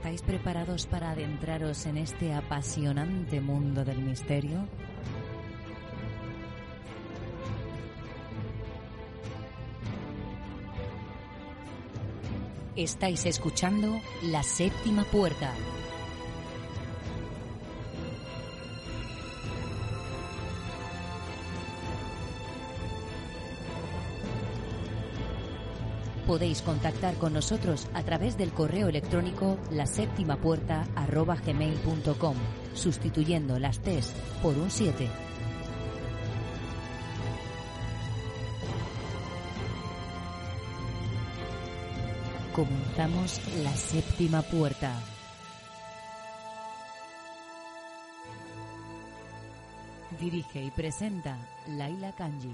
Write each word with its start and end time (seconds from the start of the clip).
¿Estáis 0.00 0.22
preparados 0.22 0.86
para 0.86 1.10
adentraros 1.10 1.84
en 1.84 1.98
este 1.98 2.32
apasionante 2.32 3.38
mundo 3.42 3.84
del 3.84 3.98
misterio? 3.98 4.66
Estáis 12.76 13.26
escuchando 13.26 14.00
La 14.22 14.42
Séptima 14.42 15.04
Puerta. 15.04 15.52
Podéis 26.26 26.62
contactar 26.62 27.14
con 27.14 27.32
nosotros 27.32 27.88
a 27.94 28.02
través 28.02 28.36
del 28.38 28.52
correo 28.52 28.88
electrónico 28.88 29.58
la 29.70 29.86
séptima 29.86 30.36
sustituyendo 32.74 33.58
las 33.58 33.80
T's 33.80 34.12
por 34.42 34.56
un 34.56 34.70
7. 34.70 35.08
Comenzamos 42.54 43.40
la 43.62 43.74
séptima 43.74 44.42
puerta. 44.42 44.92
Dirige 50.20 50.64
y 50.64 50.70
presenta 50.70 51.38
Laila 51.68 52.12
Kanji. 52.12 52.52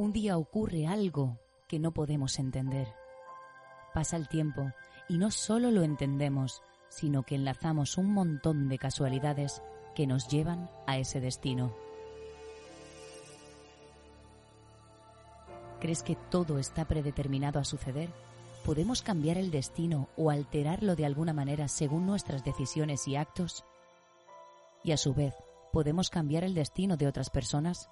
Un 0.00 0.14
día 0.14 0.38
ocurre 0.38 0.86
algo 0.86 1.38
que 1.68 1.78
no 1.78 1.92
podemos 1.92 2.38
entender. 2.38 2.88
Pasa 3.92 4.16
el 4.16 4.28
tiempo 4.28 4.72
y 5.10 5.18
no 5.18 5.30
solo 5.30 5.70
lo 5.70 5.82
entendemos, 5.82 6.62
sino 6.88 7.22
que 7.22 7.34
enlazamos 7.34 7.98
un 7.98 8.14
montón 8.14 8.70
de 8.70 8.78
casualidades 8.78 9.60
que 9.94 10.06
nos 10.06 10.26
llevan 10.28 10.70
a 10.86 10.96
ese 10.96 11.20
destino. 11.20 11.74
¿Crees 15.80 16.02
que 16.02 16.16
todo 16.16 16.58
está 16.58 16.86
predeterminado 16.86 17.60
a 17.60 17.64
suceder? 17.64 18.08
¿Podemos 18.64 19.02
cambiar 19.02 19.36
el 19.36 19.50
destino 19.50 20.08
o 20.16 20.30
alterarlo 20.30 20.96
de 20.96 21.04
alguna 21.04 21.34
manera 21.34 21.68
según 21.68 22.06
nuestras 22.06 22.42
decisiones 22.42 23.06
y 23.06 23.16
actos? 23.16 23.66
Y 24.82 24.92
a 24.92 24.96
su 24.96 25.12
vez, 25.12 25.34
¿podemos 25.74 26.08
cambiar 26.08 26.42
el 26.42 26.54
destino 26.54 26.96
de 26.96 27.06
otras 27.06 27.28
personas? 27.28 27.90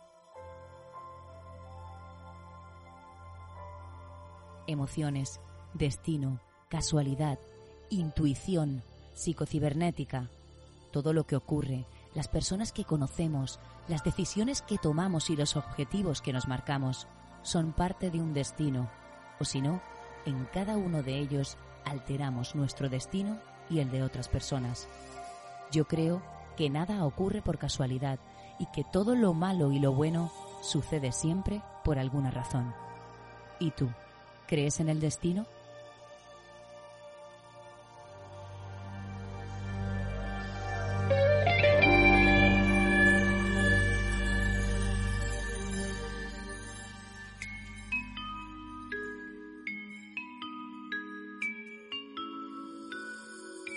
Emociones, 4.69 5.41
destino, 5.73 6.41
casualidad, 6.69 7.39
intuición, 7.89 8.83
psicocibernética, 9.15 10.29
todo 10.93 11.15
lo 11.15 11.25
que 11.25 11.37
ocurre, 11.37 11.87
las 12.15 12.29
personas 12.29 12.71
que 12.71 12.85
conocemos, 12.85 13.61
las 13.89 14.05
decisiones 14.05 14.61
que 14.61 14.77
tomamos 14.77 15.31
y 15.31 15.37
los 15.37 15.57
objetivos 15.57 16.21
que 16.21 16.35
nos 16.35 16.49
marcamos 16.49 17.09
son 17.43 17.73
parte 17.73 18.11
de 18.11 18.21
un 18.21 18.35
destino, 18.35 18.91
o 19.41 19.45
si 19.47 19.63
no, 19.63 19.81
en 20.27 20.45
cada 20.53 20.77
uno 20.77 21.03
de 21.03 21.19
ellos 21.19 21.57
alteramos 21.87 22.55
nuestro 22.55 22.91
destino 22.91 23.39
y 23.71 23.79
el 23.79 23.91
de 23.91 24.03
otras 24.03 24.29
personas. 24.29 24.87
Yo 25.73 25.87
creo 25.87 26.21
que 26.59 26.69
nada 26.69 27.07
ocurre 27.07 27.41
por 27.41 27.57
casualidad 27.57 28.19
y 28.59 28.67
que 28.67 28.85
todo 28.85 29.15
lo 29.15 29.33
malo 29.33 29.73
y 29.73 29.79
lo 29.79 29.93
bueno 29.93 30.31
sucede 30.61 31.13
siempre 31.13 31.63
por 31.85 31.99
alguna 31.99 32.31
razón. 32.31 32.75
¿Y 33.61 33.71
tú? 33.71 33.89
¿Crees 34.49 34.81
en 34.81 34.89
el 34.89 34.99
destino? 34.99 35.47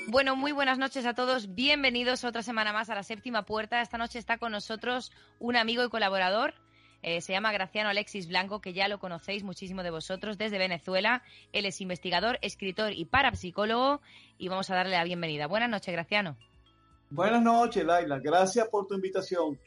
Bueno, 0.08 0.38
muy 0.38 0.54
buenas 0.54 0.78
noches 0.78 1.06
a 1.06 1.14
todos. 1.14 1.54
Bienvenidos 1.54 2.24
otra 2.24 2.44
semana 2.44 2.72
más 2.72 2.90
a 2.90 2.96
la 2.96 3.04
séptima 3.04 3.44
puerta. 3.44 3.82
Esta 3.82 3.98
noche 3.98 4.20
está 4.20 4.38
con 4.38 4.54
nosotros 4.54 5.12
un 5.38 5.58
amigo 5.58 5.84
y 5.84 5.90
colaborador. 5.90 6.61
Eh, 7.04 7.22
se 7.22 7.34
llama 7.34 7.52
Graciano 7.52 7.90
Alexis 7.90 8.28
Blanco, 8.28 8.62
que 8.62 8.74
ya 8.74 8.88
lo 8.88 9.00
conocéis 9.00 9.44
muchísimo 9.44 9.84
de 9.84 9.90
vosotros 9.90 10.38
desde 10.38 10.58
Venezuela. 10.58 11.24
Él 11.52 11.66
es 11.66 11.82
investigador, 11.82 12.38
escritor 12.42 12.94
y 12.94 13.06
parapsicólogo. 13.06 14.02
Y 14.38 14.48
vamos 14.48 14.70
a 14.70 14.76
darle 14.76 14.96
la 14.96 15.04
bienvenida. 15.04 15.48
Buenas 15.48 15.70
noches, 15.70 15.92
Graciano. 15.92 16.38
Buenas 17.10 17.42
noches, 17.42 17.84
Laila. 17.84 18.20
Gracias 18.20 18.68
por 18.70 18.88
tu 18.88 18.96
invitación. 18.96 19.60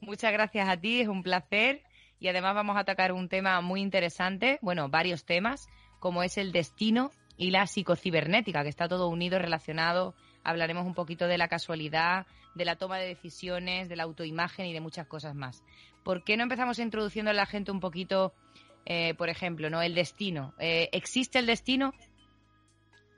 Muchas 0.00 0.32
gracias 0.32 0.68
a 0.68 0.76
ti, 0.76 1.00
es 1.00 1.08
un 1.08 1.22
placer. 1.22 1.82
Y 2.20 2.28
además 2.28 2.54
vamos 2.54 2.76
a 2.76 2.80
atacar 2.80 3.12
un 3.12 3.28
tema 3.28 3.60
muy 3.60 3.80
interesante, 3.80 4.58
bueno, 4.60 4.88
varios 4.88 5.24
temas, 5.24 5.68
como 6.00 6.22
es 6.22 6.36
el 6.36 6.50
destino 6.50 7.12
y 7.36 7.50
la 7.50 7.66
psicocibernética, 7.66 8.62
que 8.62 8.68
está 8.68 8.88
todo 8.88 9.08
unido, 9.08 9.38
relacionado. 9.38 10.14
Hablaremos 10.42 10.86
un 10.86 10.94
poquito 10.94 11.26
de 11.26 11.38
la 11.38 11.48
casualidad, 11.48 12.26
de 12.58 12.64
la 12.64 12.76
toma 12.76 12.98
de 12.98 13.06
decisiones, 13.06 13.88
de 13.88 13.96
la 13.96 14.02
autoimagen 14.02 14.66
y 14.66 14.74
de 14.74 14.80
muchas 14.80 15.06
cosas 15.06 15.34
más. 15.34 15.62
¿Por 16.04 16.24
qué 16.24 16.36
no 16.36 16.42
empezamos 16.42 16.78
introduciendo 16.78 17.30
a 17.30 17.34
la 17.34 17.46
gente 17.46 17.70
un 17.70 17.80
poquito, 17.80 18.34
eh, 18.84 19.14
por 19.14 19.28
ejemplo, 19.28 19.70
no 19.70 19.80
el 19.80 19.94
destino? 19.94 20.54
Eh, 20.58 20.90
¿Existe 20.92 21.38
el 21.38 21.46
destino? 21.46 21.94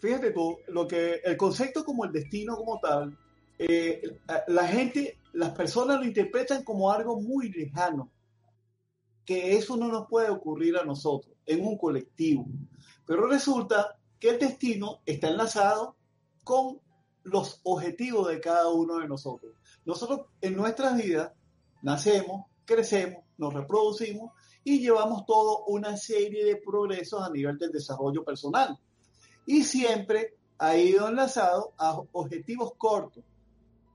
Fíjate 0.00 0.30
tú, 0.30 0.58
lo 0.68 0.86
que 0.86 1.20
el 1.24 1.36
concepto 1.36 1.84
como 1.84 2.04
el 2.04 2.12
destino 2.12 2.56
como 2.56 2.78
tal, 2.80 3.16
eh, 3.58 4.02
la 4.48 4.66
gente, 4.66 5.18
las 5.32 5.50
personas 5.50 5.98
lo 5.98 6.04
interpretan 6.04 6.62
como 6.62 6.92
algo 6.92 7.20
muy 7.20 7.50
lejano, 7.50 8.10
que 9.24 9.56
eso 9.56 9.76
no 9.76 9.88
nos 9.88 10.06
puede 10.06 10.30
ocurrir 10.30 10.76
a 10.76 10.84
nosotros 10.84 11.34
en 11.46 11.66
un 11.66 11.76
colectivo. 11.78 12.46
Pero 13.06 13.26
resulta 13.26 13.98
que 14.18 14.30
el 14.30 14.38
destino 14.38 15.00
está 15.06 15.28
enlazado 15.28 15.96
con 16.44 16.80
los 17.22 17.60
objetivos 17.64 18.28
de 18.28 18.40
cada 18.40 18.68
uno 18.68 18.98
de 18.98 19.08
nosotros. 19.08 19.54
Nosotros 19.84 20.22
en 20.40 20.56
nuestras 20.56 20.96
vidas 20.96 21.32
nacemos, 21.82 22.46
crecemos, 22.64 23.24
nos 23.38 23.54
reproducimos 23.54 24.32
y 24.64 24.80
llevamos 24.80 25.24
todo 25.26 25.64
una 25.66 25.96
serie 25.96 26.44
de 26.44 26.56
progresos 26.56 27.22
a 27.22 27.30
nivel 27.30 27.58
del 27.58 27.72
desarrollo 27.72 28.24
personal. 28.24 28.78
Y 29.46 29.64
siempre 29.64 30.36
ha 30.58 30.76
ido 30.76 31.08
enlazado 31.08 31.72
a 31.78 31.98
objetivos 32.12 32.72
cortos. 32.76 33.24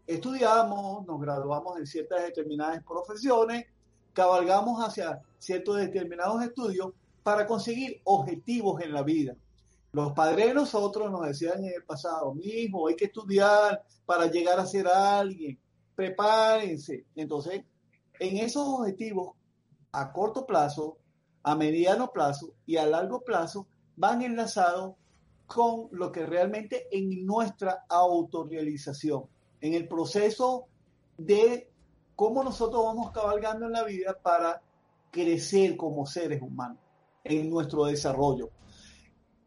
Estudiamos, 0.08 1.06
nos 1.06 1.20
graduamos 1.20 1.78
en 1.80 1.88
ciertas 1.88 2.24
determinadas 2.24 2.84
profesiones, 2.84 3.66
cabalgamos 4.14 4.80
hacia 4.82 5.22
ciertos 5.38 5.78
determinados 5.78 6.44
estudios 6.44 6.92
para 7.24 7.46
conseguir 7.48 8.02
objetivos 8.04 8.82
en 8.82 8.94
la 8.94 9.04
vida. 9.04 9.36
Los 9.96 10.12
padres 10.12 10.48
de 10.48 10.54
nosotros 10.54 11.10
nos 11.10 11.26
decían 11.26 11.64
en 11.64 11.74
el 11.74 11.86
pasado, 11.86 12.34
mi 12.34 12.44
hijo, 12.44 12.90
hay 12.90 12.98
que 12.98 13.06
estudiar 13.06 13.82
para 14.06 14.30
llegar 14.30 14.60
a 14.60 14.66
ser 14.66 14.90
alguien, 14.90 15.58
prepárense. 15.96 17.06
Entonces, 17.16 17.64
en 18.20 18.38
esos 18.40 18.68
objetivos 18.68 19.38
a 19.94 20.12
corto 20.12 20.46
plazo, 20.46 20.98
a 21.44 21.56
mediano 21.56 22.12
plazo 22.12 22.56
y 22.66 22.76
a 22.76 22.86
largo 22.86 23.22
plazo 23.22 23.68
van 23.96 24.22
enlazados 24.22 24.96
con 25.46 25.88
lo 25.92 26.12
que 26.12 26.26
realmente 26.26 26.88
en 26.92 27.26
nuestra 27.26 27.86
autorrealización, 27.88 29.24
en 29.62 29.76
el 29.76 29.88
proceso 29.88 30.66
de 31.18 31.72
cómo 32.18 32.44
nosotros 32.44 32.84
vamos 32.84 33.12
cabalgando 33.12 33.68
en 33.68 33.72
la 33.72 33.86
vida 33.86 34.20
para 34.22 34.62
crecer 35.10 35.78
como 35.78 36.06
seres 36.06 36.42
humanos 36.42 36.80
en 37.24 37.50
nuestro 37.50 37.86
desarrollo. 37.86 38.50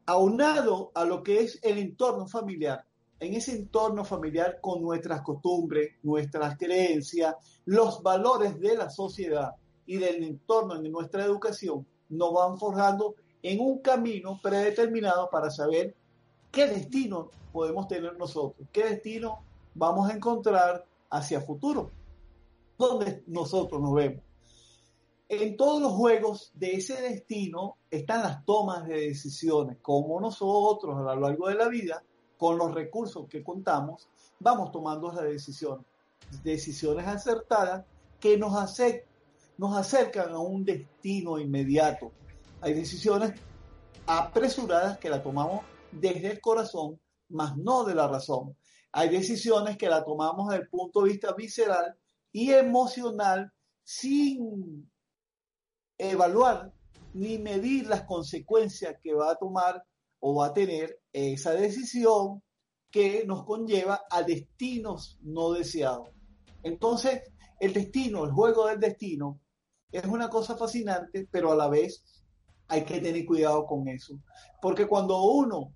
Aunado 0.08 0.90
a 0.94 1.04
lo 1.04 1.22
que 1.22 1.40
es 1.40 1.58
el 1.62 1.76
entorno 1.76 2.26
familiar, 2.26 2.82
en 3.20 3.34
ese 3.34 3.54
entorno 3.54 4.06
familiar 4.06 4.58
con 4.58 4.80
nuestras 4.80 5.20
costumbres, 5.20 5.96
nuestras 6.02 6.56
creencias, 6.56 7.34
los 7.66 8.02
valores 8.02 8.58
de 8.58 8.74
la 8.74 8.88
sociedad 8.88 9.50
y 9.84 9.98
del 9.98 10.24
entorno 10.24 10.80
de 10.80 10.88
nuestra 10.88 11.26
educación, 11.26 11.86
nos 12.08 12.32
van 12.32 12.56
forjando 12.56 13.16
en 13.42 13.60
un 13.60 13.80
camino 13.80 14.40
predeterminado 14.42 15.28
para 15.28 15.50
saber 15.50 15.94
qué 16.50 16.66
destino 16.66 17.30
podemos 17.52 17.86
tener 17.86 18.16
nosotros, 18.16 18.66
qué 18.72 18.84
destino 18.84 19.40
vamos 19.74 20.08
a 20.08 20.14
encontrar 20.14 20.86
hacia 21.10 21.42
futuro, 21.42 21.90
donde 22.78 23.24
nosotros 23.26 23.78
nos 23.78 23.92
vemos. 23.92 24.27
En 25.30 25.58
todos 25.58 25.82
los 25.82 25.92
juegos 25.92 26.52
de 26.54 26.76
ese 26.76 27.02
destino 27.02 27.76
están 27.90 28.22
las 28.22 28.46
tomas 28.46 28.88
de 28.88 29.08
decisiones, 29.08 29.76
como 29.82 30.18
nosotros 30.18 30.96
a 30.96 31.14
lo 31.14 31.20
largo 31.20 31.48
de 31.48 31.54
la 31.54 31.68
vida, 31.68 32.02
con 32.38 32.56
los 32.56 32.74
recursos 32.74 33.28
que 33.28 33.42
contamos, 33.42 34.08
vamos 34.40 34.72
tomando 34.72 35.12
las 35.12 35.24
decisiones, 35.24 35.84
decisiones 36.42 37.06
acertadas 37.06 37.84
que 38.18 38.38
nos, 38.38 38.54
nos 39.58 39.76
acercan 39.76 40.30
a 40.30 40.38
un 40.38 40.64
destino 40.64 41.38
inmediato. 41.38 42.10
Hay 42.62 42.72
decisiones 42.72 43.38
apresuradas 44.06 44.96
que 44.96 45.10
la 45.10 45.22
tomamos 45.22 45.60
desde 45.92 46.30
el 46.30 46.40
corazón, 46.40 46.98
más 47.28 47.54
no 47.58 47.84
de 47.84 47.94
la 47.94 48.08
razón. 48.08 48.56
Hay 48.92 49.10
decisiones 49.10 49.76
que 49.76 49.90
la 49.90 50.02
tomamos 50.02 50.48
desde 50.48 50.62
el 50.62 50.68
punto 50.70 51.02
de 51.02 51.10
vista 51.10 51.34
visceral 51.34 51.98
y 52.32 52.50
emocional 52.52 53.52
sin 53.84 54.88
evaluar 55.98 56.72
ni 57.14 57.38
medir 57.38 57.86
las 57.86 58.02
consecuencias 58.04 58.96
que 59.02 59.14
va 59.14 59.32
a 59.32 59.36
tomar 59.36 59.84
o 60.20 60.36
va 60.36 60.46
a 60.46 60.54
tener 60.54 61.00
esa 61.12 61.52
decisión 61.52 62.42
que 62.90 63.24
nos 63.26 63.44
conlleva 63.44 64.02
a 64.10 64.22
destinos 64.22 65.18
no 65.22 65.52
deseados. 65.52 66.08
Entonces, 66.62 67.22
el 67.60 67.72
destino, 67.72 68.24
el 68.24 68.32
juego 68.32 68.66
del 68.66 68.80
destino, 68.80 69.40
es 69.90 70.04
una 70.04 70.28
cosa 70.28 70.56
fascinante, 70.56 71.28
pero 71.30 71.52
a 71.52 71.56
la 71.56 71.68
vez 71.68 72.04
hay 72.68 72.84
que 72.84 73.00
tener 73.00 73.24
cuidado 73.24 73.66
con 73.66 73.88
eso. 73.88 74.18
Porque 74.60 74.86
cuando 74.86 75.22
uno, 75.22 75.72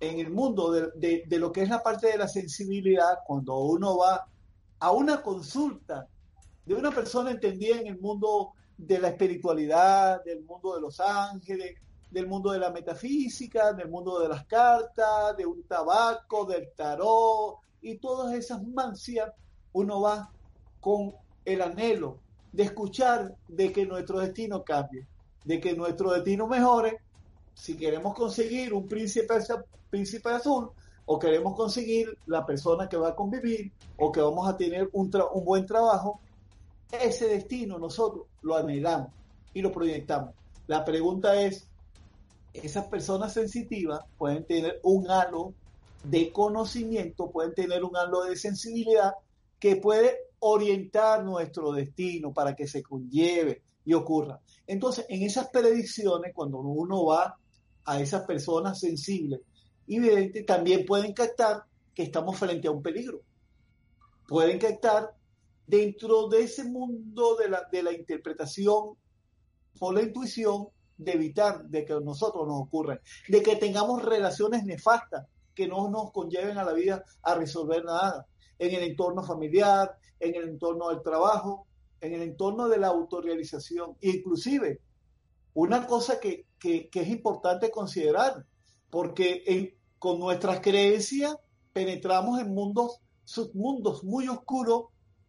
en 0.00 0.18
el 0.18 0.30
mundo 0.30 0.70
de, 0.70 1.24
de, 1.26 1.38
lo 1.38 1.52
que 1.52 1.62
es 1.62 1.68
la 1.68 1.82
parte 1.82 2.08
de 2.08 2.18
la 2.18 2.28
sensibilidad, 2.28 3.18
cuando 3.26 3.58
uno 3.58 3.98
va 3.98 4.26
a 4.78 4.90
una 4.90 5.22
consulta 5.22 6.06
de 6.64 6.74
una 6.74 6.90
persona 6.90 7.30
entendida 7.30 7.78
en 7.78 7.86
el 7.86 7.98
mundo 8.00 8.52
de 8.76 8.98
la 8.98 9.08
espiritualidad, 9.08 10.22
del 10.24 10.42
mundo 10.42 10.74
de 10.74 10.80
los 10.80 11.00
ángeles, 11.00 11.76
del 12.10 12.26
mundo 12.26 12.52
de 12.52 12.58
la 12.58 12.70
metafísica, 12.70 13.72
del 13.72 13.88
mundo 13.88 14.20
de 14.20 14.28
las 14.28 14.46
cartas, 14.46 15.36
de 15.36 15.46
un 15.46 15.62
tabaco, 15.64 16.44
del 16.44 16.70
tarot 16.74 17.58
y 17.82 17.96
todas 17.98 18.34
esas 18.34 18.62
mancias, 18.62 19.30
uno 19.72 20.00
va 20.00 20.30
con 20.80 21.14
el 21.44 21.62
anhelo 21.62 22.18
de 22.52 22.64
escuchar 22.64 23.34
de 23.48 23.72
que 23.72 23.86
nuestro 23.86 24.20
destino 24.20 24.64
cambie, 24.64 25.06
de 25.44 25.60
que 25.60 25.74
nuestro 25.74 26.12
destino 26.12 26.46
mejore, 26.46 27.00
si 27.54 27.76
queremos 27.76 28.14
conseguir 28.14 28.72
un 28.72 28.86
príncipe, 28.86 29.34
azul 30.30 30.70
o 31.06 31.18
queremos 31.18 31.54
conseguir 31.54 32.16
la 32.26 32.44
persona 32.44 32.88
que 32.88 32.96
va 32.96 33.10
a 33.10 33.14
convivir 33.14 33.72
o 33.98 34.10
que 34.10 34.20
vamos 34.20 34.48
a 34.48 34.56
tener 34.56 34.88
un 34.92 35.10
buen 35.44 35.66
trabajo, 35.66 36.20
ese 36.90 37.28
destino 37.28 37.78
nosotros 37.78 38.26
lo 38.46 38.56
anhelamos 38.56 39.10
y 39.52 39.60
lo 39.60 39.72
proyectamos. 39.72 40.34
La 40.66 40.84
pregunta 40.84 41.40
es, 41.40 41.66
esas 42.52 42.86
personas 42.86 43.32
sensitivas 43.32 44.00
pueden 44.16 44.44
tener 44.44 44.80
un 44.82 45.10
halo 45.10 45.52
de 46.04 46.32
conocimiento, 46.32 47.30
pueden 47.30 47.54
tener 47.54 47.84
un 47.84 47.96
halo 47.96 48.24
de 48.24 48.36
sensibilidad 48.36 49.12
que 49.58 49.76
puede 49.76 50.16
orientar 50.38 51.24
nuestro 51.24 51.72
destino 51.72 52.32
para 52.32 52.54
que 52.54 52.66
se 52.66 52.82
conlleve 52.82 53.62
y 53.84 53.94
ocurra. 53.94 54.40
Entonces, 54.66 55.06
en 55.08 55.22
esas 55.22 55.48
predicciones, 55.48 56.32
cuando 56.34 56.58
uno 56.58 57.04
va 57.06 57.36
a 57.84 58.00
esas 58.00 58.22
personas 58.22 58.78
sensibles 58.78 59.40
y 59.86 60.42
también 60.44 60.84
pueden 60.84 61.12
captar 61.12 61.64
que 61.94 62.04
estamos 62.04 62.36
frente 62.36 62.68
a 62.68 62.72
un 62.72 62.82
peligro. 62.82 63.20
Pueden 64.28 64.58
captar 64.58 65.14
dentro 65.66 66.28
de 66.28 66.42
ese 66.42 66.64
mundo 66.64 67.36
de 67.36 67.48
la, 67.48 67.68
de 67.70 67.82
la 67.82 67.92
interpretación 67.92 68.96
o 69.80 69.92
la 69.92 70.02
intuición 70.02 70.68
de 70.96 71.12
evitar 71.12 71.64
de 71.66 71.84
que 71.84 71.92
a 71.92 72.00
nosotros 72.00 72.46
nos 72.46 72.60
ocurra, 72.60 73.00
de 73.28 73.42
que 73.42 73.56
tengamos 73.56 74.02
relaciones 74.02 74.64
nefastas 74.64 75.26
que 75.54 75.68
no 75.68 75.90
nos 75.90 76.12
conlleven 76.12 76.58
a 76.58 76.64
la 76.64 76.72
vida 76.72 77.04
a 77.22 77.34
resolver 77.34 77.84
nada, 77.84 78.26
en 78.58 78.74
el 78.74 78.82
entorno 78.82 79.22
familiar, 79.22 79.96
en 80.20 80.34
el 80.34 80.48
entorno 80.48 80.88
del 80.88 81.02
trabajo, 81.02 81.66
en 82.00 82.14
el 82.14 82.22
entorno 82.22 82.68
de 82.68 82.78
la 82.78 82.88
autorrealización, 82.88 83.96
inclusive 84.00 84.80
una 85.54 85.86
cosa 85.86 86.20
que, 86.20 86.46
es 86.62 87.08
importante 87.08 87.70
considerar, 87.70 88.44
porque 88.90 89.74
con 89.98 90.18
nuestras 90.18 90.60
creencias 90.60 91.36
penetramos 91.72 92.40
en 92.40 92.54
mundos, 92.54 93.00
submundos 93.24 94.04
muy 94.04 94.28
oscuros 94.28 94.86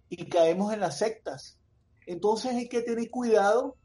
y 0.09 0.25
caemos 0.25 0.74
en 0.74 0.80
las 0.80 0.98
sectas. 0.98 1.57
Entonces 2.06 2.56
hay 2.56 2.69
que 2.69 2.81
tener 2.81 3.09
cuidado 3.09 3.75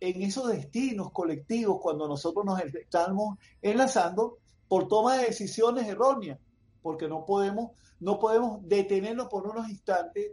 en 0.00 0.22
esos 0.22 0.48
destinos 0.48 1.12
colectivos 1.12 1.78
cuando 1.80 2.08
nosotros 2.08 2.44
nos 2.44 2.60
estamos 2.60 3.38
enlazando 3.62 4.38
por 4.66 4.88
toma 4.88 5.16
de 5.16 5.26
decisiones 5.26 5.86
erróneas, 5.86 6.38
porque 6.82 7.06
no 7.06 7.24
podemos, 7.26 7.72
no 8.00 8.18
podemos 8.18 8.66
detenernos 8.66 9.28
por 9.28 9.46
unos 9.46 9.68
instantes 9.68 10.32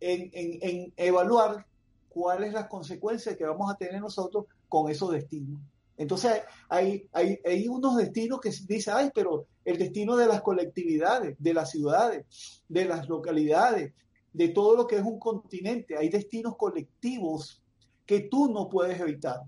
en, 0.00 0.92
evaluar 0.96 1.66
cuáles 2.08 2.52
las 2.52 2.66
consecuencias 2.68 3.36
que 3.36 3.44
vamos 3.44 3.70
a 3.72 3.76
tener 3.76 4.00
nosotros 4.00 4.46
con 4.68 4.90
esos 4.90 5.10
destinos. 5.12 5.60
Entonces 5.96 6.42
hay, 6.68 7.08
hay, 7.12 7.38
hay 7.44 7.68
unos 7.68 7.96
destinos 7.96 8.40
que 8.40 8.50
dicen, 8.66 8.94
ay, 8.96 9.10
pero 9.14 9.46
el 9.64 9.78
destino 9.78 10.16
de 10.16 10.26
las 10.26 10.42
colectividades, 10.42 11.36
de 11.38 11.54
las 11.54 11.70
ciudades, 11.70 12.62
de 12.68 12.84
las 12.84 13.08
localidades, 13.08 13.94
de 14.36 14.48
todo 14.48 14.76
lo 14.76 14.86
que 14.86 14.96
es 14.96 15.02
un 15.02 15.18
continente, 15.18 15.96
hay 15.96 16.10
destinos 16.10 16.56
colectivos 16.58 17.62
que 18.04 18.20
tú 18.20 18.52
no 18.52 18.68
puedes 18.68 19.00
evitar 19.00 19.40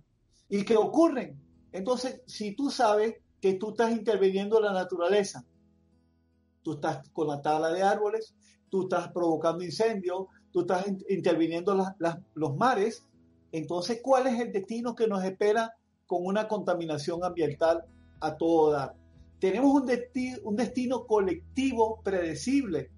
y 0.49 0.65
que 0.65 0.79
ocurren. 0.79 1.39
Entonces, 1.73 2.23
si 2.27 2.53
tú 2.53 2.71
sabes 2.71 3.17
que 3.39 3.55
tú 3.55 3.71
estás 3.71 3.93
interviniendo 3.93 4.57
en 4.57 4.65
la 4.65 4.73
naturaleza, 4.73 5.45
tú 6.63 6.73
estás 6.73 7.07
con 7.11 7.29
la 7.29 7.43
tabla 7.43 7.69
de 7.69 7.83
árboles, 7.83 8.35
tú 8.71 8.85
estás 8.85 9.13
provocando 9.13 9.63
incendios, 9.63 10.27
tú 10.51 10.61
estás 10.63 10.87
interviniendo 11.11 11.77
los 12.35 12.57
mares, 12.57 13.05
entonces, 13.53 14.01
¿cuál 14.03 14.27
es 14.27 14.41
el 14.41 14.53
destino 14.53 14.95
que 14.95 15.07
nos 15.07 15.23
espera 15.23 15.75
con 16.07 16.25
una 16.25 16.49
contaminación 16.49 17.25
ambiental 17.25 17.85
a 18.21 18.37
todo 18.39 18.71
dar? 18.71 18.95
Tenemos 19.39 19.83
un, 19.83 19.91
un 20.45 20.57
destino 20.57 21.07
colectivo 21.07 22.01
predecible, 22.03 22.91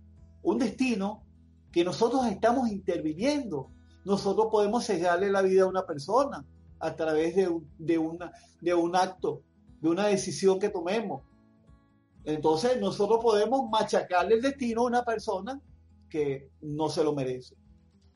un 0.42 0.58
destino 0.58 1.24
que 1.72 1.84
nosotros 1.84 2.26
estamos 2.26 2.68
interviniendo 2.68 3.70
nosotros 4.04 4.48
podemos 4.50 4.84
sellarle 4.84 5.30
la 5.30 5.42
vida 5.42 5.62
a 5.62 5.66
una 5.66 5.86
persona 5.86 6.44
a 6.78 6.96
través 6.96 7.36
de, 7.36 7.98
una, 7.98 8.32
de 8.60 8.74
un 8.74 8.96
acto, 8.96 9.42
de 9.80 9.90
una 9.90 10.06
decisión 10.06 10.58
que 10.58 10.70
tomemos. 10.70 11.22
Entonces 12.24 12.80
nosotros 12.80 13.20
podemos 13.22 13.68
machacarle 13.70 14.36
el 14.36 14.42
destino 14.42 14.82
a 14.82 14.86
una 14.86 15.04
persona 15.04 15.60
que 16.08 16.50
no 16.62 16.88
se 16.88 17.04
lo 17.04 17.14
merece. 17.14 17.54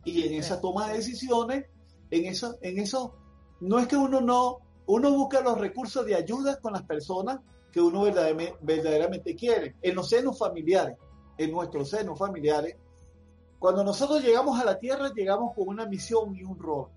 Y 0.05 0.23
en 0.23 0.35
esa 0.35 0.61
toma 0.61 0.89
de 0.89 0.97
decisiones, 0.97 1.67
en 2.11 2.25
eso, 2.27 2.57
en 2.63 2.79
eso, 2.79 3.15
no 3.61 3.79
es 3.79 3.87
que 3.87 3.97
uno 3.97 4.21
no, 4.21 4.59
uno 4.87 5.11
busca 5.13 5.41
los 5.41 5.59
recursos 5.59 6.05
de 6.07 6.15
ayuda 6.15 6.61
con 6.61 6.73
las 6.73 6.83
personas 6.83 7.41
que 7.73 7.81
uno 7.81 8.03
verdaderamente, 8.03 8.57
verdaderamente 8.63 9.35
quiere, 9.35 9.77
en 9.83 9.95
los 9.95 10.09
senos 10.09 10.39
familiares, 10.39 10.97
en 11.39 11.51
nuestros 11.51 11.91
senos 11.91 12.19
familiares, 12.19 12.77
cuando 13.65 13.83
nosotros 13.83 14.23
llegamos 14.23 14.61
a 14.61 14.65
la 14.67 14.79
tierra, 14.79 15.11
llegamos 15.15 15.55
con 15.55 15.69
una 15.69 15.87
misión 15.87 16.37
y 16.37 16.45
un 16.45 16.59
rol. 16.59 16.91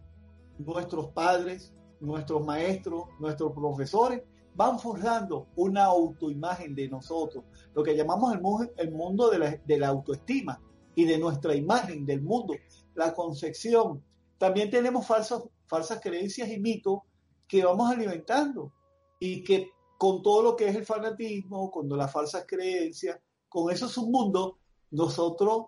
Nuestros 0.57 1.11
padres, 1.11 1.73
nuestros 2.01 2.43
maestros, 2.43 3.05
nuestros 3.21 3.53
profesores 3.53 4.21
van 4.53 4.77
forjando 4.77 5.47
una 5.55 5.85
autoimagen 5.85 6.75
de 6.75 6.89
nosotros, 6.89 7.45
lo 7.73 7.81
que 7.83 7.95
llamamos 7.95 8.35
el, 8.75 8.91
mundo 8.91 9.29
de 9.29 9.77
la, 9.77 9.87
autoestima 9.87 10.61
y 10.93 11.05
de 11.05 11.17
nuestra 11.17 11.55
imagen 11.55 12.05
del 12.05 12.21
mundo, 12.21 12.53
la 12.95 13.13
concepción. 13.13 14.03
También 14.37 14.69
tenemos 14.69 15.07
falsas, 15.07 15.43
falsas 15.67 16.01
creencias 16.01 16.49
y 16.49 16.59
mitos 16.59 16.99
que 17.47 17.63
vamos 17.63 17.89
alimentando 17.89 18.73
y 19.21 19.41
que 19.41 19.71
con 19.97 20.21
todo 20.21 20.43
lo 20.43 20.55
que 20.57 20.67
es 20.67 20.75
el 20.75 20.85
fanatismo, 20.85 21.71
con 21.71 21.87
las 21.97 22.11
falsas 22.11 22.43
creencias, 22.45 23.21
con 23.47 23.71
eso 23.71 23.85
es 23.85 23.97
un 23.97 24.11
mundo, 24.11 24.57
nosotros 24.91 25.67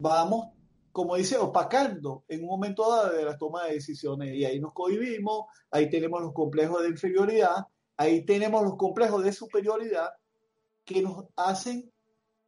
vamos 0.00 0.48
como 0.92 1.16
dice, 1.16 1.36
opacando 1.36 2.24
en 2.28 2.42
un 2.42 2.48
momento 2.48 2.90
dado 2.90 3.16
de 3.16 3.24
la 3.24 3.38
toma 3.38 3.64
de 3.64 3.74
decisiones. 3.74 4.34
Y 4.34 4.44
ahí 4.44 4.60
nos 4.60 4.72
cohibimos, 4.72 5.46
ahí 5.70 5.88
tenemos 5.88 6.20
los 6.20 6.32
complejos 6.32 6.82
de 6.82 6.88
inferioridad, 6.88 7.66
ahí 7.96 8.24
tenemos 8.24 8.62
los 8.62 8.76
complejos 8.76 9.22
de 9.22 9.32
superioridad 9.32 10.08
que 10.84 11.02
nos 11.02 11.26
hacen 11.36 11.92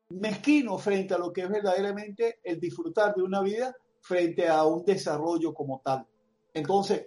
mezquinos 0.08 0.82
frente 0.82 1.14
a 1.14 1.18
lo 1.18 1.32
que 1.32 1.42
es 1.42 1.48
verdaderamente 1.48 2.40
el 2.42 2.58
disfrutar 2.58 3.14
de 3.14 3.22
una 3.22 3.40
vida 3.42 3.74
frente 4.00 4.48
a 4.48 4.64
un 4.64 4.84
desarrollo 4.84 5.54
como 5.54 5.80
tal. 5.84 6.06
Entonces, 6.52 7.06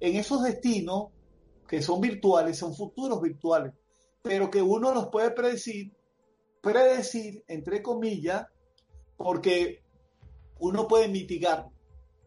en 0.00 0.16
esos 0.16 0.42
destinos 0.42 1.10
que 1.68 1.80
son 1.80 2.00
virtuales, 2.00 2.58
son 2.58 2.74
futuros 2.74 3.22
virtuales, 3.22 3.72
pero 4.20 4.50
que 4.50 4.60
uno 4.60 4.92
los 4.92 5.08
puede 5.08 5.30
predecir, 5.30 5.92
predecir, 6.60 7.44
entre 7.46 7.82
comillas, 7.82 8.46
porque 9.22 9.82
uno 10.58 10.86
puede 10.88 11.08
mitigar. 11.08 11.68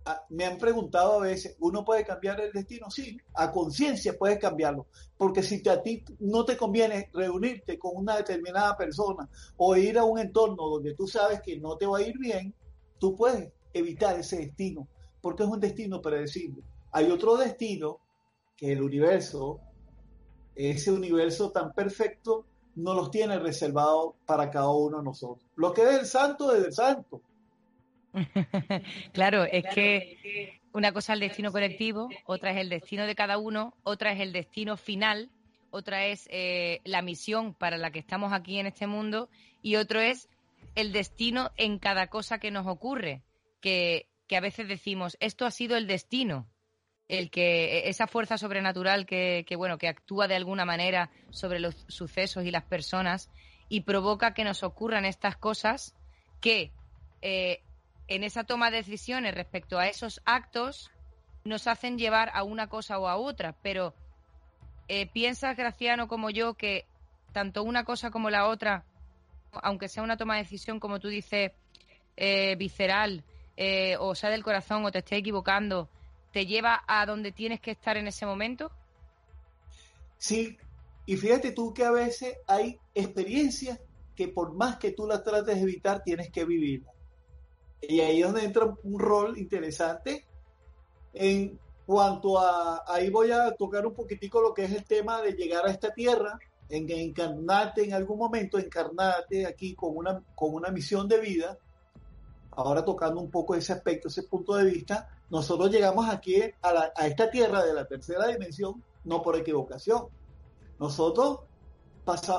Ah, 0.08 0.24
me 0.30 0.46
han 0.46 0.58
preguntado 0.58 1.14
a 1.14 1.24
veces, 1.24 1.56
¿uno 1.60 1.84
puede 1.84 2.06
cambiar 2.06 2.40
el 2.40 2.52
destino? 2.52 2.92
Sí, 2.92 3.18
a 3.34 3.52
conciencia 3.52 4.16
puedes 4.18 4.38
cambiarlo, 4.38 4.86
porque 5.18 5.42
si 5.42 5.64
te, 5.64 5.72
a 5.72 5.82
ti 5.82 6.04
no 6.20 6.46
te 6.46 6.56
conviene 6.56 7.10
reunirte 7.12 7.80
con 7.80 7.94
una 7.96 8.18
determinada 8.18 8.78
persona 8.78 9.28
o 9.58 9.76
ir 9.76 9.98
a 9.98 10.04
un 10.04 10.20
entorno 10.20 10.70
donde 10.70 10.94
tú 10.94 11.08
sabes 11.08 11.42
que 11.42 11.58
no 11.58 11.76
te 11.76 11.88
va 11.88 11.98
a 11.98 12.02
ir 12.04 12.20
bien, 12.20 12.54
tú 13.00 13.16
puedes 13.16 13.52
evitar 13.74 14.20
ese 14.20 14.38
destino, 14.38 14.88
porque 15.22 15.44
es 15.44 15.50
un 15.50 15.60
destino 15.60 16.02
predecible. 16.02 16.62
Hay 16.92 17.10
otro 17.10 17.36
destino 17.38 18.00
que 18.56 18.74
el 18.74 18.84
universo, 18.84 19.60
ese 20.54 20.92
universo 20.92 21.52
tan 21.52 21.74
perfecto, 21.74 22.46
no 22.76 22.94
los 22.94 23.12
tiene 23.12 23.40
reservados 23.40 24.16
para 24.26 24.50
cada 24.52 24.70
uno 24.70 24.98
de 24.98 25.04
nosotros. 25.04 25.50
Lo 25.56 25.74
que 25.74 25.84
es 25.84 26.00
el 26.00 26.06
santo 26.06 26.54
es 26.54 26.66
el 26.66 26.74
santo. 26.74 27.22
claro, 29.14 29.44
es 29.44 29.66
que 29.74 30.60
una 30.74 30.92
cosa 30.92 31.14
es 31.14 31.16
el 31.16 31.28
destino 31.28 31.52
colectivo, 31.52 32.10
otra 32.26 32.52
es 32.52 32.58
el 32.58 32.70
destino 32.70 33.06
de 33.06 33.16
cada 33.16 33.38
uno, 33.38 33.74
otra 33.84 34.12
es 34.12 34.20
el 34.20 34.34
destino 34.34 34.78
final, 34.78 35.30
otra 35.72 36.06
es 36.06 36.28
eh, 36.32 36.82
la 36.84 37.02
misión 37.02 37.54
para 37.54 37.78
la 37.78 37.92
que 37.92 38.00
estamos 38.00 38.34
aquí 38.34 38.60
en 38.60 38.68
este 38.68 38.88
mundo 38.88 39.30
y 39.62 39.76
otro 39.76 40.00
es 40.00 40.30
el 40.76 40.92
destino 40.92 41.52
en 41.58 41.80
cada 41.80 42.08
cosa 42.08 42.40
que 42.40 42.52
nos 42.52 42.68
ocurre, 42.68 43.24
que, 43.62 44.08
que 44.28 44.38
a 44.38 44.42
veces 44.42 44.68
decimos, 44.68 45.18
esto 45.20 45.46
ha 45.46 45.52
sido 45.52 45.78
el 45.78 45.88
destino, 45.88 46.48
el 47.08 47.30
que 47.30 47.80
e, 47.80 47.90
esa 47.90 48.08
fuerza 48.08 48.38
sobrenatural 48.38 49.06
que, 49.06 49.46
bueno 49.58 49.78
que 49.78 49.88
actúa 49.88 50.28
de 50.28 50.36
alguna 50.36 50.66
manera 50.66 51.12
sobre 51.30 51.60
los 51.60 51.76
sucesos 51.88 52.46
y 52.46 52.52
las 52.52 52.64
personas 52.64 53.30
y 53.70 53.82
provoca 53.82 54.34
que 54.34 54.44
nos 54.44 54.64
ocurran 54.64 55.06
estas 55.06 55.38
cosas 55.38 55.96
que 56.42 56.72
eh, 57.22 57.62
en 58.08 58.24
esa 58.24 58.44
toma 58.44 58.70
de 58.70 58.78
decisiones 58.78 59.34
respecto 59.34 59.80
a 59.80 59.88
esos 59.88 60.22
actos 60.26 60.92
nos 61.44 61.68
hacen 61.68 61.98
llevar 61.98 62.32
a 62.34 62.44
una 62.44 62.68
cosa 62.68 63.00
o 63.00 63.08
a 63.08 63.18
otra. 63.18 63.56
Pero 63.64 63.96
eh, 64.88 65.08
piensas 65.08 65.58
Graciano 65.58 66.08
como 66.08 66.30
yo 66.30 66.56
que 66.56 66.86
tanto 67.34 67.64
una 67.64 67.84
cosa 67.84 68.12
como 68.12 68.30
la 68.30 68.48
otra 68.48 68.86
aunque 69.64 69.88
sea 69.88 70.04
una 70.04 70.18
toma 70.18 70.36
de 70.36 70.44
decisión 70.44 70.80
como 70.80 71.00
tú 71.00 71.08
dices 71.08 71.52
eh, 72.18 72.56
visceral 72.58 73.24
o 74.00 74.16
sea 74.16 74.30
del 74.30 74.44
corazón 74.44 74.84
o 74.84 74.92
te 74.92 75.00
esté 75.00 75.16
equivocando 75.16 75.90
te 76.36 76.46
lleva 76.46 76.84
a 76.86 77.06
donde 77.06 77.32
tienes 77.32 77.62
que 77.62 77.72
estar 77.72 77.96
en 77.96 78.08
ese 78.08 78.26
momento? 78.26 78.70
Sí, 80.18 80.58
y 81.06 81.16
fíjate 81.16 81.54
tú 81.54 81.74
que 81.74 81.86
a 81.86 81.92
veces 81.92 82.36
hay 82.46 82.78
experiencias 82.94 83.80
que 84.18 84.28
por 84.28 84.54
más 84.54 84.76
que 84.76 84.92
tú 84.92 85.08
las 85.08 85.24
trates 85.24 85.56
de 85.56 85.62
evitar, 85.62 86.04
tienes 86.04 86.30
que 86.30 86.44
vivirlas. 86.44 86.94
Y 87.82 88.02
ahí 88.02 88.20
es 88.20 88.26
donde 88.26 88.44
entra 88.44 88.66
un 88.84 89.00
rol 89.00 89.38
interesante 89.38 90.26
en 91.14 91.58
cuanto 91.86 92.38
a, 92.38 92.84
ahí 92.86 93.10
voy 93.10 93.32
a 93.32 93.56
tocar 93.56 93.86
un 93.86 93.94
poquitico 93.94 94.42
lo 94.42 94.54
que 94.54 94.66
es 94.66 94.74
el 94.74 94.84
tema 94.84 95.22
de 95.22 95.36
llegar 95.36 95.66
a 95.66 95.72
esta 95.72 95.94
tierra, 95.94 96.38
en 96.68 96.92
encarnarte 96.92 97.86
en 97.86 97.94
algún 97.94 98.18
momento, 98.18 98.60
encarnarte 98.60 99.46
aquí 99.46 99.74
con 99.74 99.96
una, 99.96 100.22
con 100.36 100.54
una 100.54 100.70
misión 100.70 101.08
de 101.08 101.18
vida, 101.18 101.58
ahora 102.52 102.84
tocando 102.84 103.22
un 103.22 103.32
poco 103.32 103.56
ese 103.56 103.72
aspecto, 103.72 104.10
ese 104.10 104.24
punto 104.24 104.56
de 104.56 104.66
vista, 104.66 105.15
nosotros 105.30 105.72
llegamos 105.72 106.08
aquí 106.10 106.42
a, 106.62 106.92
esta 107.06 107.30
tierra 107.30 107.64
de 107.64 107.74
la 107.74 107.86
tercera 107.86 108.28
dimensión 108.28 108.84
no 109.04 109.22
por 109.22 109.36
equivocación. 109.36 110.08
Nosotros 110.80 111.40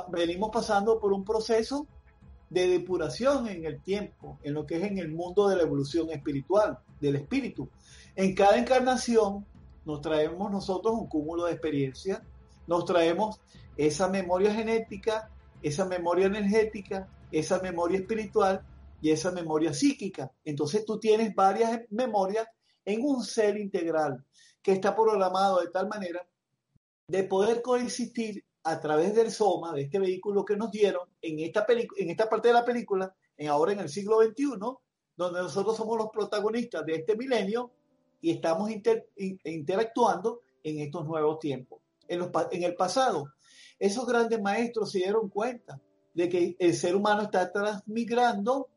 venimos 0.08 0.50
pasando 0.52 1.00
por 1.00 1.12
un 1.12 1.24
proceso 1.24 1.86
de 2.50 2.68
depuración 2.68 3.48
en 3.48 3.64
el 3.64 3.82
tiempo, 3.82 4.38
en 4.42 4.54
lo 4.54 4.66
que 4.66 4.76
es 4.76 4.84
en 4.84 4.98
el 4.98 5.10
mundo 5.10 5.48
de 5.48 5.56
la 5.56 5.62
evolución 5.62 6.10
espiritual, 6.10 6.78
del 7.00 7.16
espíritu. 7.16 7.68
En 8.14 8.34
cada 8.34 8.56
encarnación 8.56 9.44
nos 9.84 10.00
traemos 10.00 10.50
nosotros 10.50 10.94
un 10.94 11.08
cúmulo 11.08 11.46
de 11.46 11.52
experiencia, 11.52 12.22
nos 12.66 12.84
traemos 12.84 13.40
esa 13.76 14.08
memoria 14.08 14.54
genética, 14.54 15.30
esa 15.62 15.84
memoria 15.84 16.26
energética, 16.26 17.08
esa 17.32 17.60
memoria 17.60 17.98
espiritual 17.98 18.64
y 19.00 19.10
esa 19.10 19.32
memoria 19.32 19.74
psíquica. 19.74 20.32
Entonces 20.44 20.84
tú 20.84 20.98
tienes 20.98 21.34
varias 21.34 21.80
memorias 21.90 22.46
en 22.86 23.04
un 23.04 23.22
ser 23.22 23.58
integral 23.58 24.24
que 24.62 24.72
está 24.72 24.94
programado 24.94 25.60
de 25.60 25.68
tal 25.68 25.88
manera 25.88 26.26
de 27.08 27.24
poder 27.24 27.60
coexistir 27.60 28.44
a 28.64 28.80
través 28.80 29.14
del 29.14 29.30
soma, 29.30 29.72
de 29.72 29.82
este 29.82 29.98
vehículo 29.98 30.44
que 30.44 30.56
nos 30.56 30.70
dieron 30.70 31.08
en 31.20 31.38
esta, 31.40 31.66
en 31.68 32.10
esta 32.10 32.28
parte 32.28 32.48
de 32.48 32.54
la 32.54 32.64
película, 32.64 33.14
en 33.36 33.48
ahora 33.48 33.72
en 33.72 33.80
el 33.80 33.88
siglo 33.88 34.20
XXI, 34.22 34.58
donde 35.16 35.40
nosotros 35.40 35.76
somos 35.76 35.96
los 35.96 36.08
protagonistas 36.10 36.84
de 36.84 36.96
este 36.96 37.16
milenio 37.16 37.70
y 38.20 38.32
estamos 38.32 38.70
interactuando 38.70 40.40
en 40.62 40.80
estos 40.80 41.06
nuevos 41.06 41.38
tiempos. 41.38 41.80
En, 42.08 42.28
en 42.50 42.62
el 42.62 42.74
pasado, 42.74 43.26
esos 43.78 44.06
grandes 44.06 44.40
maestros 44.40 44.90
se 44.90 44.98
dieron 44.98 45.28
cuenta 45.28 45.80
de 46.14 46.28
que 46.28 46.56
el 46.58 46.74
ser 46.74 46.96
humano 46.96 47.22
está 47.22 47.52
transmigrando 47.52 48.68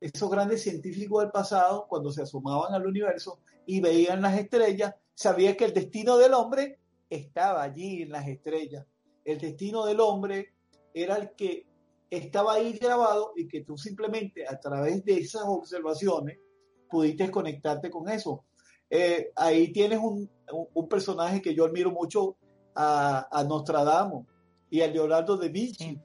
esos 0.00 0.30
grandes 0.30 0.62
científicos 0.62 1.22
del 1.22 1.30
pasado, 1.30 1.86
cuando 1.88 2.10
se 2.10 2.22
asomaban 2.22 2.72
al 2.72 2.86
universo 2.86 3.40
y 3.66 3.80
veían 3.80 4.22
las 4.22 4.38
estrellas, 4.38 4.94
sabían 5.14 5.54
que 5.54 5.66
el 5.66 5.74
destino 5.74 6.16
del 6.16 6.32
hombre 6.32 6.78
estaba 7.08 7.62
allí 7.62 8.02
en 8.02 8.10
las 8.10 8.26
estrellas. 8.26 8.86
El 9.24 9.38
destino 9.38 9.84
del 9.84 10.00
hombre 10.00 10.54
era 10.94 11.16
el 11.16 11.32
que 11.32 11.66
estaba 12.08 12.54
ahí 12.54 12.72
grabado 12.72 13.32
y 13.36 13.46
que 13.46 13.60
tú 13.60 13.76
simplemente 13.76 14.46
a 14.48 14.58
través 14.58 15.04
de 15.04 15.18
esas 15.18 15.42
observaciones 15.44 16.38
pudiste 16.88 17.30
conectarte 17.30 17.90
con 17.90 18.08
eso. 18.08 18.44
Eh, 18.88 19.30
ahí 19.36 19.72
tienes 19.72 20.00
un, 20.00 20.28
personaje 20.88 21.40
que 21.40 21.54
yo 21.54 21.66
admiro 21.66 21.92
mucho 21.92 22.36
a, 22.74 23.28
a 23.30 23.44
Nostradamus 23.44 24.26
y 24.70 24.80
a 24.80 24.88
Leonardo 24.88 25.36
da 25.36 25.46
Vinci 25.46 26.00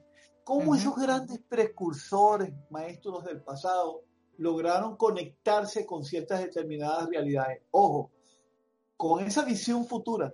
cómo 0.46 0.76
esos 0.76 0.94
grandes 0.94 1.40
precursores, 1.40 2.54
maestros 2.70 3.24
del 3.24 3.42
pasado, 3.42 4.04
lograron 4.38 4.96
conectarse 4.96 5.84
con 5.84 6.04
ciertas 6.04 6.38
determinadas 6.38 7.08
realidades. 7.08 7.62
Ojo, 7.72 8.12
con 8.96 9.24
esa 9.24 9.44
visión 9.44 9.84
futura 9.86 10.32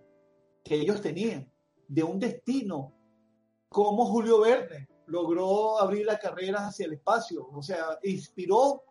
que 0.62 0.74
ellos 0.74 1.00
tenían 1.00 1.50
de 1.88 2.02
un 2.02 2.18
destino, 2.18 2.92
como 3.70 4.04
Julio 4.04 4.40
Verne 4.40 4.86
logró 5.06 5.80
abrir 5.80 6.04
la 6.04 6.18
carrera 6.18 6.66
hacia 6.66 6.84
el 6.84 6.92
espacio, 6.92 7.48
o 7.50 7.62
sea, 7.62 7.98
inspiró 8.02 8.82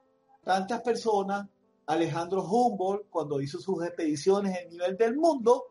tantas 0.43 0.81
personas, 0.81 1.47
Alejandro 1.85 2.43
Humboldt, 2.43 3.11
cuando 3.11 3.39
hizo 3.39 3.59
sus 3.59 3.85
expediciones 3.85 4.57
en 4.57 4.69
nivel 4.69 4.97
del 4.97 5.15
mundo, 5.15 5.65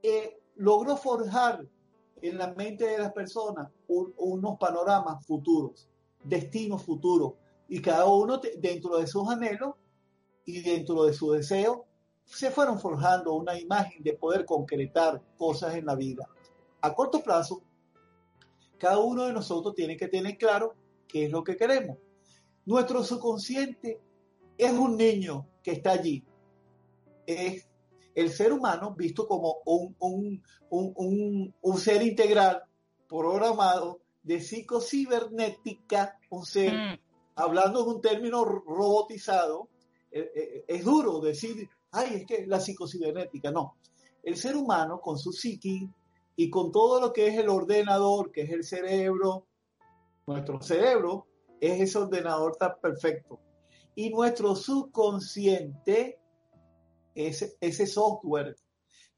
eh, 0.00 0.40
logró 0.54 0.96
forjar 0.96 1.66
en 2.28 2.38
la 2.38 2.52
mente 2.54 2.86
de 2.86 2.98
las 2.98 3.12
personas 3.12 3.70
unos 3.86 4.58
panoramas 4.58 5.24
futuros, 5.26 5.88
destinos 6.22 6.82
futuros, 6.82 7.34
y 7.68 7.80
cada 7.80 8.06
uno 8.06 8.40
dentro 8.58 8.98
de 8.98 9.06
sus 9.06 9.28
anhelos 9.28 9.74
y 10.44 10.62
dentro 10.62 11.04
de 11.04 11.12
su 11.12 11.32
deseo 11.32 11.86
se 12.24 12.50
fueron 12.50 12.78
forjando 12.80 13.34
una 13.34 13.58
imagen 13.58 14.02
de 14.02 14.14
poder 14.14 14.44
concretar 14.44 15.22
cosas 15.36 15.74
en 15.74 15.86
la 15.86 15.94
vida. 15.94 16.26
A 16.80 16.94
corto 16.94 17.22
plazo, 17.22 17.62
cada 18.78 18.98
uno 18.98 19.24
de 19.24 19.32
nosotros 19.32 19.74
tiene 19.74 19.96
que 19.96 20.08
tener 20.08 20.38
claro 20.38 20.74
qué 21.06 21.26
es 21.26 21.30
lo 21.30 21.44
que 21.44 21.56
queremos. 21.56 21.98
Nuestro 22.64 23.04
subconsciente 23.04 24.00
es 24.56 24.72
un 24.72 24.96
niño 24.96 25.46
que 25.62 25.72
está 25.72 25.92
allí. 25.92 26.24
Es 27.26 27.68
el 28.14 28.30
ser 28.30 28.52
humano 28.52 28.94
visto 28.94 29.26
como 29.26 29.58
un, 29.66 30.42
un, 30.70 31.78
ser 31.78 32.02
integral 32.02 32.62
programado 33.08 34.00
de 34.22 34.40
psicocibernética, 34.40 36.18
un 36.30 36.44
ser, 36.44 36.72
mm. 36.72 36.98
hablando 37.36 37.84
de 37.84 37.90
un 37.90 38.00
término 38.00 38.44
robotizado, 38.44 39.68
eh, 40.10 40.30
eh, 40.34 40.64
es 40.68 40.84
duro 40.84 41.20
decir, 41.20 41.68
ay, 41.90 42.14
es 42.14 42.26
que 42.26 42.46
la 42.46 42.60
psicocibernética, 42.60 43.50
no. 43.50 43.76
El 44.22 44.36
ser 44.36 44.56
humano 44.56 45.00
con 45.00 45.18
su 45.18 45.32
psiqui 45.32 45.88
y 46.36 46.50
con 46.50 46.72
todo 46.72 47.00
lo 47.00 47.12
que 47.12 47.26
es 47.26 47.38
el 47.38 47.48
ordenador, 47.48 48.30
que 48.30 48.42
es 48.42 48.50
el 48.50 48.64
cerebro, 48.64 49.46
nuestro 50.26 50.60
cerebro, 50.62 51.26
es 51.60 51.80
ese 51.80 51.98
ordenador 51.98 52.56
tan 52.56 52.74
perfecto. 52.80 53.40
Y 53.94 54.10
nuestro 54.10 54.56
subconsciente 54.56 56.18
es 57.14 57.56
ese 57.60 57.86
software. 57.86 58.56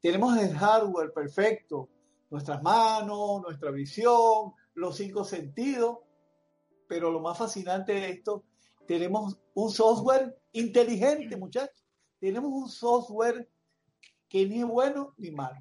Tenemos 0.01 0.37
el 0.37 0.55
hardware 0.55 1.11
perfecto, 1.13 1.89
nuestras 2.29 2.61
manos, 2.61 3.41
nuestra 3.41 3.71
visión, 3.71 4.53
los 4.75 4.95
cinco 4.95 5.23
sentidos, 5.23 5.99
pero 6.87 7.11
lo 7.11 7.19
más 7.19 7.37
fascinante 7.37 7.93
de 7.93 8.09
esto, 8.09 8.43
tenemos 8.87 9.37
un 9.53 9.69
software 9.69 10.37
inteligente, 10.53 11.35
muchachos. 11.35 11.83
Tenemos 12.19 12.51
un 12.51 12.69
software 12.69 13.49
que 14.29 14.47
ni 14.47 14.59
es 14.59 14.67
bueno 14.67 15.13
ni 15.17 15.31
malo. 15.31 15.59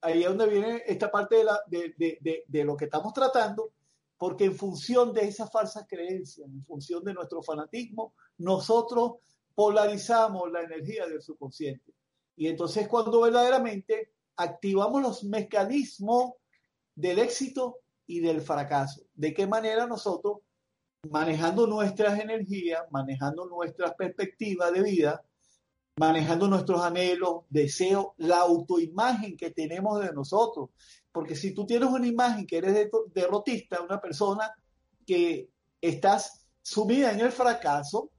Ahí 0.00 0.22
es 0.22 0.28
donde 0.28 0.46
viene 0.48 0.82
esta 0.86 1.10
parte 1.10 1.36
de, 1.36 1.44
la, 1.44 1.60
de, 1.68 2.64
lo 2.64 2.76
que 2.76 2.84
estamos 2.84 3.12
tratando, 3.12 3.72
porque 4.16 4.44
en 4.44 4.54
función 4.54 5.12
de 5.12 5.22
esas 5.22 5.50
falsas 5.50 5.86
creencias, 5.88 6.48
en 6.48 6.64
función 6.64 7.02
de 7.04 7.14
nuestro 7.14 7.42
fanatismo, 7.42 8.14
nosotros 8.38 9.14
polarizamos 9.58 10.52
la 10.52 10.62
energía 10.62 11.08
del 11.08 11.20
subconsciente. 11.20 11.92
Y 12.36 12.46
entonces 12.46 12.86
cuando 12.86 13.22
verdaderamente 13.22 14.12
activamos 14.36 15.02
los 15.02 15.24
mecanismos 15.24 16.34
del 16.94 17.18
éxito 17.18 17.80
y 18.06 18.20
del 18.20 18.40
fracaso. 18.40 19.02
¿De 19.14 19.34
qué 19.34 19.48
manera 19.48 19.84
nosotros, 19.88 20.42
manejando 21.10 21.66
nuestras 21.66 22.20
energías, 22.20 22.82
manejando 22.92 23.46
nuestras 23.46 23.94
perspectivas 23.94 24.72
de 24.72 24.80
vida, 24.80 25.24
manejando 25.96 26.46
nuestros 26.46 26.80
anhelos, 26.80 27.42
deseos, 27.50 28.10
la 28.18 28.38
autoimagen 28.38 29.36
que 29.36 29.50
tenemos 29.50 30.00
de 30.00 30.12
nosotros? 30.12 30.70
Porque 31.10 31.34
si 31.34 31.52
tú 31.52 31.66
tienes 31.66 31.88
una 31.88 32.06
imagen 32.06 32.46
que 32.46 32.58
eres 32.58 32.88
derrotista, 33.12 33.82
una 33.82 34.00
persona 34.00 34.52
que 35.04 35.50
estás 35.80 36.46
sumida 36.62 37.10
en 37.10 37.18
el 37.18 37.32
fracaso, 37.32 38.12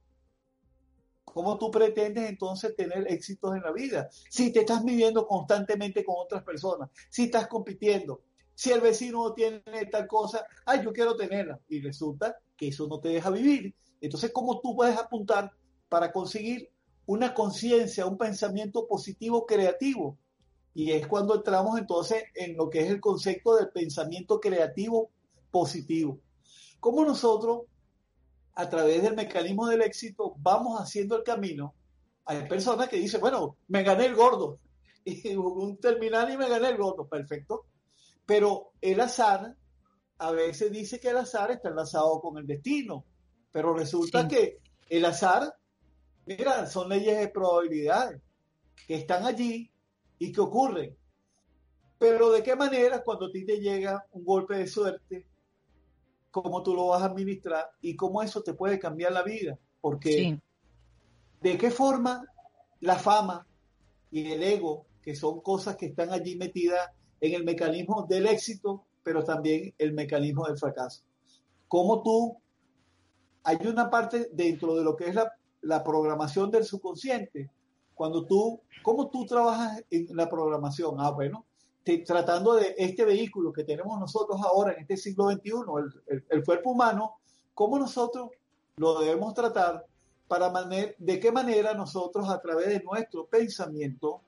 ¿Cómo 1.32 1.58
tú 1.58 1.70
pretendes 1.70 2.28
entonces 2.28 2.74
tener 2.76 3.10
éxitos 3.10 3.54
en 3.54 3.62
la 3.62 3.72
vida? 3.72 4.08
Si 4.28 4.52
te 4.52 4.60
estás 4.60 4.82
midiendo 4.84 5.26
constantemente 5.26 6.04
con 6.04 6.16
otras 6.18 6.42
personas, 6.42 6.90
si 7.08 7.24
estás 7.24 7.46
compitiendo, 7.46 8.22
si 8.54 8.70
el 8.72 8.80
vecino 8.80 9.32
tiene 9.32 9.62
tal 9.90 10.06
cosa, 10.06 10.44
ay, 10.66 10.82
yo 10.84 10.92
quiero 10.92 11.16
tenerla, 11.16 11.58
y 11.68 11.80
resulta 11.80 12.36
que 12.56 12.68
eso 12.68 12.86
no 12.88 13.00
te 13.00 13.08
deja 13.08 13.30
vivir. 13.30 13.74
Entonces, 14.00 14.30
¿cómo 14.32 14.60
tú 14.60 14.76
puedes 14.76 14.98
apuntar 14.98 15.50
para 15.88 16.12
conseguir 16.12 16.70
una 17.06 17.32
conciencia, 17.32 18.06
un 18.06 18.18
pensamiento 18.18 18.86
positivo 18.86 19.46
creativo? 19.46 20.18
Y 20.74 20.92
es 20.92 21.06
cuando 21.06 21.34
entramos 21.34 21.78
entonces 21.78 22.24
en 22.34 22.56
lo 22.56 22.68
que 22.68 22.80
es 22.80 22.90
el 22.90 23.00
concepto 23.00 23.56
del 23.56 23.70
pensamiento 23.70 24.40
creativo 24.40 25.10
positivo. 25.50 26.20
¿Cómo 26.80 27.04
nosotros 27.04 27.62
a 28.54 28.68
través 28.68 29.02
del 29.02 29.16
mecanismo 29.16 29.66
del 29.66 29.82
éxito 29.82 30.34
vamos 30.38 30.80
haciendo 30.80 31.16
el 31.16 31.22
camino. 31.22 31.74
Hay 32.24 32.46
personas 32.48 32.88
que 32.88 32.96
dicen, 32.96 33.20
bueno, 33.20 33.56
me 33.68 33.82
gané 33.82 34.06
el 34.06 34.14
gordo. 34.14 34.58
Y 35.02 35.34
un 35.34 35.78
terminal 35.78 36.30
y 36.30 36.36
me 36.36 36.48
gané 36.48 36.68
el 36.68 36.76
gordo. 36.76 37.08
Perfecto. 37.08 37.64
Pero 38.26 38.72
el 38.80 39.00
azar, 39.00 39.56
a 40.18 40.30
veces 40.30 40.70
dice 40.70 41.00
que 41.00 41.08
el 41.08 41.16
azar 41.16 41.50
está 41.50 41.70
enlazado 41.70 42.20
con 42.20 42.36
el 42.36 42.46
destino. 42.46 43.04
Pero 43.50 43.74
resulta 43.74 44.28
que 44.28 44.58
el 44.88 45.04
azar, 45.04 45.54
mira, 46.26 46.66
son 46.66 46.90
leyes 46.90 47.18
de 47.18 47.28
probabilidades 47.28 48.20
que 48.86 48.94
están 48.96 49.24
allí 49.24 49.72
y 50.18 50.30
que 50.30 50.40
ocurren. 50.40 50.96
Pero 51.98 52.30
de 52.30 52.42
qué 52.42 52.54
manera 52.54 53.02
cuando 53.02 53.26
a 53.26 53.30
ti 53.32 53.44
te 53.44 53.58
llega 53.58 54.06
un 54.12 54.24
golpe 54.24 54.56
de 54.56 54.66
suerte, 54.66 55.26
cómo 56.30 56.62
tú 56.62 56.74
lo 56.74 56.88
vas 56.88 57.02
a 57.02 57.06
administrar 57.06 57.70
y 57.80 57.96
cómo 57.96 58.22
eso 58.22 58.42
te 58.42 58.54
puede 58.54 58.78
cambiar 58.78 59.12
la 59.12 59.22
vida. 59.22 59.58
Porque 59.80 60.38
de 61.40 61.58
qué 61.58 61.70
forma 61.70 62.24
la 62.80 62.96
fama 62.96 63.46
y 64.10 64.30
el 64.30 64.42
ego, 64.42 64.86
que 65.02 65.14
son 65.14 65.40
cosas 65.40 65.76
que 65.76 65.86
están 65.86 66.10
allí 66.10 66.36
metidas 66.36 66.90
en 67.20 67.34
el 67.34 67.44
mecanismo 67.44 68.06
del 68.08 68.26
éxito, 68.26 68.84
pero 69.02 69.24
también 69.24 69.74
el 69.78 69.92
mecanismo 69.92 70.46
del 70.46 70.58
fracaso. 70.58 71.02
Cómo 71.68 72.02
tú, 72.02 72.36
hay 73.44 73.58
una 73.66 73.88
parte 73.88 74.28
dentro 74.32 74.74
de 74.74 74.84
lo 74.84 74.96
que 74.96 75.08
es 75.08 75.14
la, 75.14 75.32
la 75.62 75.82
programación 75.82 76.50
del 76.50 76.64
subconsciente, 76.64 77.50
cuando 77.94 78.26
tú, 78.26 78.62
¿cómo 78.82 79.10
tú 79.10 79.26
trabajas 79.26 79.84
en 79.90 80.16
la 80.16 80.28
programación? 80.28 80.96
Ah, 80.98 81.10
bueno, 81.10 81.44
tratando 81.98 82.54
de 82.54 82.74
este 82.76 83.04
vehículo 83.04 83.52
que 83.52 83.64
tenemos 83.64 83.98
nosotros 83.98 84.40
ahora 84.42 84.72
en 84.72 84.80
este 84.80 84.96
siglo 84.96 85.30
XXI, 85.30 85.52
el, 86.08 86.24
el, 86.28 86.44
cuerpo 86.44 86.70
humano, 86.70 87.16
cómo 87.54 87.78
nosotros 87.78 88.30
lo 88.76 89.00
debemos 89.00 89.34
tratar 89.34 89.84
para 90.26 90.52
de 90.98 91.20
qué 91.20 91.32
manera 91.32 91.74
nosotros 91.74 92.30
a 92.30 92.40
través 92.40 92.68
de 92.68 92.80
nuestro 92.82 93.26
pensamiento, 93.26 94.22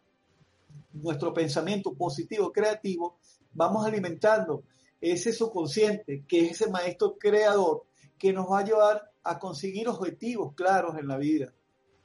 nuestro 0.93 1.33
pensamiento 1.33 1.95
positivo, 1.95 2.51
creativo, 2.51 3.19
vamos 3.53 3.87
alimentando 3.87 4.65
ese 5.01 5.33
subconsciente, 5.33 6.25
que 6.27 6.47
es 6.47 6.53
ese 6.61 6.71
maestro 6.71 7.17
creador 7.19 7.85
que 8.19 8.33
nos 8.33 8.51
va 8.51 8.61
a 8.61 8.65
llevar 8.65 9.11
a 9.25 9.39
conseguir 9.39 9.89
objetivos 9.89 10.55
claros 10.55 10.97
en 10.99 11.09
la 11.09 11.19
vida. 11.19 11.53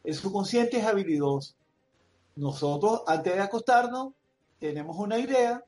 El 0.03 0.13
subconsciente 0.13 0.77
es 0.77 0.85
habilidoso. 0.85 1.55
Nosotros, 2.35 3.01
antes 3.07 3.33
de 3.33 3.41
acostarnos, 3.41 4.13
tenemos 4.59 4.97
una 4.97 5.19
idea, 5.19 5.63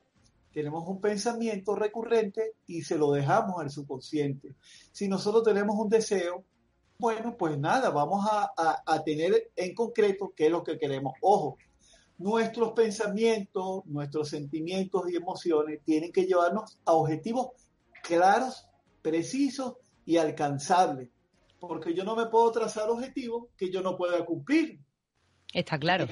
tenemos 0.52 0.86
un 0.88 1.00
pensamiento 1.00 1.74
recurrente 1.74 2.54
y 2.66 2.82
se 2.82 2.98
lo 2.98 3.12
dejamos 3.12 3.60
al 3.60 3.70
subconsciente. 3.70 4.54
Si 4.92 5.08
nosotros 5.08 5.44
tenemos 5.44 5.76
un 5.76 5.88
deseo, 5.88 6.44
bueno, 6.98 7.36
pues 7.36 7.58
nada, 7.58 7.90
vamos 7.90 8.26
a, 8.30 8.52
a, 8.84 9.02
tener 9.02 9.50
en 9.56 9.74
concreto 9.74 10.34
qué 10.36 10.46
es 10.46 10.52
lo 10.52 10.62
que 10.62 10.78
queremos. 10.78 11.14
Ojo, 11.22 11.56
nuestros 12.18 12.72
pensamientos, 12.72 13.86
nuestros 13.86 14.28
sentimientos 14.28 15.10
y 15.10 15.16
emociones 15.16 15.80
tienen 15.84 16.12
que 16.12 16.26
llevarnos 16.26 16.78
a 16.84 16.92
objetivos 16.92 17.48
claros, 18.02 18.66
precisos 19.00 19.76
y 20.04 20.18
alcanzables. 20.18 21.08
Porque 21.58 21.94
yo 21.94 22.04
no 22.04 22.16
me 22.16 22.26
puedo 22.26 22.50
trazar 22.52 22.90
objetivos 22.90 23.48
que 23.56 23.70
yo 23.70 23.80
no 23.82 23.96
pueda 23.96 24.24
cumplir. 24.26 24.80
Está 25.52 25.78
claro 25.78 26.06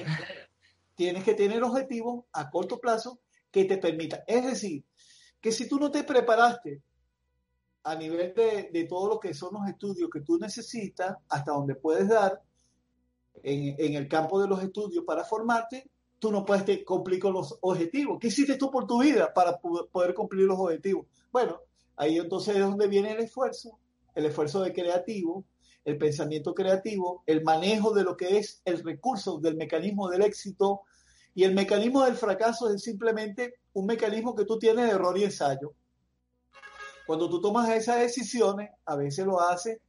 tienes 0.99 1.23
que 1.23 1.33
tener 1.33 1.63
objetivos 1.63 2.25
a 2.33 2.49
corto 2.49 2.77
plazo 2.77 3.21
que 3.49 3.63
te 3.63 3.77
permitan. 3.77 4.19
Es 4.27 4.45
decir, 4.45 4.83
que 5.39 5.53
si 5.53 5.65
tú 5.65 5.79
no 5.79 5.89
te 5.89 6.03
preparaste 6.03 6.83
a 7.83 7.95
nivel 7.95 8.33
de, 8.33 8.85
todo 8.89 9.07
lo 9.07 9.17
que 9.17 9.33
son 9.33 9.53
los 9.53 9.69
estudios 9.69 10.09
que 10.11 10.19
tú 10.19 10.37
necesitas, 10.37 11.15
hasta 11.29 11.53
donde 11.53 11.75
puedes 11.75 12.09
dar 12.09 12.41
en, 13.43 13.75
en 13.79 13.93
el 13.93 14.09
campo 14.09 14.41
de 14.41 14.49
los 14.49 14.61
estudios 14.61 15.05
para 15.05 15.23
formarte, 15.23 15.89
tú 16.19 16.33
no 16.33 16.43
puedes 16.43 16.83
cumplir 16.83 17.21
con 17.21 17.31
los 17.31 17.57
objetivos. 17.61 18.17
¿Qué 18.19 18.27
hiciste 18.27 18.57
tú 18.57 18.69
por 18.69 18.85
tu 18.85 19.01
vida 19.01 19.33
para 19.33 19.57
poder 19.57 20.13
cumplir 20.13 20.47
los 20.47 20.59
objetivos? 20.59 21.07
Bueno, 21.31 21.61
ahí 21.95 22.17
entonces 22.17 22.57
es 22.57 22.61
donde 22.61 22.89
viene 22.89 23.13
el 23.13 23.21
esfuerzo, 23.21 23.79
el 24.15 24.25
esfuerzo 24.25 24.61
de 24.63 24.73
creativo, 24.73 25.45
el 25.85 25.97
pensamiento 25.97 26.53
creativo, 26.53 27.23
el 27.25 27.41
manejo 27.41 27.93
de 27.93 28.03
lo 28.03 28.17
que 28.17 28.37
es 28.37 28.61
el 28.65 28.83
recurso 28.83 29.39
del 29.39 29.55
mecanismo 29.55 30.09
del 30.09 30.23
éxito 30.23 30.81
y 31.35 31.43
el 31.43 31.53
mecanismo 31.53 32.03
del 32.03 32.15
fracaso 32.15 32.69
es 32.73 32.81
simplemente 32.81 33.55
un 33.73 33.85
mecanismo 33.85 34.35
que 34.35 34.45
tú 34.45 34.57
tienes 34.57 34.85
de 34.85 34.91
error 34.91 35.17
y 35.17 35.23
ensayo. 35.23 35.73
Cuando 37.05 37.29
tú 37.29 37.41
tomas 37.41 37.69
esas 37.69 37.99
decisiones, 37.99 38.69
a 38.85 38.95
veces 38.95 39.25
lo 39.25 39.41
haces 39.41 39.79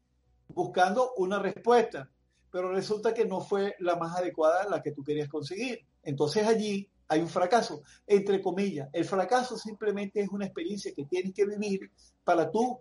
buscando 0.49 1.13
una 1.17 1.39
respuesta, 1.39 2.11
pero 2.51 2.73
resulta 2.73 3.15
que 3.15 3.25
no 3.25 3.41
fue 3.41 3.75
la 3.81 3.97
más 3.97 4.17
adecuada 4.17 4.69
la 4.69 4.83
que 4.83 4.93
tú 4.93 5.03
querías 5.05 5.29
conseguir. 5.29 5.81
Entonces 6.03 6.47
allí 6.47 6.89
hay 7.09 7.21
un 7.21 7.29
fracaso, 7.29 7.83
entre 8.07 8.41
comillas. 8.41 8.89
El 8.93 9.05
fracaso 9.05 9.57
simplemente 9.57 10.21
es 10.21 10.29
una 10.31 10.47
experiencia 10.47 10.93
que 10.95 11.05
tienes 11.05 11.35
que 11.35 11.45
vivir 11.45 11.91
para 12.25 12.51
tú 12.51 12.81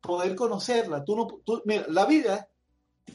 poder 0.00 0.34
conocerla. 0.34 1.04
Tú 1.04 1.16
no, 1.16 1.62
mira, 1.64 1.86
la 1.88 2.06
vida 2.06 2.48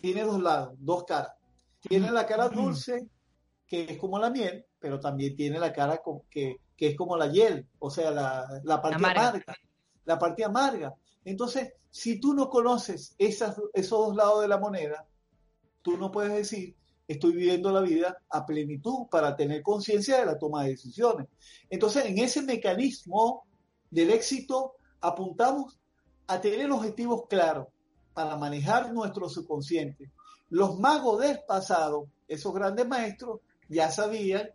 tiene 0.02 0.24
dos 0.24 0.42
lados, 0.42 0.76
dos 0.78 1.04
caras. 1.06 1.34
Tiene 1.80 2.12
la 2.12 2.26
cara 2.26 2.48
dulce, 2.48 3.08
que 3.66 3.84
es 3.84 3.98
como 3.98 4.20
la 4.20 4.30
miel, 4.30 4.66
pero 4.82 5.00
también 5.00 5.36
tiene 5.36 5.60
la 5.60 5.72
cara 5.72 6.02
que, 6.30 6.58
que 6.76 6.88
es 6.88 6.98
como 6.98 7.16
la 7.16 7.28
hiel, 7.28 7.68
o 7.80 7.92
sea, 7.92 8.10
la, 8.10 8.62
la 8.64 8.82
parte 8.82 8.96
amarga. 8.96 9.56
La 10.04 10.18
parte 10.18 10.44
amarga. 10.44 10.96
Entonces, 11.24 11.74
si 11.92 12.20
tú 12.20 12.34
no 12.34 12.50
conoces 12.50 13.14
esas, 13.20 13.56
esos 13.74 14.08
dos 14.08 14.16
lados 14.16 14.42
de 14.42 14.48
la 14.48 14.58
moneda, 14.58 15.06
tú 15.84 15.96
no 15.98 16.12
puedes 16.12 16.34
decir, 16.34 16.76
estoy 17.08 17.34
viviendo 17.34 17.72
la 17.72 17.82
vida 17.82 18.18
a 18.30 18.46
plenitud 18.46 19.08
para 19.12 19.36
tener 19.36 19.62
conciencia 19.62 20.18
de 20.18 20.26
la 20.26 20.40
toma 20.40 20.64
de 20.64 20.72
decisiones. 20.72 21.28
Entonces, 21.70 22.06
en 22.06 22.18
ese 22.18 22.42
mecanismo 22.42 23.46
del 23.92 24.10
éxito, 24.10 24.74
apuntamos 25.02 25.78
a 26.26 26.42
tener 26.42 26.72
objetivos 26.72 27.28
claros 27.30 27.68
para 28.14 28.38
manejar 28.38 28.92
nuestro 28.92 29.30
subconsciente. 29.30 30.10
Los 30.50 30.80
magos 30.80 31.22
del 31.22 31.40
pasado, 31.48 32.08
esos 32.28 32.54
grandes 32.54 32.88
maestros, 32.88 33.42
ya 33.70 33.92
sabían 33.92 34.50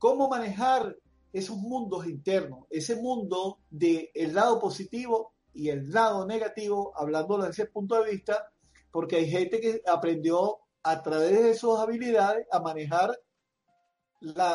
cómo 0.00 0.28
manejar 0.28 0.96
esos 1.32 1.58
mundos 1.58 2.06
internos, 2.06 2.64
ese 2.70 2.96
mundo 2.96 3.58
del 3.68 4.08
el 4.14 4.34
lado 4.34 4.58
positivo 4.58 5.34
y 5.52 5.68
el 5.68 5.90
lado 5.90 6.26
negativo, 6.26 6.92
hablando 6.96 7.36
desde 7.36 7.50
ese 7.50 7.66
punto 7.66 8.02
de 8.02 8.10
vista, 8.10 8.50
porque 8.90 9.16
hay 9.16 9.30
gente 9.30 9.60
que 9.60 9.82
aprendió 9.86 10.58
a 10.82 11.02
través 11.02 11.42
de 11.42 11.54
sus 11.54 11.78
habilidades 11.78 12.46
a 12.50 12.60
manejar 12.60 13.16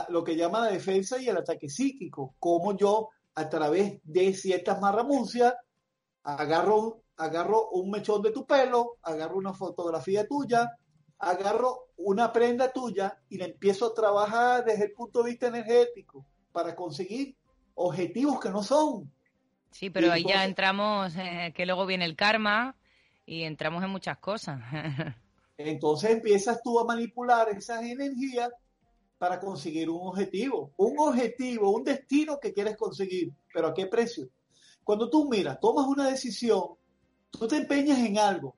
lo 0.10 0.24
que 0.24 0.36
llama 0.36 0.62
la 0.62 0.72
defensa 0.72 1.22
y 1.22 1.30
el 1.30 1.38
ataque 1.38 1.70
psíquico, 1.70 2.36
como 2.40 2.76
yo 2.76 3.10
a 3.36 3.48
través 3.48 4.00
de 4.04 4.34
ciertas 4.34 4.82
marramuncias 4.82 5.54
agarro, 6.24 7.04
agarro 7.18 7.70
un 7.70 7.92
mechón 7.92 8.24
de 8.24 8.32
tu 8.32 8.48
pelo, 8.48 8.98
agarro 9.04 9.38
una 9.38 9.54
fotografía 9.54 10.28
tuya, 10.28 10.72
agarro 11.20 11.85
una 11.98 12.32
prenda 12.32 12.72
tuya 12.72 13.18
y 13.30 13.38
la 13.38 13.46
empiezo 13.46 13.88
a 13.88 13.94
trabajar 13.94 14.66
desde 14.66 14.86
el 14.86 14.92
punto 14.92 15.24
de 15.24 15.32
vista 15.32 15.48
energético 15.48 16.26
para 16.52 16.76
conseguir 16.76 17.36
objetivos 17.76 18.40
que 18.40 18.50
no 18.50 18.64
son. 18.64 19.12
Sí, 19.72 19.90
pero 19.90 20.12
ahí 20.12 20.24
ya 20.24 20.46
entramos, 20.46 21.14
eh, 21.18 21.52
que 21.56 21.66
luego 21.66 21.86
viene 21.86 22.06
el 22.06 22.16
karma 22.16 22.76
y 23.26 23.44
entramos 23.44 23.84
en 23.84 23.90
muchas 23.90 24.18
cosas. 24.18 24.62
entonces 25.58 26.12
empiezas 26.12 26.62
tú 26.64 26.80
a 26.80 26.86
manipular 26.86 27.50
esas 27.50 27.84
energías 27.84 28.50
para 29.18 29.40
conseguir 29.40 29.90
un 29.90 30.08
objetivo, 30.08 30.72
un 30.78 31.00
objetivo, 31.00 31.72
un 31.72 31.84
destino 31.84 32.40
que 32.40 32.54
quieres 32.54 32.76
conseguir, 32.76 33.32
pero 33.54 33.68
¿a 33.68 33.74
qué 33.74 33.88
precio? 33.88 34.28
Cuando 34.84 35.10
tú 35.10 35.30
miras, 35.30 35.60
tomas 35.60 35.88
una 35.88 36.10
decisión, 36.10 36.76
tú 37.32 37.48
te 37.48 37.58
empeñas 37.58 38.00
en 38.00 38.18
algo 38.18 38.56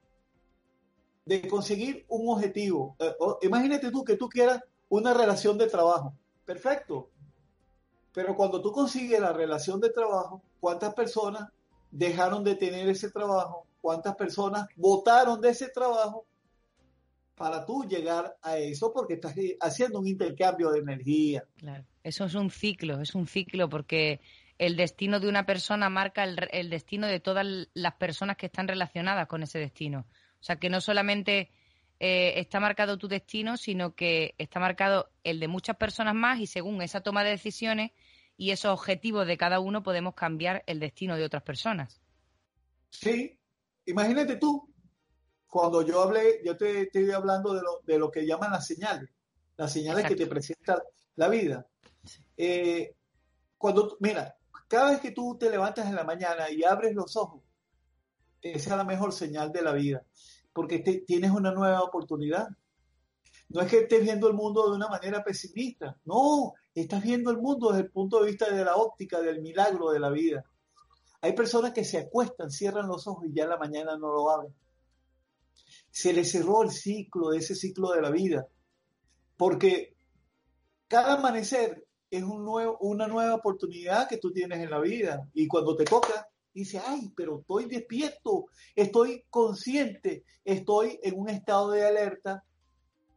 de 1.27 1.47
conseguir 1.47 2.05
un 2.07 2.29
objetivo. 2.29 2.95
Eh, 2.99 3.13
imagínate 3.41 3.91
tú 3.91 4.03
que 4.03 4.15
tú 4.15 4.29
quieras 4.29 4.63
una 4.89 5.13
relación 5.13 5.57
de 5.57 5.67
trabajo. 5.67 6.13
Perfecto. 6.45 7.09
Pero 8.13 8.35
cuando 8.35 8.61
tú 8.61 8.71
consigues 8.71 9.19
la 9.19 9.33
relación 9.33 9.81
de 9.81 9.89
trabajo, 9.89 10.41
¿cuántas 10.59 10.93
personas 10.93 11.49
dejaron 11.91 12.43
de 12.43 12.55
tener 12.55 12.87
ese 12.87 13.11
trabajo? 13.11 13.67
¿Cuántas 13.81 14.15
personas 14.15 14.67
votaron 14.77 15.41
de 15.41 15.49
ese 15.49 15.69
trabajo 15.69 16.25
para 17.35 17.65
tú 17.65 17.83
llegar 17.83 18.37
a 18.41 18.57
eso? 18.57 18.93
Porque 18.93 19.15
estás 19.15 19.35
haciendo 19.59 19.99
un 19.99 20.07
intercambio 20.07 20.71
de 20.71 20.79
energía. 20.79 21.43
Claro, 21.57 21.83
eso 22.03 22.25
es 22.25 22.35
un 22.35 22.49
ciclo, 22.49 23.01
es 23.01 23.13
un 23.13 23.27
ciclo 23.27 23.67
porque 23.69 24.21
el 24.57 24.75
destino 24.77 25.19
de 25.19 25.27
una 25.27 25.45
persona 25.45 25.89
marca 25.89 26.23
el, 26.23 26.69
destino 26.69 27.05
de 27.05 27.19
todas 27.19 27.45
las 27.73 27.93
personas 27.95 28.37
que 28.37 28.47
están 28.47 28.67
relacionadas 28.67 29.27
con 29.27 29.43
ese 29.43 29.59
destino. 29.59 30.05
O 30.47 30.53
sea, 30.55 30.55
que 30.55 30.69
no 30.69 30.79
solamente 30.79 31.51
eh, 31.99 32.39
está 32.39 32.61
marcado 32.61 32.97
tu 32.97 33.09
destino, 33.09 33.57
sino 33.57 33.95
que 33.95 34.33
está 34.37 34.61
marcado 34.61 35.09
el 35.25 35.41
de 35.41 35.49
muchas 35.49 35.75
personas 35.75 36.15
más 36.15 36.39
y 36.39 36.47
según 36.47 36.81
esa 36.81 37.01
toma 37.01 37.25
de 37.25 37.31
decisiones 37.31 37.91
y 38.37 38.51
esos 38.51 38.71
objetivos 38.71 39.27
de 39.27 39.35
cada 39.35 39.59
uno 39.59 39.83
podemos 39.83 40.15
cambiar 40.15 40.63
el 40.65 40.79
destino 40.79 41.17
de 41.17 41.25
otras 41.25 41.43
personas. 41.43 41.99
Sí, 42.89 43.37
imagínate 43.87 44.37
tú, 44.37 44.73
cuando 45.47 45.81
yo 45.81 46.01
hablé, 46.01 46.39
yo 46.45 46.55
te 46.55 46.83
estoy 46.83 47.11
hablando 47.11 47.53
de 47.53 47.61
lo, 47.61 47.81
de 47.85 47.99
lo 47.99 48.09
que 48.09 48.25
llaman 48.25 48.51
las 48.51 48.65
señales, 48.65 49.09
las 49.57 49.73
señales 49.73 50.05
que 50.05 50.15
te 50.15 50.27
presenta 50.27 50.81
la 51.17 51.27
vida. 51.27 51.67
Eh, 52.37 52.95
cuando, 53.57 53.97
mira, 53.99 54.37
cada 54.69 54.91
vez 54.91 55.01
que 55.01 55.11
tú 55.11 55.37
te 55.37 55.49
levantas 55.49 55.87
en 55.87 55.95
la 55.95 56.05
mañana 56.05 56.49
y 56.49 56.63
abres 56.63 56.95
los 56.95 57.17
ojos, 57.17 57.43
esa 58.41 58.71
es 58.71 58.77
la 58.77 58.85
mejor 58.85 59.11
señal 59.11 59.51
de 59.51 59.61
la 59.61 59.73
vida, 59.73 60.05
porque 60.57 60.79
tienes 60.79 61.29
una 61.29 61.51
nueva 61.51 61.83
oportunidad. 61.83 62.47
No 63.49 63.61
es 63.61 63.69
que 63.69 63.81
estés 63.81 64.01
viendo 64.01 64.27
el 64.27 64.33
mundo 64.33 64.67
de 64.67 64.75
una 64.75 64.87
manera 64.87 65.23
pesimista, 65.23 65.95
no, 66.03 66.55
estás 66.73 67.03
viendo 67.03 67.29
el 67.29 67.37
mundo 67.37 67.69
desde 67.69 67.83
el 67.83 67.91
punto 67.91 68.19
de 68.19 68.31
vista 68.31 68.49
de 68.49 68.65
la 68.65 68.75
óptica, 68.75 69.21
del 69.21 69.39
milagro 69.39 69.91
de 69.91 69.99
la 69.99 70.09
vida. 70.09 70.43
Hay 71.21 71.33
personas 71.33 71.73
que 71.73 71.83
se 71.83 71.99
acuestan, 71.99 72.49
cierran 72.49 72.87
los 72.87 73.05
ojos 73.05 73.27
y 73.27 73.33
ya 73.35 73.45
la 73.45 73.57
mañana 73.57 73.99
no 73.99 74.11
lo 74.11 74.31
abren. 74.31 74.55
Se 75.91 76.11
les 76.11 76.31
cerró 76.31 76.63
el 76.63 76.71
ciclo, 76.71 77.33
ese 77.33 77.53
ciclo 77.53 77.91
de 77.91 78.01
la 78.01 78.09
vida, 78.09 78.47
porque 79.37 79.95
cada 80.87 81.19
amanecer 81.19 81.85
es 82.09 82.23
una 82.23 83.07
nueva 83.07 83.35
oportunidad 83.35 84.09
que 84.09 84.17
tú 84.17 84.33
tienes 84.33 84.57
en 84.57 84.71
la 84.71 84.79
vida 84.79 85.29
y 85.35 85.47
cuando 85.47 85.75
te 85.75 85.85
toca, 85.85 86.27
dice, 86.57 86.81
ay, 86.83 87.11
pero 87.15 87.39
estoy 87.39 87.65
despierto, 87.65 88.45
estoy 88.75 89.25
consciente, 89.29 90.23
estoy 90.43 90.99
en 91.03 91.19
un 91.19 91.29
estado 91.29 91.71
de 91.71 91.85
alerta 91.85 92.43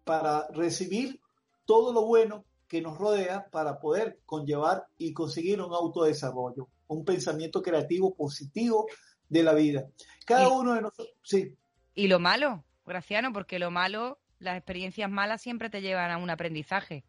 para 0.05 0.47
recibir 0.53 1.21
todo 1.65 1.93
lo 1.93 2.05
bueno 2.05 2.45
que 2.69 2.83
nos 2.83 2.99
rodea 2.99 3.49
para 3.51 3.81
poder 3.81 4.21
conllevar 4.27 4.87
y 4.99 5.13
conseguir 5.13 5.61
un 5.61 5.73
autodesarrollo, 5.73 6.69
un 6.89 7.05
pensamiento 7.05 7.63
creativo 7.63 8.15
positivo 8.15 8.87
de 9.29 9.43
la 9.43 9.55
vida. 9.55 9.89
Cada 10.27 10.49
uno 10.49 10.75
de 10.75 10.83
nosotros, 10.83 11.17
sí. 11.23 11.57
Y 11.95 12.09
lo 12.09 12.21
malo, 12.21 12.65
Graciano, 12.85 13.33
porque 13.33 13.59
lo 13.59 13.71
malo, 13.71 14.19
las 14.39 14.57
experiencias 14.57 15.11
malas 15.11 15.41
siempre 15.41 15.71
te 15.71 15.81
llevan 15.81 16.11
a 16.11 16.19
un 16.19 16.29
aprendizaje. 16.29 17.05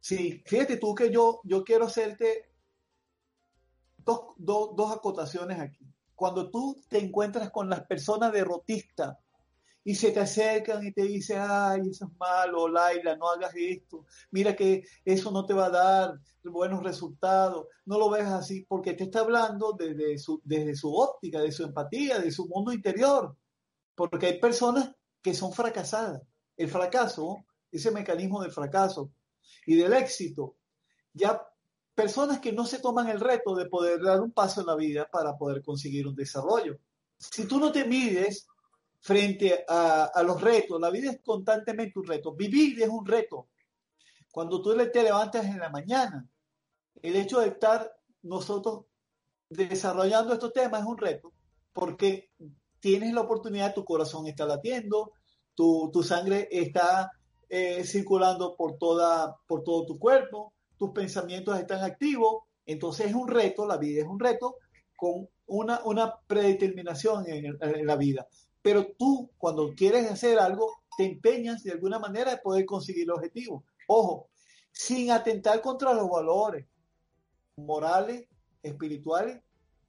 Sí, 0.00 0.42
fíjate 0.46 0.76
tú 0.76 0.94
que 0.94 1.10
yo, 1.10 1.40
yo 1.44 1.64
quiero 1.64 1.86
hacerte 1.86 2.47
dos, 4.36 4.92
acotaciones 4.92 5.60
aquí. 5.60 5.86
Cuando 6.14 6.50
tú 6.50 6.82
te 6.88 6.98
encuentras 6.98 7.50
con 7.50 7.68
las 7.68 7.84
personas 7.84 8.32
derrotistas 8.32 9.16
y 9.84 9.94
se 9.94 10.10
te 10.10 10.20
acercan 10.20 10.86
y 10.86 10.92
te 10.92 11.02
dicen, 11.02 11.38
ay, 11.40 11.82
eso 11.90 12.06
es 12.06 12.18
malo, 12.18 12.68
Laila, 12.68 13.16
no 13.16 13.30
hagas 13.30 13.52
esto, 13.54 14.04
mira 14.30 14.54
que 14.54 14.84
eso 15.04 15.30
no 15.30 15.46
te 15.46 15.54
va 15.54 15.66
a 15.66 15.70
dar 15.70 16.20
buenos 16.44 16.82
resultados, 16.82 17.66
no 17.84 17.98
lo 17.98 18.10
ves 18.10 18.26
así, 18.26 18.64
porque 18.68 18.94
te 18.94 19.04
está 19.04 19.20
hablando 19.20 19.72
desde 19.72 20.18
su, 20.18 20.40
desde 20.44 20.74
su 20.74 20.94
óptica, 20.94 21.40
de 21.40 21.52
su 21.52 21.64
empatía, 21.64 22.18
de 22.18 22.30
su 22.30 22.46
mundo 22.48 22.72
interior, 22.72 23.36
porque 23.94 24.26
hay 24.26 24.40
personas 24.40 24.94
que 25.22 25.34
son 25.34 25.52
fracasadas. 25.52 26.22
El 26.56 26.68
fracaso, 26.68 27.44
ese 27.70 27.90
mecanismo 27.90 28.42
del 28.42 28.52
fracaso 28.52 29.10
y 29.66 29.76
del 29.76 29.92
éxito, 29.92 30.56
ya 31.12 31.40
personas 31.98 32.38
que 32.38 32.52
no 32.52 32.64
se 32.64 32.78
toman 32.78 33.08
el 33.08 33.18
reto 33.18 33.56
de 33.56 33.66
poder 33.66 34.00
dar 34.00 34.20
un 34.20 34.30
paso 34.30 34.60
en 34.60 34.68
la 34.68 34.76
vida 34.76 35.08
para 35.10 35.36
poder 35.36 35.64
conseguir 35.64 36.06
un 36.06 36.14
desarrollo. 36.14 36.78
Si 37.18 37.48
tú 37.48 37.58
no 37.58 37.72
te 37.72 37.84
mides 37.86 38.46
frente 39.00 39.64
a, 39.66 40.22
los 40.24 40.40
retos, 40.40 40.80
la 40.80 40.90
vida 40.90 41.10
es 41.10 41.20
constantemente 41.24 41.98
un 41.98 42.06
reto. 42.06 42.36
Vivir 42.36 42.80
es 42.80 42.88
un 42.88 43.04
reto. 43.04 43.48
Cuando 44.30 44.62
tú 44.62 44.76
te 44.76 45.02
levantas 45.02 45.44
en 45.46 45.58
la 45.58 45.70
mañana, 45.70 46.24
el 47.02 47.16
hecho 47.16 47.40
de 47.40 47.48
estar 47.48 47.92
nosotros 48.22 48.84
desarrollando 49.50 50.32
estos 50.32 50.52
temas 50.52 50.82
es 50.82 50.86
un 50.86 50.98
reto, 50.98 51.32
porque 51.72 52.30
tienes 52.78 53.12
la 53.12 53.22
oportunidad, 53.22 53.74
tu 53.74 53.84
corazón 53.84 54.28
está 54.28 54.46
latiendo, 54.46 55.14
tu, 55.52 55.90
sangre 56.04 56.46
está 56.52 57.10
eh, 57.48 57.82
circulando 57.82 58.54
por, 58.54 58.78
toda, 58.78 59.36
por 59.48 59.64
todo 59.64 59.84
tu 59.84 59.98
cuerpo, 59.98 60.52
tus 60.78 60.90
pensamientos 60.90 61.58
están 61.58 61.82
activos, 61.82 62.44
entonces 62.64 63.06
es 63.06 63.14
un 63.14 63.28
reto, 63.28 63.66
la 63.66 63.76
vida 63.76 64.02
es 64.02 64.08
un 64.08 64.20
reto 64.20 64.56
con 64.96 65.28
una, 65.46 65.80
una 65.84 66.14
predeterminación 66.26 67.24
en, 67.28 67.58
la 67.86 67.96
vida. 67.96 68.26
Pero 68.62 68.92
tú, 68.98 69.30
cuando 69.38 69.74
quieres 69.74 70.10
hacer 70.10 70.38
algo, 70.38 70.82
te 70.96 71.04
empeñas 71.06 71.62
de 71.62 71.72
alguna 71.72 71.98
manera 71.98 72.32
de 72.32 72.38
poder 72.38 72.66
conseguir 72.66 73.04
el 73.04 73.12
objetivo. 73.12 73.64
Ojo, 73.86 74.28
sin 74.72 75.10
atentar 75.10 75.60
contra 75.60 75.94
los 75.94 76.08
valores 76.10 76.66
morales, 77.56 78.26
espirituales 78.62 79.40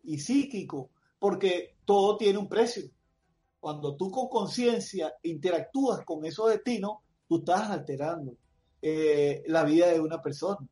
y 0.03 0.19
psíquicos, 0.19 0.87
porque 1.19 1.75
todo 1.85 2.17
tiene 2.17 2.39
un 2.39 2.47
precio. 2.47 2.89
Cuando 3.59 3.95
tú 3.95 4.09
con 4.09 4.29
conciencia 4.29 5.13
interactúas 5.23 6.05
con 6.05 6.23
esos 6.25 6.49
destinos, 6.49 6.99
tú 7.27 7.39
estás 7.39 7.69
alterando 7.69 8.33
eh, 8.81 9.43
la 9.47 9.63
vida 9.63 9.87
de 9.87 9.99
una 9.99 10.21
persona. 10.21 10.65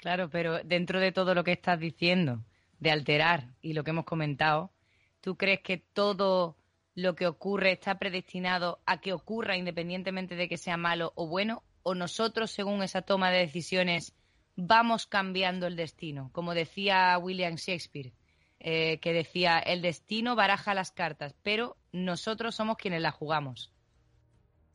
Claro, 0.00 0.30
pero 0.30 0.64
dentro 0.64 0.98
de 0.98 1.12
todo 1.12 1.34
lo 1.34 1.44
que 1.44 1.52
estás 1.52 1.78
diciendo, 1.78 2.42
de 2.78 2.90
alterar 2.90 3.48
y 3.60 3.74
lo 3.74 3.84
que 3.84 3.90
hemos 3.90 4.06
comentado, 4.06 4.72
¿tú 5.20 5.36
crees 5.36 5.60
que 5.60 5.76
todo 5.76 6.56
lo 6.94 7.14
que 7.14 7.26
ocurre 7.26 7.72
está 7.72 7.98
predestinado 7.98 8.80
a 8.86 9.02
que 9.02 9.12
ocurra 9.12 9.58
independientemente 9.58 10.36
de 10.36 10.48
que 10.48 10.56
sea 10.56 10.78
malo 10.78 11.12
o 11.16 11.26
bueno? 11.26 11.62
¿O 11.82 11.94
nosotros, 11.94 12.50
según 12.50 12.82
esa 12.82 13.02
toma 13.02 13.30
de 13.30 13.40
decisiones, 13.40 14.14
vamos 14.56 15.06
cambiando 15.06 15.66
el 15.66 15.76
destino? 15.76 16.30
Como 16.32 16.54
decía 16.54 17.18
William 17.18 17.56
Shakespeare, 17.56 18.14
eh, 18.58 19.00
que 19.00 19.12
decía, 19.12 19.58
el 19.58 19.82
destino 19.82 20.34
baraja 20.34 20.72
las 20.72 20.92
cartas, 20.92 21.34
pero 21.42 21.76
nosotros 21.92 22.54
somos 22.54 22.78
quienes 22.78 23.02
las 23.02 23.14
jugamos. 23.14 23.70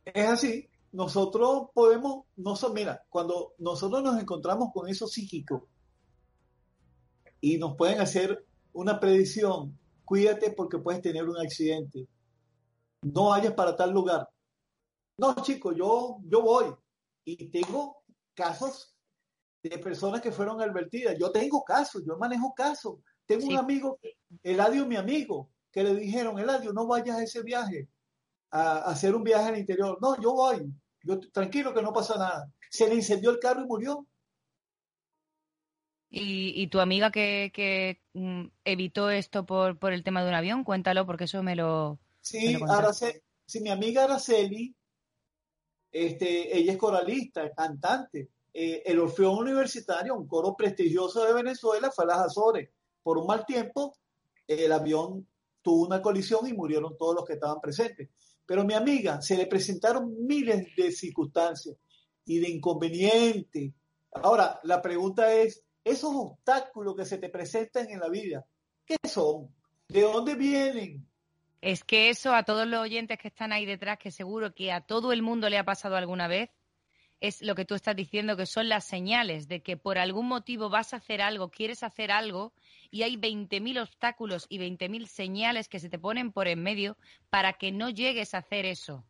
Es 0.06 0.28
así, 0.28 0.70
nosotros 0.96 1.68
podemos, 1.74 2.24
no 2.38 2.56
mira, 2.74 3.06
cuando 3.10 3.54
nosotros 3.58 4.02
nos 4.02 4.18
encontramos 4.20 4.70
con 4.74 4.88
eso 4.88 5.08
psíquico 5.08 5.68
y 7.42 7.58
nos 7.58 7.76
pueden 7.76 8.00
hacer 8.00 8.46
una 8.72 8.98
predicción, 8.98 9.78
cuídate 10.06 10.52
porque 10.52 10.80
puedes 10.80 11.02
tener 11.02 11.28
un 11.28 11.38
accidente. 11.38 12.08
No 13.02 13.30
vayas 13.30 13.54
para 13.54 13.76
tal 13.76 13.92
lugar. 13.92 14.30
No, 15.18 15.36
chicos, 15.42 15.76
yo, 15.76 16.20
yo 16.24 16.42
voy 16.42 16.74
y 17.26 17.50
tengo 17.50 17.98
casos 18.34 18.96
de 19.62 19.78
personas 19.78 20.22
que 20.22 20.32
fueron 20.32 20.62
advertidas. 20.62 21.18
Yo 21.20 21.30
tengo 21.30 21.64
casos, 21.66 22.04
yo 22.06 22.18
manejo 22.18 22.54
casos. 22.56 23.00
Tengo 23.26 23.48
un 23.48 23.58
amigo, 23.58 24.00
Eladio, 24.44 24.86
mi 24.86 24.96
amigo, 24.96 25.50
que 25.72 25.84
le 25.84 25.94
dijeron, 25.96 26.40
Eladio, 26.40 26.72
no 26.72 26.88
vayas 26.88 27.18
a 27.18 27.24
ese 27.24 27.44
viaje 27.44 27.90
a, 28.50 28.78
hacer 28.86 29.14
un 29.14 29.24
viaje 29.24 29.50
al 29.50 29.58
interior. 29.58 29.98
No, 30.02 30.20
yo 30.22 30.34
voy, 30.34 30.74
yo, 31.06 31.20
tranquilo 31.32 31.74
que 31.74 31.82
no 31.82 31.94
pasa 31.94 32.18
nada. 32.18 32.52
Se 32.70 32.88
le 32.88 32.96
incendió 32.96 33.32
el 33.32 33.40
carro 33.40 33.62
y 33.62 33.68
murió. 33.68 34.08
¿Y, 36.10 36.68
tu 36.68 36.80
amiga 36.80 37.12
que, 37.12 38.02
mm, 38.14 38.46
evitó 38.64 39.10
esto 39.10 39.46
por, 39.46 39.78
por, 39.78 39.92
el 39.92 40.04
tema 40.04 40.24
de 40.24 40.30
un 40.30 40.36
avión? 40.36 40.64
Cuéntalo, 40.64 41.06
porque 41.06 41.26
eso 41.26 41.44
me 41.44 41.56
lo. 41.56 42.00
Sí, 42.22 42.58
sí 43.46 43.60
mi 43.60 43.70
amiga 43.70 44.06
Araceli, 44.06 44.74
este, 45.92 46.58
ella 46.58 46.74
es 46.74 46.78
coralista, 46.78 47.52
cantante. 47.54 48.30
Eh, 48.54 48.84
el 48.86 49.00
Orfeón 49.00 49.38
Universitario, 49.40 50.16
un 50.16 50.28
coro 50.28 50.56
prestigioso 50.56 51.26
de 51.26 51.34
Venezuela, 51.34 51.92
fue 51.92 52.06
a 52.06 52.08
las 52.08 52.20
Azores. 52.20 52.70
Por 53.04 53.18
un 53.18 53.28
mal 53.28 53.46
tiempo, 53.46 53.98
el 54.48 54.72
avión 54.72 55.28
tuvo 55.66 55.88
una 55.88 56.00
colisión 56.00 56.48
y 56.48 56.54
murieron 56.54 56.96
todos 56.96 57.16
los 57.16 57.26
que 57.26 57.34
estaban 57.34 57.60
presentes. 57.60 58.10
Pero 58.46 58.64
mi 58.64 58.76
amiga, 58.76 59.20
se 59.20 59.36
le 59.36 59.48
presentaron 59.48 60.14
miles 60.28 60.68
de 60.78 60.92
circunstancias 60.92 61.76
y 62.24 62.38
de 62.38 62.52
inconvenientes. 62.52 63.74
Ahora, 64.12 64.60
la 64.62 64.80
pregunta 64.80 65.34
es, 65.34 65.64
esos 65.84 66.12
obstáculos 66.14 66.96
que 66.96 67.06
se 67.06 67.18
te 67.18 67.30
presentan 67.30 67.90
en 67.90 68.00
la 68.00 68.10
vida, 68.10 68.46
¿qué 68.86 68.98
son? 69.10 69.50
¿De 69.88 70.02
dónde 70.02 70.36
vienen? 70.36 71.08
Es 71.62 71.84
que 71.84 72.10
eso 72.10 72.36
a 72.36 72.44
todos 72.44 72.68
los 72.68 72.82
oyentes 72.82 73.18
que 73.18 73.30
están 73.30 73.52
ahí 73.52 73.66
detrás, 73.66 73.98
que 73.98 74.12
seguro 74.12 74.54
que 74.54 74.72
a 74.72 74.82
todo 74.82 75.14
el 75.14 75.24
mundo 75.24 75.50
le 75.50 75.58
ha 75.58 75.66
pasado 75.66 75.96
alguna 75.96 76.28
vez, 76.28 76.52
es 77.22 77.42
lo 77.42 77.56
que 77.56 77.66
tú 77.66 77.76
estás 77.76 77.96
diciendo, 77.96 78.38
que 78.38 78.46
son 78.46 78.70
las 78.70 78.86
señales 78.86 79.48
de 79.48 79.62
que 79.62 79.78
por 79.78 79.98
algún 79.98 80.28
motivo 80.28 80.70
vas 80.70 80.94
a 80.94 80.98
hacer 80.98 81.22
algo, 81.22 81.50
quieres 81.50 81.84
hacer 81.84 82.12
algo, 82.12 82.54
y 82.92 83.04
hay 83.04 83.18
20.000 83.18 83.82
obstáculos 83.82 84.46
y 84.50 84.60
20.000 84.60 85.08
señales 85.08 85.68
que 85.68 85.80
se 85.80 85.90
te 85.90 86.00
ponen 86.00 86.32
por 86.32 86.48
en 86.48 86.62
medio 86.62 86.98
para 87.30 87.54
que 87.54 87.72
no 87.72 87.90
llegues 87.90 88.34
a 88.34 88.40
hacer 88.40 88.66
eso. 88.66 89.04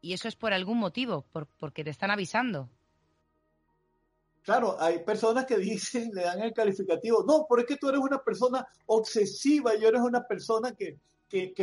Y 0.00 0.12
eso 0.12 0.28
es 0.28 0.36
por 0.36 0.52
algún 0.52 0.78
motivo, 0.78 1.24
porque 1.58 1.82
te 1.84 1.90
están 1.90 2.10
avisando. 2.10 2.68
Claro, 4.44 4.76
hay 4.78 4.98
personas 4.98 5.46
que 5.46 5.56
dicen, 5.56 6.10
le 6.12 6.22
dan 6.22 6.42
el 6.42 6.52
calificativo, 6.52 7.24
no, 7.26 7.46
pero 7.48 7.62
es 7.62 7.66
que 7.66 7.76
tú 7.76 7.88
eres 7.88 8.00
una 8.00 8.22
persona 8.22 8.66
obsesiva 8.86 9.74
y 9.74 9.84
eres 9.84 10.02
una 10.02 10.26
persona 10.26 10.72
que, 10.72 10.98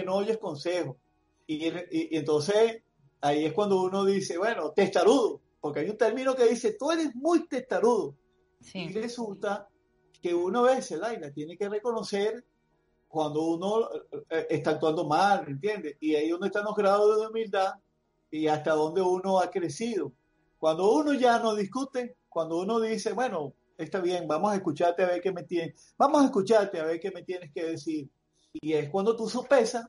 no 0.04 0.16
oyes 0.16 0.40
consejos. 0.40 0.98
Y, 1.46 1.72
entonces 2.18 2.82
ahí 3.22 3.46
es 3.46 3.54
cuando 3.54 3.82
uno 3.82 4.04
dice, 4.06 4.38
bueno, 4.38 4.72
testarudo, 4.72 5.42
porque 5.60 5.82
hay 5.82 5.90
un 5.90 5.98
término 5.98 6.36
que 6.36 6.48
dice, 6.48 6.76
tú 6.78 6.92
eres 6.92 7.16
muy 7.16 7.48
testarudo. 7.48 8.16
Y 8.74 8.94
resulta 8.94 9.68
que 10.22 10.34
uno 10.34 10.64
ve, 10.64 10.80
Laila, 11.00 11.32
tiene 11.32 11.58
que 11.58 11.68
reconocer 11.68 12.46
cuando 13.08 13.44
uno 13.44 13.90
eh, 14.30 14.48
está 14.50 14.72
actuando 14.72 15.06
mal, 15.06 15.46
¿entiendes? 15.48 15.98
Y 16.00 16.16
ahí 16.16 16.32
uno 16.32 16.46
está 16.46 16.60
en 16.60 16.66
los 16.66 16.76
grados 16.76 17.20
de 17.20 17.28
humildad 17.28 17.74
y 18.30 18.48
hasta 18.48 18.72
donde 18.74 19.02
uno 19.02 19.40
ha 19.40 19.50
crecido. 19.52 20.14
Cuando 20.58 20.92
uno 20.92 21.14
ya 21.14 21.40
no 21.40 21.56
discute, 21.56 22.18
cuando 22.30 22.60
uno 22.60 22.80
dice, 22.80 23.14
bueno, 23.14 23.54
está 23.78 24.00
bien, 24.00 24.28
vamos 24.28 24.52
a 24.52 24.56
escucharte 24.56 25.04
a 25.04 25.08
ver 25.08 25.22
qué 25.22 25.32
me 25.32 25.44
tienes, 25.44 25.94
vamos 25.98 26.22
a 26.22 26.26
escucharte 26.26 26.80
a 26.80 26.86
ver 26.86 27.00
qué 27.00 27.12
me 27.12 27.24
tienes 27.24 27.52
que 27.52 27.66
decir. 27.66 28.10
Y 28.54 28.74
es 28.74 28.90
cuando 28.90 29.16
tú 29.16 29.28
sopesas 29.28 29.86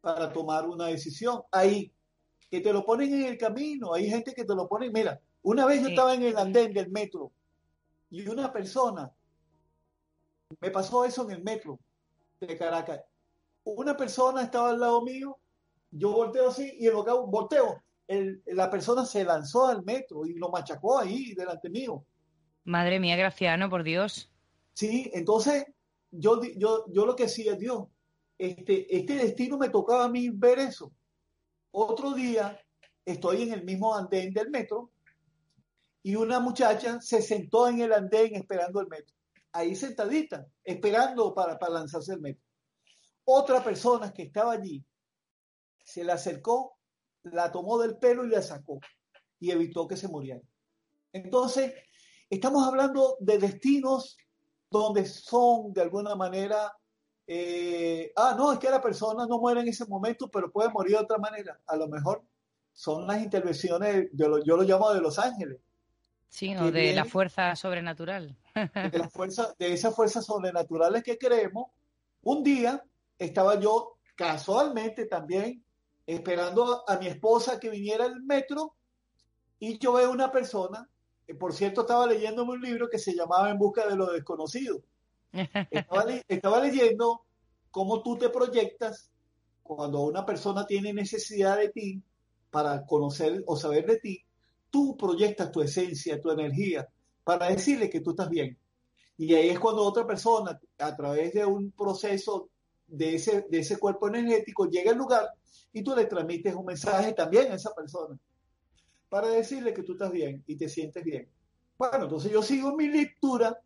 para 0.00 0.32
tomar 0.32 0.66
una 0.66 0.86
decisión. 0.86 1.42
Ahí, 1.52 1.92
que 2.50 2.60
te 2.60 2.72
lo 2.72 2.84
ponen 2.84 3.12
en 3.12 3.24
el 3.24 3.38
camino, 3.38 3.92
hay 3.94 4.08
gente 4.08 4.32
que 4.34 4.44
te 4.44 4.54
lo 4.54 4.68
pone, 4.68 4.90
mira, 4.90 5.20
una 5.42 5.66
vez 5.66 5.82
yo 5.82 5.88
estaba 5.88 6.14
en 6.14 6.22
el 6.22 6.36
andén 6.36 6.72
del 6.72 6.90
metro 6.90 7.32
y 8.10 8.26
una 8.26 8.52
persona 8.52 9.12
me 10.60 10.70
pasó 10.70 11.04
eso 11.04 11.24
en 11.24 11.36
el 11.36 11.42
metro 11.42 11.78
de 12.40 12.56
Caracas. 12.56 13.00
Una 13.64 13.96
persona 13.96 14.42
estaba 14.42 14.70
al 14.70 14.80
lado 14.80 15.02
mío, 15.02 15.38
yo 15.90 16.12
volteo 16.12 16.48
así 16.48 16.74
y 16.78 16.86
lo 16.86 17.04
que 17.04 17.12
volteo, 17.12 17.82
la 18.46 18.70
persona 18.70 19.04
se 19.04 19.24
lanzó 19.24 19.66
al 19.66 19.84
metro 19.84 20.24
y 20.24 20.34
lo 20.34 20.48
machacó 20.48 20.98
ahí 20.98 21.34
delante 21.34 21.68
mío. 21.68 22.04
Madre 22.64 22.98
mía, 22.98 23.16
Graciano, 23.16 23.68
por 23.68 23.82
Dios. 23.82 24.30
Sí, 24.72 25.10
entonces 25.12 25.66
yo, 26.10 26.40
yo, 26.56 26.86
yo 26.88 27.04
lo 27.04 27.14
que 27.14 27.24
decía, 27.24 27.54
Dios, 27.56 27.88
este, 28.38 28.96
este 28.96 29.14
destino 29.16 29.58
me 29.58 29.68
tocaba 29.68 30.04
a 30.04 30.08
mí 30.08 30.30
ver 30.30 30.58
eso. 30.60 30.92
Otro 31.70 32.12
día 32.12 32.58
estoy 33.04 33.42
en 33.42 33.52
el 33.52 33.64
mismo 33.64 33.94
andén 33.94 34.32
del 34.32 34.50
metro 34.50 34.90
y 36.02 36.14
una 36.16 36.40
muchacha 36.40 37.00
se 37.00 37.22
sentó 37.22 37.68
en 37.68 37.80
el 37.80 37.92
andén 37.92 38.34
esperando 38.34 38.80
el 38.80 38.88
metro 38.88 39.18
ahí 39.52 39.74
sentadita, 39.74 40.46
esperando 40.64 41.34
para, 41.34 41.58
para 41.58 41.74
lanzarse 41.74 42.12
el 42.12 42.20
metro. 42.20 42.44
Otra 43.24 43.62
persona 43.62 44.12
que 44.12 44.22
estaba 44.22 44.52
allí 44.52 44.84
se 45.82 46.04
le 46.04 46.12
acercó, 46.12 46.78
la 47.24 47.50
tomó 47.50 47.78
del 47.78 47.98
pelo 47.98 48.24
y 48.24 48.28
la 48.28 48.42
sacó 48.42 48.80
y 49.40 49.50
evitó 49.50 49.86
que 49.86 49.96
se 49.96 50.08
muriera. 50.08 50.40
Entonces, 51.12 51.74
estamos 52.30 52.66
hablando 52.66 53.16
de 53.20 53.38
destinos 53.38 54.16
donde 54.70 55.06
son 55.06 55.72
de 55.72 55.82
alguna 55.82 56.14
manera, 56.14 56.72
eh, 57.28 58.12
ah, 58.16 58.34
no, 58.36 58.52
es 58.52 58.58
que 58.58 58.70
la 58.70 58.80
persona 58.80 59.26
no 59.26 59.38
muere 59.38 59.60
en 59.60 59.68
ese 59.68 59.86
momento, 59.86 60.28
pero 60.28 60.50
puede 60.50 60.70
morir 60.70 60.96
de 60.96 61.02
otra 61.02 61.18
manera. 61.18 61.60
A 61.66 61.76
lo 61.76 61.86
mejor 61.86 62.22
son 62.72 63.06
las 63.06 63.22
intervenciones, 63.22 64.08
yo 64.14 64.42
yo 64.42 64.56
lo 64.56 64.62
llamo 64.62 64.92
de 64.94 65.00
los 65.00 65.18
ángeles, 65.18 65.60
Sí, 66.28 66.54
o 66.56 66.70
de 66.70 66.92
la 66.92 67.04
fuerza 67.04 67.56
sobrenatural. 67.56 68.36
De, 68.54 68.98
la 68.98 69.08
fuerza, 69.10 69.54
de 69.58 69.72
esas 69.72 69.94
fuerzas 69.94 70.24
sobrenaturales 70.24 71.02
que 71.02 71.18
creemos. 71.18 71.68
Un 72.22 72.42
día 72.42 72.84
estaba 73.18 73.58
yo 73.58 73.98
casualmente 74.14 75.06
también 75.06 75.64
esperando 76.06 76.84
a, 76.88 76.98
mi 76.98 77.06
esposa 77.06 77.58
que 77.58 77.70
viniera 77.70 78.04
al 78.04 78.22
metro 78.22 78.74
y 79.58 79.78
yo 79.78 79.94
veo 79.94 80.10
una 80.10 80.30
persona, 80.30 80.88
que 81.26 81.34
por 81.34 81.52
cierto 81.52 81.82
estaba 81.82 82.06
leyéndome 82.06 82.52
un 82.52 82.60
libro 82.60 82.88
que 82.88 82.98
se 82.98 83.14
llamaba 83.14 83.50
En 83.50 83.58
busca 83.58 83.86
de 83.86 83.96
lo 83.96 84.12
desconocido. 84.12 84.82
Estaba, 85.70 86.04
estaba 86.26 86.60
leyendo 86.60 87.22
cómo 87.70 88.02
tú 88.02 88.16
te 88.16 88.28
proyectas 88.28 89.10
cuando 89.62 90.00
una 90.00 90.24
persona 90.24 90.66
tiene 90.66 90.92
necesidad 90.92 91.58
de 91.58 91.68
ti 91.68 92.02
para 92.50 92.86
conocer 92.86 93.42
o 93.46 93.56
saber 93.56 93.86
de 93.86 93.98
ti 93.98 94.24
tú 94.70 94.96
proyectas 94.96 95.50
tu 95.50 95.60
esencia, 95.62 96.20
tu 96.20 96.30
energía, 96.30 96.88
para 97.24 97.48
decirle 97.48 97.90
que 97.90 98.00
tú 98.00 98.10
estás 98.10 98.28
bien. 98.28 98.56
Y 99.16 99.34
ahí 99.34 99.48
es 99.48 99.58
cuando 99.58 99.82
otra 99.82 100.06
persona, 100.06 100.58
a 100.78 100.96
través 100.96 101.34
de 101.34 101.44
un 101.44 101.72
proceso 101.72 102.50
de 102.86 103.16
ese, 103.16 103.46
de 103.50 103.58
ese 103.58 103.78
cuerpo 103.78 104.08
energético, 104.08 104.68
llega 104.68 104.92
al 104.92 104.98
lugar 104.98 105.28
y 105.72 105.82
tú 105.82 105.94
le 105.94 106.06
transmites 106.06 106.54
un 106.54 106.64
mensaje 106.64 107.12
también 107.12 107.52
a 107.52 107.56
esa 107.56 107.74
persona, 107.74 108.18
para 109.08 109.28
decirle 109.28 109.74
que 109.74 109.82
tú 109.82 109.92
estás 109.92 110.12
bien 110.12 110.42
y 110.46 110.56
te 110.56 110.68
sientes 110.68 111.02
bien. 111.04 111.28
Bueno, 111.76 112.04
entonces 112.04 112.30
yo 112.30 112.42
sigo 112.42 112.76
mi 112.76 112.88
lectura. 112.88 113.58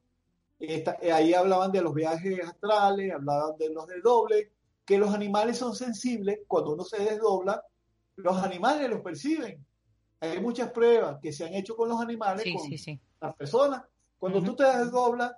Ahí 1.13 1.35
hablaban 1.35 1.73
de 1.73 1.83
los 1.83 1.95
viajes 1.95 2.41
astrales, 2.45 3.13
hablaban 3.13 3.57
de 3.59 3.71
los 3.71 3.87
desdobles, 3.87 4.49
que 4.85 4.99
los 4.99 5.13
animales 5.15 5.59
son 5.59 5.75
sensibles. 5.75 6.41
Cuando 6.47 6.75
uno 6.75 6.85
se 6.85 7.03
desdobla, 7.03 7.63
los 8.17 8.37
animales 8.39 8.89
los 8.91 9.01
perciben 9.01 9.65
hay 10.31 10.41
muchas 10.41 10.71
pruebas 10.71 11.19
que 11.21 11.33
se 11.33 11.45
han 11.45 11.55
hecho 11.55 11.75
con 11.75 11.89
los 11.89 12.01
animales, 12.01 12.47
con 12.55 12.71
las 13.21 13.35
personas. 13.35 13.83
Cuando 14.19 14.41
tú 14.41 14.55
te 14.55 14.63
desdoblas, 14.63 15.33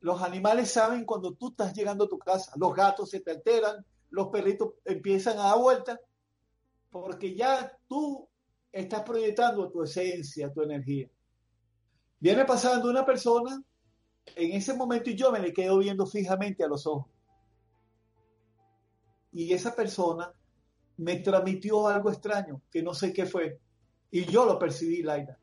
los 0.00 0.22
animales 0.22 0.70
saben 0.70 1.04
cuando 1.04 1.34
tú 1.34 1.48
estás 1.50 1.74
llegando 1.74 2.04
a 2.04 2.08
tu 2.08 2.18
casa. 2.18 2.52
Los 2.56 2.74
gatos 2.74 3.10
se 3.10 3.20
te 3.20 3.32
alteran, 3.32 3.84
los 4.08 4.28
perritos 4.28 4.74
empiezan 4.82 5.38
a 5.38 5.48
dar 5.48 5.58
vueltas, 5.58 6.00
porque 6.90 7.34
ya 7.34 7.70
tú 7.86 8.26
estás 8.72 9.02
proyectando 9.02 9.70
tu 9.70 9.82
esencia, 9.82 10.50
tu 10.50 10.62
energía. 10.62 11.10
Viene 12.18 12.46
pasando 12.46 12.88
una 12.88 13.04
persona 13.04 13.62
en 14.34 14.52
ese 14.52 14.74
momento 14.74 15.10
yo 15.10 15.30
me 15.30 15.40
le 15.40 15.52
quedo 15.52 15.78
viendo 15.78 16.06
fijamente 16.06 16.64
a 16.64 16.68
los 16.68 16.86
ojos. 16.86 17.10
Y 19.32 19.52
esa 19.52 19.74
persona 19.74 20.32
me 20.96 21.16
transmitió 21.16 21.86
algo 21.88 22.10
extraño, 22.10 22.62
que 22.70 22.82
no 22.82 22.94
sé 22.94 23.12
qué 23.12 23.26
fue. 23.26 23.60
Y 24.10 24.24
yo 24.24 24.46
lo 24.46 24.58
percibí, 24.58 25.02
Laila. 25.02 25.38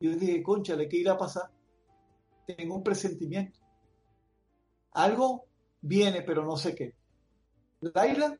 Yo 0.00 0.14
dije, 0.14 0.42
conchale, 0.42 0.88
¿qué 0.88 0.98
irá 0.98 1.12
a 1.12 1.18
pasar? 1.18 1.50
Tengo 2.46 2.76
un 2.76 2.82
presentimiento. 2.82 3.58
Algo 4.92 5.46
viene, 5.80 6.22
pero 6.22 6.44
no 6.44 6.56
sé 6.56 6.74
qué. 6.74 6.94
Laila, 7.80 8.38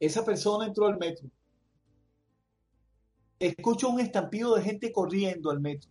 esa 0.00 0.24
persona 0.24 0.66
entró 0.66 0.86
al 0.86 0.98
metro. 0.98 1.28
Escucho 3.38 3.88
un 3.88 4.00
estampido 4.00 4.54
de 4.54 4.62
gente 4.62 4.92
corriendo 4.92 5.50
al 5.50 5.60
metro. 5.60 5.90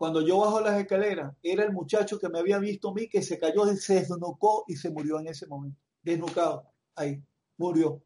Cuando 0.00 0.22
yo 0.22 0.38
bajo 0.38 0.62
las 0.62 0.80
escaleras, 0.80 1.36
era 1.42 1.62
el 1.62 1.72
muchacho 1.72 2.18
que 2.18 2.30
me 2.30 2.38
había 2.38 2.58
visto 2.58 2.88
a 2.88 2.94
mí 2.94 3.06
que 3.06 3.20
se 3.22 3.38
cayó, 3.38 3.66
se 3.76 3.96
desnucó 3.96 4.64
y 4.66 4.74
se 4.76 4.88
murió 4.88 5.20
en 5.20 5.26
ese 5.26 5.46
momento. 5.46 5.78
Desnucado. 6.02 6.72
Ahí. 6.94 7.22
Murió. 7.58 8.02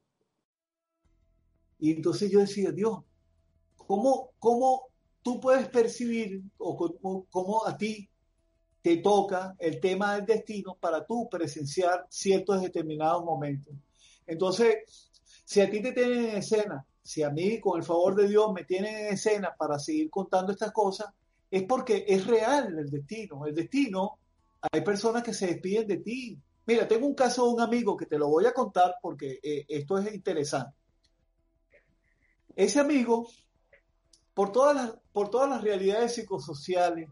Y 1.78 1.92
entonces 1.92 2.33
yo 2.33 2.40
decía, 2.40 2.72
Dios, 2.72 2.98
¿cómo, 3.76 4.33
cómo 4.40 4.88
tú 5.22 5.38
puedes 5.38 5.68
percibir 5.68 6.42
o 6.59 6.76
cómo, 7.30 7.64
a 7.64 7.78
ti 7.78 8.11
te 8.83 8.96
toca 8.96 9.54
el 9.61 9.78
tema 9.78 10.16
del 10.16 10.26
destino 10.26 10.76
para 10.80 11.07
tú 11.07 11.28
presenciar 11.30 12.09
ciertos 12.11 12.61
determinados 12.61 13.24
momentos. 13.24 13.72
Entonces, 14.26 15.12
si 15.44 15.61
a 15.61 15.70
ti 15.70 15.80
te 15.80 15.92
tienen 15.92 16.24
en 16.24 16.37
escena, 16.38 16.85
si 17.00 17.22
a 17.22 17.30
mí, 17.30 17.61
con 17.61 17.78
el 17.78 17.87
favor 17.87 18.16
de 18.16 18.26
Dios, 18.26 18.52
me 18.52 18.64
tienen 18.64 18.96
en 18.96 19.12
escena 19.14 19.54
para 19.57 19.78
seguir 19.78 20.11
contando 20.11 20.50
estas 20.50 20.72
cosas, 20.72 21.14
es 21.54 21.62
porque 21.62 22.04
es 22.08 22.26
real 22.26 22.76
el 22.76 22.90
destino. 22.90 23.46
El 23.46 23.54
destino, 23.54 24.18
hay 24.60 24.80
personas 24.80 25.22
que 25.22 25.32
se 25.32 25.46
despiden 25.46 25.86
de 25.86 25.98
ti. 25.98 26.36
Mira, 26.66 26.88
tengo 26.88 27.06
un 27.06 27.14
caso 27.14 27.46
de 27.46 27.54
un 27.54 27.60
amigo 27.60 27.96
que 27.96 28.06
te 28.06 28.18
lo 28.18 28.28
voy 28.28 28.44
a 28.46 28.52
contar 28.52 28.96
porque 29.00 29.38
eh, 29.40 29.64
esto 29.68 29.98
es 29.98 30.12
interesante. 30.12 30.76
Ese 32.56 32.80
amigo, 32.80 33.28
por 34.34 34.50
todas 34.50 34.74
las, 34.74 34.94
por 35.12 35.30
todas 35.30 35.48
las 35.48 35.62
realidades 35.62 36.16
psicosociales, 36.16 37.08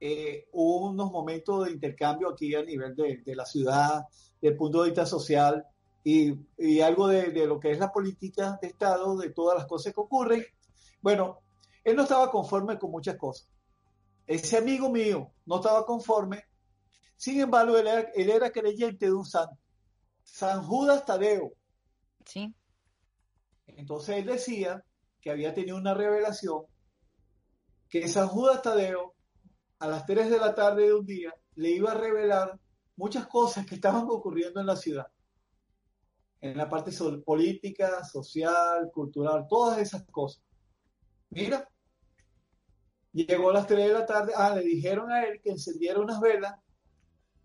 eh, 0.00 0.48
hubo 0.52 0.90
unos 0.90 1.10
momentos 1.10 1.64
de 1.64 1.72
intercambio 1.72 2.28
aquí 2.28 2.54
a 2.54 2.62
nivel 2.62 2.94
de, 2.94 3.22
de 3.24 3.34
la 3.34 3.46
ciudad, 3.46 4.04
del 4.42 4.56
punto 4.56 4.82
de 4.82 4.90
vista 4.90 5.06
social, 5.06 5.64
y, 6.04 6.80
algo 6.80 7.08
de, 7.08 7.46
lo 7.46 7.58
que 7.58 7.70
es 7.70 7.78
la 7.78 7.90
política 7.90 8.58
de 8.60 8.68
Estado, 8.68 9.16
de 9.16 9.30
todas 9.30 9.58
las 9.58 9.66
cosas 9.66 9.94
que 9.94 10.00
ocurren. 10.00 10.44
Bueno, 11.00 11.40
él 11.88 11.96
no 11.96 12.02
estaba 12.02 12.30
conforme 12.30 12.78
con 12.78 12.90
muchas 12.90 13.16
cosas. 13.16 13.48
Ese 14.26 14.58
amigo 14.58 14.90
mío 14.90 15.32
no 15.46 15.56
estaba 15.56 15.84
conforme. 15.84 16.44
Sin 17.16 17.40
embargo, 17.40 17.76
él 17.76 17.86
era, 18.14 18.50
creyente 18.50 19.06
de 19.06 19.12
un 19.12 19.24
santo, 19.24 19.58
San 20.22 20.62
Judas 20.62 21.04
Tadeo. 21.04 21.52
Sí. 22.24 22.54
Entonces 23.66 24.16
él 24.16 24.26
decía 24.26 24.84
que 25.20 25.30
había 25.30 25.54
tenido 25.54 25.76
una 25.76 25.94
revelación 25.94 26.64
que 27.88 28.06
San 28.06 28.28
Judas 28.28 28.62
Tadeo 28.62 29.14
a 29.78 29.88
las 29.88 30.06
3 30.06 30.30
de 30.30 30.38
la 30.38 30.54
tarde 30.54 30.86
de 30.86 30.94
un 30.94 31.06
día 31.06 31.34
le 31.54 31.70
iba 31.70 31.92
a 31.92 31.94
revelar 31.94 32.58
muchas 32.96 33.26
cosas 33.26 33.66
que 33.66 33.76
estaban 33.76 34.04
ocurriendo 34.08 34.60
en 34.60 34.66
la 34.66 34.76
ciudad 34.76 35.06
en 36.40 36.56
la 36.56 36.68
parte 36.68 36.92
política, 37.24 38.04
social, 38.04 38.90
cultural, 38.92 39.46
todas 39.48 39.78
esas 39.78 40.04
cosas. 40.06 40.42
Mira, 41.30 41.68
llegó 43.26 43.50
a 43.50 43.54
las 43.54 43.66
3 43.66 43.88
de 43.88 43.92
la 43.92 44.06
tarde, 44.06 44.32
ah, 44.36 44.54
le 44.54 44.62
dijeron 44.62 45.10
a 45.10 45.24
él 45.24 45.40
que 45.42 45.50
encendiera 45.50 46.00
unas 46.00 46.20
velas, 46.20 46.54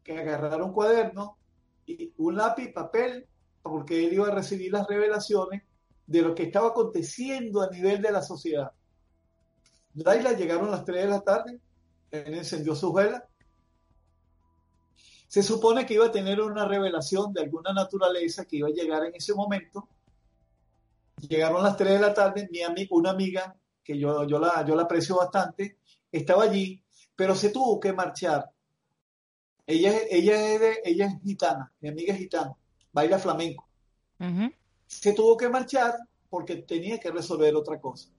que 0.04 0.18
agarrara 0.18 0.64
un 0.64 0.74
cuaderno 0.74 1.38
y 1.86 2.14
un 2.18 2.36
lápiz, 2.36 2.72
papel, 2.74 3.28
porque 3.62 4.06
él 4.06 4.14
iba 4.14 4.28
a 4.28 4.36
recibir 4.36 4.72
las 4.72 4.88
revelaciones 4.88 5.64
de 6.06 6.22
lo 6.22 6.36
que 6.36 6.44
estaba 6.44 6.70
aconteciendo 6.70 7.62
a 7.62 7.70
nivel 7.70 8.02
de 8.02 8.12
la 8.12 8.22
sociedad. 8.22 8.72
Laila 9.96 10.34
llegaron 10.34 10.72
las 10.72 10.84
3 10.84 11.04
de 11.04 11.10
la 11.10 11.22
tarde, 11.22 11.60
él 12.12 12.34
encendió 12.34 12.76
sus 12.76 12.94
velas 12.94 13.24
se 15.34 15.42
supone 15.42 15.84
que 15.84 15.96
iba 15.96 16.06
a 16.06 16.12
tener 16.12 16.40
una 16.40 16.68
revelación 16.68 17.34
de 17.34 17.42
alguna 17.42 17.74
naturaleza 17.74 18.46
que 18.46 18.58
iba 18.58 18.68
a 18.68 18.72
llegar 18.72 19.04
en 19.04 19.16
ese 19.16 19.34
momento. 19.34 19.90
Llegaron 21.28 21.64
las 21.64 21.76
3 21.76 21.94
de 21.94 22.00
la 22.00 22.14
tarde, 22.14 22.48
mi 22.52 22.62
amiga, 22.62 22.90
una 22.92 23.10
amiga, 23.10 23.56
que 23.84 23.98
yo, 23.98 24.26
yo, 24.26 24.40
la, 24.40 24.66
yo 24.66 24.76
la 24.76 24.84
aprecio 24.84 25.18
bastante, 25.18 25.78
estaba 26.12 26.44
allí, 26.44 26.82
pero 27.16 27.36
se 27.36 27.50
tuvo 27.50 27.80
que 27.80 27.94
marchar. 27.94 28.50
Ella, 29.66 29.94
ella, 30.10 30.54
es, 30.54 30.60
de, 30.60 30.82
ella 30.86 31.08
es 31.08 31.22
gitana, 31.22 31.72
mi 31.80 31.90
amiga 31.90 32.14
es 32.14 32.20
gitana, 32.20 32.56
baila 32.92 33.20
flamenco. 33.20 33.68
Se 34.88 35.14
tuvo 35.14 35.36
que 35.36 35.50
marchar 35.50 35.96
porque 36.30 36.58
tenía 36.58 37.00
que 37.00 37.12
resolver 37.12 37.56
otra 37.56 37.80
cosa. 37.80 38.10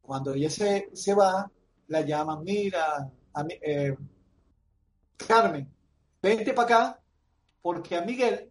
Cuando 0.00 0.34
ella 0.34 0.50
se, 0.50 0.90
se 0.92 1.14
va, 1.14 1.50
la 1.88 2.00
llaman, 2.02 2.42
mira, 2.42 3.10
a 3.34 3.46
eh, 3.48 3.96
Carmen, 5.16 5.68
vente 6.20 6.52
para 6.52 6.66
acá 6.66 7.00
porque 7.60 7.96
a 7.96 8.02
Miguel 8.02 8.50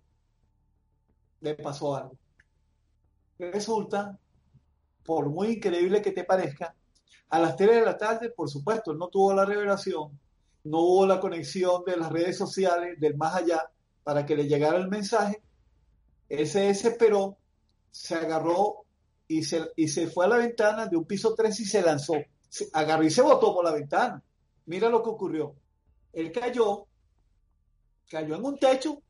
le 1.42 1.56
pasó 1.56 1.96
algo. 1.96 2.18
Resulta, 3.38 4.18
por 5.06 5.30
muy 5.30 5.54
increíble 5.54 6.02
que 6.02 6.12
te 6.12 6.24
parezca, 6.24 6.76
a 7.30 7.40
las 7.40 7.56
3 7.56 7.76
de 7.76 7.86
la 7.86 7.98
tarde, 7.98 8.30
por 8.30 8.50
supuesto, 8.50 8.94
no 8.94 9.08
tuvo 9.08 9.34
la 9.34 9.46
revelación, 9.46 10.20
no 10.66 10.80
hubo 10.80 11.08
la 11.08 11.20
conexión 11.20 11.84
de 11.86 11.98
las 11.98 12.12
redes 12.12 12.38
sociales 12.38 13.00
del 13.00 13.16
más 13.16 13.36
allá 13.36 13.70
para 14.04 14.26
que 14.26 14.36
le 14.36 14.48
llegara 14.48 14.78
el 14.78 14.90
mensaje. 14.90 15.42
Él 16.28 16.48
se 16.48 16.62
desesperó, 16.62 17.38
se 17.90 18.16
agarró 18.16 18.86
y 19.28 19.44
se, 19.44 19.72
y 19.78 19.88
se 19.88 20.08
fue 20.08 20.26
a 20.26 20.30
la 20.30 20.38
ventana 20.38 20.88
de 20.88 20.98
un 20.98 21.06
piso 21.06 21.34
3 21.34 21.58
y 21.60 21.66
se 21.66 21.82
lanzó. 21.82 22.16
Agarró 22.74 23.04
y 23.04 23.10
se 23.10 23.22
botó 23.22 23.54
por 23.54 23.64
la 23.64 23.72
ventana. 23.72 24.22
Mira 24.66 24.90
lo 24.90 25.02
que 25.02 25.10
ocurrió. 25.10 25.56
Él 26.12 26.32
cayó, 26.32 26.86
cayó 28.10 28.36
en 28.36 28.44
un 28.44 28.58
techo 28.58 29.02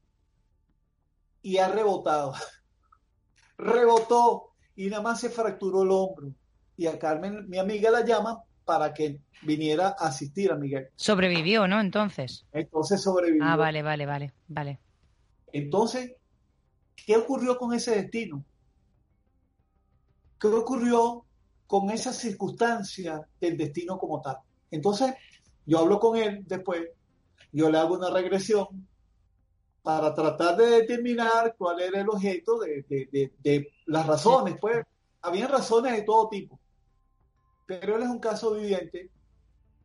y 1.42 1.58
ha 1.58 1.68
rebotado. 1.70 2.34
Rebotó 3.58 4.51
y 4.76 4.88
nada 4.88 5.02
más 5.02 5.20
se 5.20 5.30
fracturó 5.30 5.84
el 5.84 5.92
hombro. 5.92 6.34
Y 6.78 6.88
a 6.88 6.98
Carmen, 6.98 7.48
mi 7.50 7.58
amiga, 7.58 7.92
la 7.92 8.06
llama 8.06 8.44
para 8.66 8.94
que 8.94 9.20
viniera 9.44 9.96
a 9.98 10.08
asistir 10.08 10.52
a 10.52 10.56
Miguel. 10.56 10.90
Sobrevivió, 10.96 11.68
¿no? 11.68 11.80
Entonces. 11.80 12.46
Entonces 12.52 13.02
sobrevivió. 13.02 13.44
Ah, 13.44 13.56
vale, 13.56 13.82
vale, 13.82 14.06
vale, 14.06 14.34
vale. 14.48 14.80
Entonces, 15.52 16.14
¿qué 16.96 17.18
ocurrió 17.18 17.58
con 17.58 17.74
ese 17.74 17.96
destino? 17.96 18.44
¿Qué 20.40 20.48
ocurrió 20.48 21.26
con 21.68 21.92
esa 21.92 22.14
circunstancia 22.14 23.28
del 23.40 23.58
destino 23.58 23.98
como 23.98 24.22
tal? 24.22 24.38
Entonces, 24.72 25.14
yo 25.66 25.80
hablo 25.80 26.00
con 26.00 26.18
él 26.18 26.44
después, 26.48 26.82
yo 27.52 27.70
le 27.70 27.78
hago 27.78 27.96
una 27.96 28.10
regresión 28.10 28.88
para 29.82 30.14
tratar 30.14 30.58
de 30.58 30.66
determinar 30.68 31.56
cuál 31.58 31.82
era 31.82 32.02
el 32.02 32.10
objeto 32.10 32.60
de, 32.60 33.72
las 33.86 34.08
razones. 34.08 34.58
Pues 34.60 34.86
habían 35.22 35.50
razones 35.50 35.94
de 35.94 36.04
todo 36.04 36.30
tipo, 36.30 36.60
pero 37.66 37.96
él 37.96 38.04
es 38.04 38.10
un 38.10 38.20
caso 38.20 38.54
viviente 38.54 39.10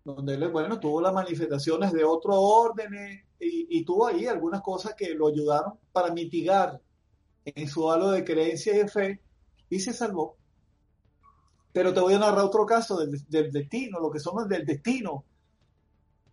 donde 0.05 0.35
él, 0.35 0.49
bueno, 0.51 0.79
tuvo 0.79 1.01
las 1.01 1.13
manifestaciones 1.13 1.93
de 1.93 2.05
otro 2.05 2.41
orden 2.41 3.25
y, 3.41 3.85
tuvo 3.85 4.07
ahí 4.07 4.27
algunas 4.27 4.63
cosas 4.63 4.95
que 4.95 5.15
lo 5.15 5.29
ayudaron 5.29 5.75
para 5.93 6.13
mitigar 6.13 6.81
en 7.45 7.69
su 7.69 7.91
halo 7.91 8.11
de 8.11 8.25
creencia 8.25 8.75
y 8.75 8.79
de 8.79 8.89
fe 8.89 9.21
y 9.69 9.81
se 9.81 9.93
salvó. 9.93 10.37
Pero 11.73 11.93
te 11.93 12.01
voy 12.01 12.15
a 12.15 12.19
narrar 12.19 12.45
otro 12.45 12.65
caso 12.65 12.97
del, 12.99 13.21
del 13.29 13.53
destino, 13.53 14.01
lo 14.01 14.11
que 14.11 14.21
somos 14.21 14.49
del 14.49 14.65
destino. 14.65 15.25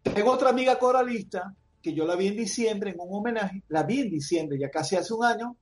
Tengo 0.02 0.32
otra 0.32 0.50
amiga 0.50 0.78
coralista 0.78 1.54
que 1.84 1.94
yo 1.94 2.06
la 2.06 2.16
vi 2.16 2.28
en 2.28 2.38
diciembre 2.38 2.92
en 2.92 3.00
un 3.02 3.14
homenaje, 3.14 3.62
la 3.68 3.84
vi 3.84 4.00
en 4.00 4.10
diciembre, 4.10 4.58
ya 4.58 4.72
casi 4.72 4.96
hace 4.96 5.14
un 5.14 5.26
año. 5.26 5.58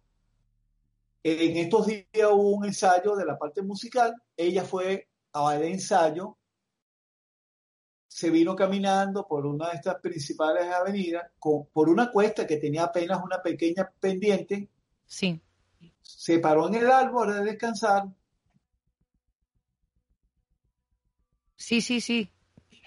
En 1.24 1.58
estos 1.58 1.88
días 1.88 2.30
hubo 2.32 2.52
un 2.52 2.66
ensayo 2.66 3.16
de 3.16 3.26
la 3.26 3.40
parte 3.40 3.64
musical, 3.64 4.14
ella 4.38 4.64
fue 4.64 5.10
al 5.34 5.64
ensayo, 5.64 6.38
se 8.08 8.30
vino 8.30 8.56
caminando 8.56 9.28
por 9.28 9.48
una 9.48 9.70
de 9.70 9.78
estas 9.78 9.96
principales 10.00 10.68
avenidas, 10.68 11.32
por 11.40 11.90
una 11.90 12.12
cuesta 12.12 12.46
que 12.46 12.58
tenía 12.58 12.84
apenas 12.84 13.24
una 13.24 13.42
pequeña 13.42 13.92
pendiente. 14.00 14.70
Sí. 15.08 15.42
Se 16.02 16.38
paró 16.38 16.68
en 16.68 16.76
el 16.76 16.92
árbol 16.92 17.34
de 17.34 17.44
descansar. 17.46 18.06
Sí, 21.56 21.82
sí, 21.82 22.00
sí. 22.00 22.30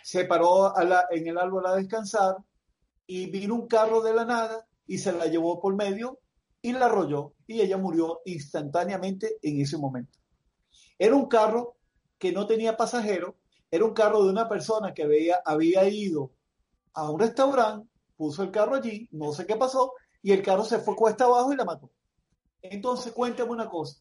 Se 0.04 0.24
paró 0.24 0.74
en 1.10 1.26
el 1.26 1.38
árbol 1.38 1.66
a 1.66 1.74
descansar 1.74 2.36
y 3.06 3.30
vino 3.30 3.54
un 3.54 3.66
carro 3.66 4.02
de 4.02 4.14
la 4.14 4.24
nada 4.24 4.66
y 4.86 4.98
se 4.98 5.12
la 5.12 5.26
llevó 5.26 5.60
por 5.60 5.74
medio 5.74 6.20
y 6.62 6.72
la 6.72 6.86
arrolló 6.86 7.34
y 7.46 7.60
ella 7.60 7.76
murió 7.76 8.20
instantáneamente 8.24 9.36
en 9.42 9.60
ese 9.60 9.76
momento. 9.76 10.18
Era 10.98 11.14
un 11.14 11.26
carro 11.26 11.76
que 12.18 12.32
no 12.32 12.46
tenía 12.46 12.76
pasajero, 12.76 13.36
era 13.70 13.84
un 13.84 13.92
carro 13.92 14.24
de 14.24 14.30
una 14.30 14.48
persona 14.48 14.94
que 14.94 15.02
había, 15.02 15.42
había 15.44 15.86
ido 15.88 16.32
a 16.94 17.10
un 17.10 17.20
restaurante, 17.20 17.88
puso 18.16 18.42
el 18.42 18.50
carro 18.50 18.76
allí, 18.76 19.08
no 19.12 19.32
sé 19.32 19.46
qué 19.46 19.56
pasó, 19.56 19.92
y 20.22 20.32
el 20.32 20.42
carro 20.42 20.64
se 20.64 20.78
fue 20.78 20.96
cuesta 20.96 21.24
abajo 21.24 21.52
y 21.52 21.56
la 21.56 21.64
mató. 21.64 21.90
Entonces, 22.62 23.12
cuéntame 23.12 23.50
una 23.50 23.68
cosa. 23.68 24.00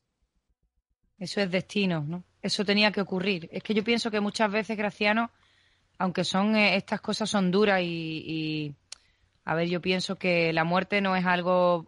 Eso 1.18 1.42
es 1.42 1.52
destino, 1.52 2.02
¿no? 2.02 2.24
Eso 2.42 2.64
tenía 2.64 2.92
que 2.92 3.02
ocurrir. 3.02 3.50
Es 3.52 3.62
que 3.62 3.74
yo 3.74 3.84
pienso 3.84 4.10
que 4.10 4.22
muchas 4.22 4.50
veces, 4.50 4.78
Graciano, 4.78 5.32
aunque 5.98 6.24
son 6.24 6.56
eh, 6.56 6.78
estas 6.78 7.02
cosas 7.02 7.30
son 7.30 7.52
duras 7.52 7.82
y 7.84 8.74
a 9.46 9.56
ver, 9.56 9.68
yo 9.68 9.82
pienso 9.82 10.18
que 10.18 10.54
la 10.54 10.64
muerte 10.64 11.02
no 11.02 11.16
es 11.16 11.26
algo 11.26 11.86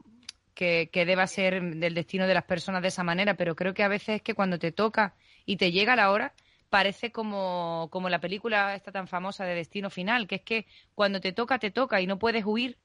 que, 0.54 0.90
deba 0.94 1.28
ser 1.28 1.62
del 1.62 1.94
destino 1.94 2.28
de 2.28 2.34
las 2.34 2.46
personas 2.46 2.82
de 2.82 2.88
esa 2.88 3.04
manera, 3.04 3.36
pero 3.36 3.56
creo 3.56 3.74
que 3.74 3.84
a 3.84 3.88
veces 3.88 4.18
es 4.18 4.22
que 4.22 4.34
cuando 4.34 4.58
te 4.60 4.72
toca 4.72 5.16
y 5.46 5.58
te 5.58 5.72
llega 5.72 5.96
la 5.96 6.12
hora, 6.12 6.34
parece 6.70 7.12
como, 7.12 7.90
como 7.92 8.10
la 8.10 8.20
película 8.20 8.76
esta 8.76 8.92
tan 8.92 9.08
famosa 9.08 9.46
de 9.46 9.56
Destino 9.56 9.90
Final, 9.90 10.28
que 10.28 10.36
es 10.36 10.42
que 10.42 10.66
cuando 10.96 11.22
te 11.22 11.32
toca, 11.32 11.60
te 11.60 11.72
toca 11.72 12.02
y 12.02 12.08
no 12.08 12.20
puedes 12.20 12.46
huir 12.46 12.78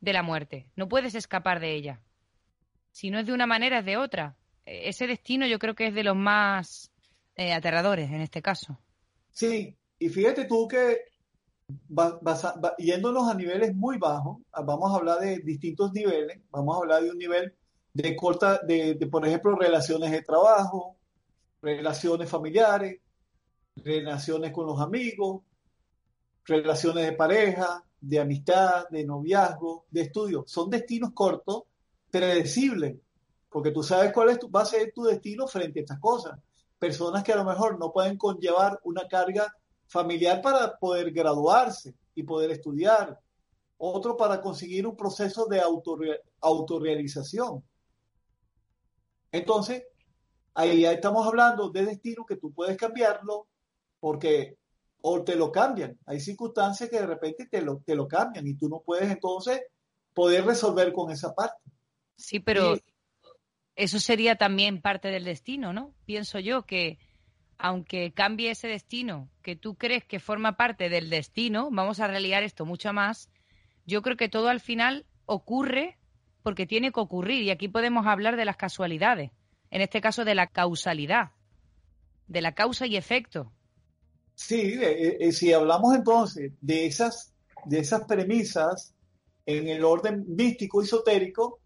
de 0.00 0.12
la 0.12 0.22
muerte, 0.22 0.66
no 0.76 0.88
puedes 0.88 1.14
escapar 1.14 1.60
de 1.60 1.74
ella. 1.74 2.00
Si 2.90 3.10
no 3.10 3.18
es 3.18 3.26
de 3.26 3.32
una 3.32 3.46
manera, 3.46 3.78
es 3.78 3.84
de 3.84 3.96
otra. 3.96 4.36
E, 4.66 4.88
ese 4.88 5.06
destino 5.06 5.46
yo 5.46 5.58
creo 5.58 5.74
que 5.74 5.86
es 5.86 5.94
de 5.94 6.04
los 6.04 6.16
más 6.16 6.90
eh, 7.36 7.52
aterradores 7.52 8.10
en 8.10 8.20
este 8.20 8.42
caso. 8.42 8.78
Sí, 9.30 9.76
y 9.98 10.08
fíjate 10.08 10.46
tú 10.46 10.66
que 10.66 10.98
yéndonos 12.78 13.28
a 13.28 13.34
niveles 13.34 13.74
muy 13.74 13.98
bajos, 13.98 14.38
vamos 14.64 14.92
a 14.92 14.96
hablar 14.96 15.20
de 15.20 15.38
distintos 15.40 15.92
niveles, 15.92 16.40
vamos 16.50 16.76
a 16.76 16.78
hablar 16.78 17.02
de 17.02 17.10
un 17.10 17.18
nivel 17.18 17.54
de 17.92 18.16
corta, 18.16 18.60
de, 18.66 18.94
por 19.10 19.26
ejemplo, 19.26 19.56
relaciones 19.56 20.10
de 20.10 20.22
trabajo, 20.22 20.96
relaciones 21.60 22.30
familiares, 22.30 23.00
relaciones 23.76 24.52
con 24.52 24.66
los 24.66 24.80
amigos, 24.80 25.42
relaciones 26.44 27.04
de 27.06 27.12
pareja, 27.12 27.84
de 28.00 28.20
amistad, 28.20 28.88
de 28.88 29.04
noviazgo, 29.04 29.86
de 29.90 30.02
estudio. 30.02 30.44
Son 30.46 30.70
destinos 30.70 31.10
cortos, 31.12 31.64
predecibles, 32.10 32.96
porque 33.50 33.72
tú 33.72 33.82
sabes 33.82 34.12
cuál 34.12 34.30
es 34.30 34.38
tu, 34.38 34.50
va 34.50 34.62
a 34.62 34.66
ser 34.66 34.92
tu 34.94 35.04
destino 35.04 35.46
frente 35.46 35.80
a 35.80 35.82
estas 35.82 35.98
cosas. 35.98 36.38
Personas 36.78 37.24
que 37.24 37.32
a 37.32 37.36
lo 37.36 37.44
mejor 37.44 37.78
no 37.78 37.92
pueden 37.92 38.16
conllevar 38.16 38.80
una 38.84 39.08
carga 39.08 39.52
familiar 39.88 40.40
para 40.40 40.78
poder 40.78 41.10
graduarse 41.10 41.94
y 42.14 42.22
poder 42.22 42.52
estudiar. 42.52 43.18
Otro 43.78 44.16
para 44.16 44.40
conseguir 44.40 44.86
un 44.86 44.96
proceso 44.96 45.46
de 45.46 45.60
autorrealización. 46.40 47.64
Entonces, 49.32 49.84
ahí 50.54 50.82
ya 50.82 50.92
estamos 50.92 51.26
hablando 51.26 51.70
de 51.70 51.84
destino 51.84 52.24
que 52.26 52.36
tú 52.36 52.52
puedes 52.52 52.76
cambiarlo 52.76 53.46
porque 54.00 54.56
o 55.00 55.22
te 55.22 55.36
lo 55.36 55.52
cambian. 55.52 55.96
Hay 56.06 56.20
circunstancias 56.20 56.90
que 56.90 56.98
de 57.00 57.06
repente 57.06 57.46
te 57.46 57.62
lo, 57.62 57.78
te 57.84 57.94
lo 57.94 58.08
cambian 58.08 58.46
y 58.46 58.54
tú 58.54 58.68
no 58.68 58.80
puedes 58.80 59.10
entonces 59.10 59.62
poder 60.12 60.44
resolver 60.44 60.92
con 60.92 61.10
esa 61.12 61.34
parte. 61.34 61.62
Sí, 62.16 62.40
pero 62.40 62.76
eso 63.76 64.00
sería 64.00 64.34
también 64.34 64.82
parte 64.82 65.08
del 65.08 65.24
destino, 65.24 65.72
¿no? 65.72 65.94
Pienso 66.04 66.40
yo 66.40 66.66
que 66.66 66.98
aunque 67.58 68.12
cambie 68.12 68.52
ese 68.52 68.68
destino 68.68 69.28
que 69.42 69.56
tú 69.56 69.74
crees 69.74 70.04
que 70.04 70.20
forma 70.20 70.56
parte 70.56 70.88
del 70.88 71.10
destino, 71.10 71.68
vamos 71.70 72.00
a 72.00 72.06
reliar 72.06 72.42
esto 72.44 72.64
mucho 72.64 72.92
más, 72.92 73.28
yo 73.84 74.00
creo 74.02 74.16
que 74.16 74.28
todo 74.28 74.48
al 74.48 74.60
final 74.60 75.06
ocurre 75.26 75.98
porque 76.42 76.66
tiene 76.66 76.92
que 76.92 77.00
ocurrir 77.00 77.42
y 77.42 77.50
aquí 77.50 77.68
podemos 77.68 78.06
hablar 78.06 78.36
de 78.36 78.44
las 78.44 78.56
casualidades, 78.56 79.32
en 79.70 79.82
este 79.82 80.00
caso 80.00 80.24
de 80.24 80.34
la 80.34 80.46
causalidad, 80.46 81.32
de 82.28 82.40
la 82.40 82.54
causa 82.54 82.86
y 82.86 82.96
efecto. 82.96 83.52
Sí, 84.34 84.78
eh, 84.80 85.16
eh, 85.20 85.32
si 85.32 85.52
hablamos 85.52 85.96
entonces 85.96 86.52
de 86.60 86.86
esas, 86.86 87.34
de 87.64 87.80
esas 87.80 88.04
premisas 88.04 88.94
en 89.44 89.66
el 89.66 89.84
orden 89.84 90.24
místico 90.28 90.80
esotérico, 90.80 91.58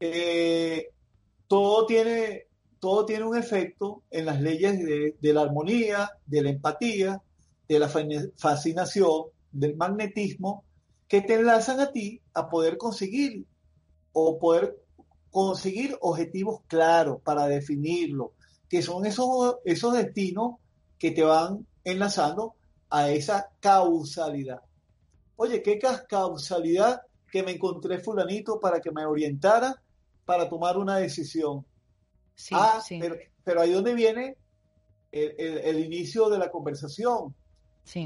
eh, 0.00 0.88
todo 1.46 1.84
tiene 1.84 2.46
todo 2.80 3.04
tiene 3.04 3.24
un 3.24 3.36
efecto 3.36 4.02
en 4.10 4.24
las 4.24 4.40
leyes 4.40 4.78
de, 5.20 5.32
la 5.32 5.42
armonía, 5.42 6.10
de 6.26 6.42
la 6.42 6.50
empatía, 6.50 7.22
de 7.68 7.78
la 7.78 7.88
fascinación, 7.88 9.26
del 9.52 9.76
magnetismo, 9.76 10.64
que 11.06 11.20
te 11.20 11.34
enlazan 11.34 11.80
a 11.80 11.92
ti 11.92 12.20
a 12.32 12.48
poder 12.48 12.78
conseguir 12.78 13.44
o 14.12 14.38
poder 14.38 14.76
conseguir 15.30 15.96
objetivos 16.00 16.62
claros 16.66 17.20
para 17.22 17.46
definirlo, 17.46 18.32
que 18.68 18.82
son 18.82 19.04
esos, 19.06 19.56
esos 19.64 19.92
destinos 19.92 20.54
que 20.98 21.10
te 21.10 21.22
van 21.22 21.66
enlazando 21.84 22.54
a 22.88 23.10
esa 23.10 23.50
causalidad. 23.60 24.62
Oye, 25.36 25.62
qué 25.62 25.78
causalidad 26.08 27.02
que 27.30 27.42
me 27.42 27.52
encontré 27.52 27.98
fulanito 28.00 28.58
para 28.58 28.80
que 28.80 28.90
me 28.90 29.04
orientara 29.04 29.80
para 30.24 30.48
tomar 30.48 30.78
una 30.78 30.96
decisión 30.96 31.64
ah, 32.52 32.80
Pero, 32.88 33.16
pero, 33.44 33.60
ahí 33.60 33.72
donde 33.72 33.94
viene 33.94 34.36
el, 35.12 35.80
inicio 35.80 36.28
de 36.28 36.38
la 36.38 36.50
conversación. 36.50 37.34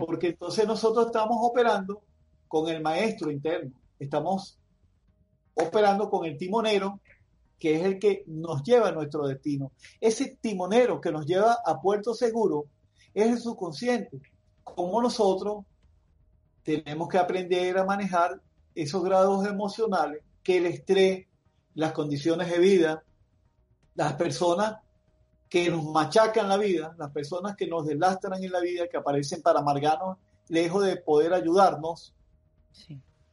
Porque 0.07 0.29
entonces 0.29 0.67
nosotros 0.67 1.07
estamos 1.07 1.37
operando 1.41 2.03
con 2.49 2.69
el 2.69 2.83
maestro 2.83 3.31
interno, 3.31 3.73
estamos 3.99 4.59
operando 5.55 6.09
con 6.09 6.25
el 6.25 6.39
timonero, 6.39 7.01
que 7.59 7.77
es 7.77 7.85
el 7.85 7.99
que 7.99 8.25
nos 8.27 8.63
lleva 8.63 8.89
a 8.89 8.93
nuestro 8.93 9.27
destino. 9.27 9.73
Ese 10.01 10.39
timonero 10.41 11.01
que 11.01 11.13
nos 11.13 11.27
lleva 11.27 11.59
a 11.65 11.81
puerto 11.81 12.15
seguro 12.15 12.67
es 13.13 13.27
el 13.27 13.39
subconsciente. 13.39 14.21
Como 14.63 15.03
nosotros 15.03 15.65
tenemos 16.63 17.09
que 17.09 17.19
aprender 17.19 17.77
a 17.79 17.85
manejar 17.85 18.41
esos 18.75 19.05
grados 19.05 19.47
emocionales 19.47 20.23
que 20.43 20.59
el 20.59 20.67
estrés, 20.67 21.27
las 21.75 21.93
condiciones 21.93 22.51
de 22.51 22.59
vida, 22.59 23.05
las 23.95 24.15
personas 24.15 24.79
que 25.49 25.71
nos 25.71 25.85
machacan 25.85 26.49
la 26.49 26.57
vida, 26.57 26.95
las 26.99 27.13
personas 27.13 27.55
que 27.57 27.67
nos 27.67 27.87
delastran 27.87 28.43
en 28.43 28.51
la 28.51 28.61
vida, 28.61 28.89
que 28.89 28.97
aparecen 28.97 29.41
para 29.41 29.61
amargarnos, 29.61 30.19
lejos 30.49 30.85
de 30.85 30.97
poder 30.97 31.33
ayudarnos, 31.33 32.13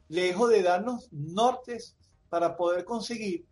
lejos 0.08 0.50
de 0.50 0.62
darnos 0.62 1.08
nortes 1.12 1.96
para 2.30 2.56
poder 2.56 2.86
conseguir 2.86 3.46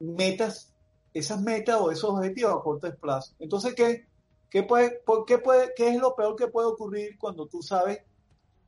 metas, 0.00 0.72
esas 1.14 1.40
metas 1.40 1.80
o 1.80 1.90
esos 1.90 2.10
objetivos 2.10 2.52
a 2.52 2.62
corto 2.62 2.94
plazo. 2.96 3.34
Entonces, 3.38 3.74
¿qué, 3.74 4.06
qué, 4.50 4.64
puede, 4.64 5.00
por 5.06 5.24
qué, 5.24 5.38
puede, 5.38 5.72
¿qué 5.76 5.90
es 5.90 6.00
lo 6.00 6.16
peor 6.16 6.34
que 6.34 6.48
puede 6.48 6.68
ocurrir 6.68 7.16
cuando 7.18 7.46
tú 7.46 7.62
sabes 7.62 8.00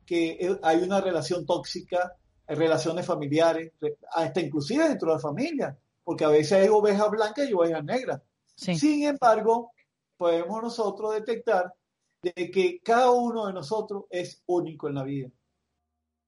que 0.05 0.57
hay 0.61 0.77
una 0.77 1.01
relación 1.01 1.45
tóxica, 1.45 2.15
hay 2.47 2.55
relaciones 2.55 3.05
familiares, 3.05 3.73
hasta 4.13 4.39
inclusive 4.39 4.87
dentro 4.87 5.09
de 5.09 5.15
la 5.15 5.19
familia? 5.19 5.77
Porque 6.05 6.23
a 6.23 6.29
veces 6.29 6.53
hay 6.53 6.69
ovejas 6.69 7.09
blancas 7.09 7.49
y 7.49 7.53
ovejas 7.53 7.83
negras. 7.83 8.21
Sin 8.55 9.03
embargo, 9.03 9.71
podemos 10.15 10.63
nosotros 10.63 11.13
detectar 11.13 11.73
de 12.21 12.49
que 12.51 12.79
cada 12.81 13.11
uno 13.11 13.47
de 13.47 13.53
nosotros 13.53 14.05
es 14.09 14.41
único 14.45 14.87
en 14.87 14.95
la 14.95 15.03
vida. 15.03 15.29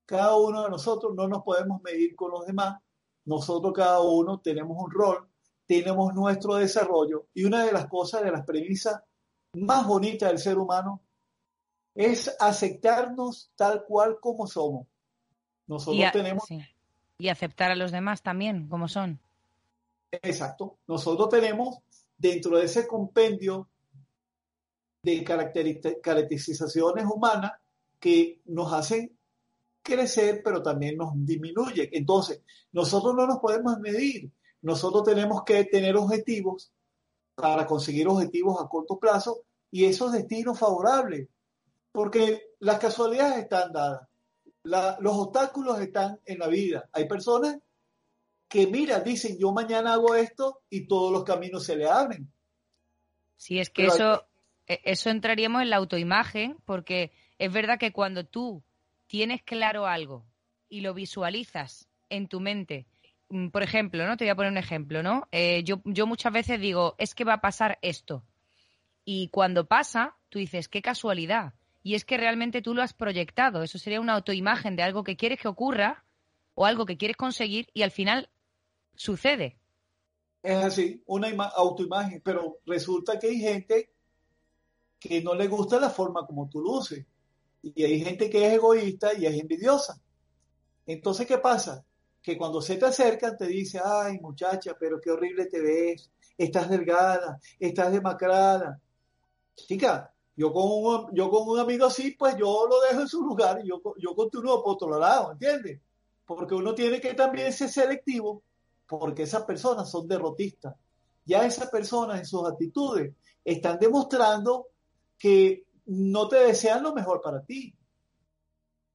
Cada 0.05 0.35
uno 0.35 0.63
de 0.63 0.69
nosotros 0.69 1.13
no 1.15 1.27
nos 1.27 1.43
podemos 1.43 1.81
medir 1.83 2.15
con 2.15 2.31
los 2.31 2.45
demás. 2.45 2.81
Nosotros 3.25 3.71
cada 3.73 4.01
uno 4.01 4.39
tenemos 4.39 4.75
un 4.77 4.91
rol, 4.91 5.29
tenemos 5.65 6.13
nuestro 6.13 6.55
desarrollo 6.55 7.27
y 7.33 7.43
una 7.43 7.63
de 7.63 7.71
las 7.71 7.87
cosas, 7.87 8.23
de 8.23 8.31
las 8.31 8.45
premisas 8.45 9.01
más 9.53 9.85
bonitas 9.85 10.29
del 10.29 10.39
ser 10.39 10.57
humano 10.57 11.03
es 11.93 12.35
aceptarnos 12.39 13.51
tal 13.55 13.83
cual 13.85 14.17
como 14.19 14.47
somos. 14.47 14.87
Nosotros 15.67 16.11
tenemos... 16.11 16.45
Y 17.19 17.29
aceptar 17.29 17.71
a 17.71 17.75
los 17.75 17.91
demás 17.91 18.21
también 18.21 18.67
como 18.69 18.87
son. 18.87 19.19
Exacto. 20.11 20.79
Nosotros 20.87 21.29
tenemos 21.29 21.77
dentro 22.17 22.57
de 22.57 22.65
ese 22.65 22.87
compendio 22.87 23.69
de 25.03 25.23
caracterizaciones 25.23 27.05
humanas 27.05 27.51
que 27.99 28.41
nos 28.45 28.73
hacen 28.73 29.17
crecer, 29.81 30.41
pero 30.43 30.61
también 30.61 30.97
nos 30.97 31.13
disminuyen. 31.15 31.89
Entonces, 31.93 32.41
nosotros 32.71 33.15
no 33.15 33.25
nos 33.25 33.39
podemos 33.39 33.79
medir. 33.79 34.31
Nosotros 34.61 35.03
tenemos 35.03 35.43
que 35.43 35.63
tener 35.65 35.95
objetivos 35.95 36.71
para 37.35 37.65
conseguir 37.65 38.07
objetivos 38.07 38.59
a 38.59 38.67
corto 38.67 38.97
plazo 38.97 39.43
y 39.71 39.85
esos 39.85 40.11
destinos 40.11 40.57
favorables, 40.57 41.27
porque 41.91 42.53
las 42.59 42.79
casualidades 42.79 43.43
están 43.43 43.71
dadas, 43.71 44.07
los 44.63 45.15
obstáculos 45.15 45.79
están 45.79 46.19
en 46.25 46.39
la 46.39 46.47
vida. 46.47 46.89
Hay 46.91 47.07
personas 47.07 47.57
que 48.47 48.67
mira, 48.67 48.99
dicen, 48.99 49.37
yo 49.37 49.51
mañana 49.51 49.93
hago 49.93 50.15
esto 50.15 50.61
y 50.69 50.87
todos 50.87 51.11
los 51.11 51.23
caminos 51.23 51.65
se 51.65 51.75
le 51.75 51.89
abren. 51.89 52.31
Sí, 53.35 53.59
es 53.59 53.69
que 53.69 53.85
eso, 53.85 54.25
e, 54.65 54.81
eso 54.83 55.09
entraríamos 55.09 55.61
en 55.61 55.69
la 55.69 55.77
autoimagen, 55.77 56.57
porque 56.65 57.11
es 57.37 57.51
verdad 57.51 57.77
que 57.77 57.91
cuando 57.91 58.25
tú 58.25 58.63
tienes 59.07 59.41
claro 59.43 59.85
algo 59.85 60.25
y 60.69 60.81
lo 60.81 60.93
visualizas 60.93 61.87
en 62.09 62.27
tu 62.27 62.39
mente, 62.39 62.87
mm, 63.29 63.49
por 63.49 63.63
ejemplo, 63.63 64.07
¿no? 64.07 64.17
Te 64.17 64.25
voy 64.25 64.29
a 64.29 64.35
poner 64.35 64.51
un 64.51 64.57
ejemplo, 64.57 65.03
¿no? 65.03 65.27
Eh, 65.31 65.63
yo, 65.63 65.81
yo 65.85 66.07
muchas 66.07 66.33
veces 66.33 66.59
digo, 66.59 66.95
es 66.97 67.15
que 67.15 67.25
va 67.25 67.33
a 67.33 67.41
pasar 67.41 67.77
esto. 67.81 68.23
Y 69.03 69.29
cuando 69.29 69.67
pasa, 69.67 70.17
tú 70.29 70.39
dices, 70.39 70.67
qué 70.67 70.81
casualidad. 70.81 71.53
Y 71.83 71.95
es 71.95 72.03
que 72.03 72.17
realmente 72.17 72.61
tú 72.61 72.73
lo 72.73 72.81
has 72.81 72.93
proyectado. 72.93 73.63
Eso 73.63 73.77
sería 73.77 74.01
una 74.01 74.13
autoimagen 74.13 74.75
de 74.75 74.83
algo 74.83 75.03
que 75.03 75.15
quieres 75.15 75.39
que 75.39 75.47
ocurra 75.47 76.03
o 76.53 76.65
algo 76.65 76.85
que 76.85 76.97
quieres 76.97 77.15
conseguir 77.15 77.69
y 77.73 77.83
al 77.83 77.91
final 77.91 78.29
sucede. 78.97 79.59
Es 80.43 80.63
así, 80.63 81.01
una 81.07 81.29
autoimagen, 81.29 82.21
pero 82.21 82.59
resulta 82.65 83.17
que 83.17 83.27
hay 83.27 83.39
gente 83.39 83.91
que 84.99 85.21
no 85.21 85.33
le 85.35 85.47
gusta 85.47 85.79
la 85.79 85.89
forma 85.89 86.25
como 86.25 86.49
tú 86.49 86.61
luces. 86.61 87.05
Y 87.61 87.83
hay 87.83 88.03
gente 88.03 88.29
que 88.29 88.45
es 88.45 88.53
egoísta 88.53 89.13
y 89.13 89.25
es 89.25 89.39
envidiosa. 89.39 89.99
Entonces, 90.85 91.27
¿qué 91.27 91.37
pasa? 91.37 91.83
Que 92.21 92.37
cuando 92.37 92.61
se 92.61 92.77
te 92.77 92.85
acercan 92.85 93.37
te 93.37 93.47
dice, 93.47 93.79
ay 93.83 94.19
muchacha, 94.19 94.75
pero 94.79 94.99
qué 95.01 95.11
horrible 95.11 95.45
te 95.47 95.59
ves, 95.59 96.09
estás 96.37 96.69
delgada, 96.69 97.39
estás 97.59 97.91
demacrada. 97.91 98.79
Chica, 99.55 100.13
yo 100.35 100.53
con 100.53 100.63
un, 100.65 101.15
yo 101.15 101.29
con 101.29 101.49
un 101.49 101.59
amigo 101.59 101.87
así, 101.87 102.11
pues 102.11 102.37
yo 102.37 102.67
lo 102.69 102.79
dejo 102.81 103.01
en 103.01 103.07
su 103.07 103.21
lugar 103.21 103.59
y 103.63 103.67
yo, 103.67 103.81
yo 103.97 104.15
continúo 104.15 104.63
por 104.63 104.75
otro 104.75 104.99
lado, 104.99 105.31
¿entiendes? 105.31 105.81
Porque 106.25 106.55
uno 106.55 106.75
tiene 106.75 107.01
que 107.01 107.13
también 107.13 107.51
ser 107.51 107.69
selectivo 107.69 108.43
porque 108.87 109.23
esas 109.23 109.43
personas 109.43 109.89
son 109.89 110.07
derrotistas. 110.07 110.75
Ya 111.25 111.45
esas 111.45 111.69
personas 111.69 112.19
en 112.19 112.25
sus 112.25 112.47
actitudes 112.47 113.13
están 113.43 113.79
demostrando 113.79 114.67
que 115.17 115.65
no 115.87 116.27
te 116.27 116.37
desean 116.37 116.83
lo 116.83 116.93
mejor 116.93 117.21
para 117.21 117.43
ti. 117.43 117.75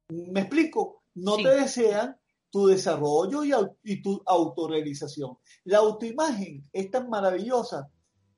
Me 0.09 0.41
explico, 0.41 1.03
no 1.15 1.37
te 1.37 1.49
desean 1.49 2.17
tu 2.49 2.67
desarrollo 2.67 3.41
y, 3.83 4.01
tu 4.01 4.21
autorrealización. 4.25 5.37
La 5.65 5.79
autoimagen 5.79 6.67
es 6.71 6.91
tan 6.91 7.09
maravillosa 7.09 7.89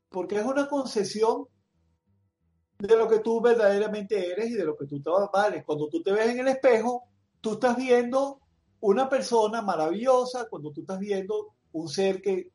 porque 0.09 0.39
es 0.39 0.45
una 0.45 0.69
concesión 0.69 1.47
de 2.79 2.95
lo 2.95 3.07
que 3.07 3.19
tú 3.19 3.41
verdaderamente 3.41 4.31
eres 4.31 4.51
y 4.51 4.53
de 4.53 4.65
lo 4.65 4.77
que 4.77 4.85
tú 4.85 5.01
te 5.01 5.09
vales. 5.09 5.63
Cuando 5.65 5.89
tú 5.89 6.01
te 6.01 6.11
ves 6.11 6.29
en 6.29 6.39
el 6.39 6.47
espejo, 6.47 7.03
tú 7.41 7.53
estás 7.53 7.75
viendo 7.75 8.39
una 8.85 9.09
persona 9.09 9.63
maravillosa, 9.63 10.47
cuando 10.47 10.71
tú 10.71 10.81
estás 10.81 10.99
viendo 10.99 11.55
un 11.71 11.89
ser 11.89 12.21
que, 12.21 12.51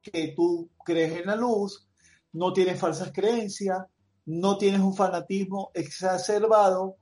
que 0.00 0.32
tú 0.34 0.70
crees 0.82 1.20
en 1.20 1.26
la 1.26 1.36
luz, 1.36 1.86
no 2.32 2.52
tienes 2.54 2.80
falsas 2.80 3.12
creencias, 3.12 3.78
no 4.24 4.56
tienes 4.56 4.80
un 4.80 4.94
fanatismo 4.94 5.70
exacerbado, 5.74 6.96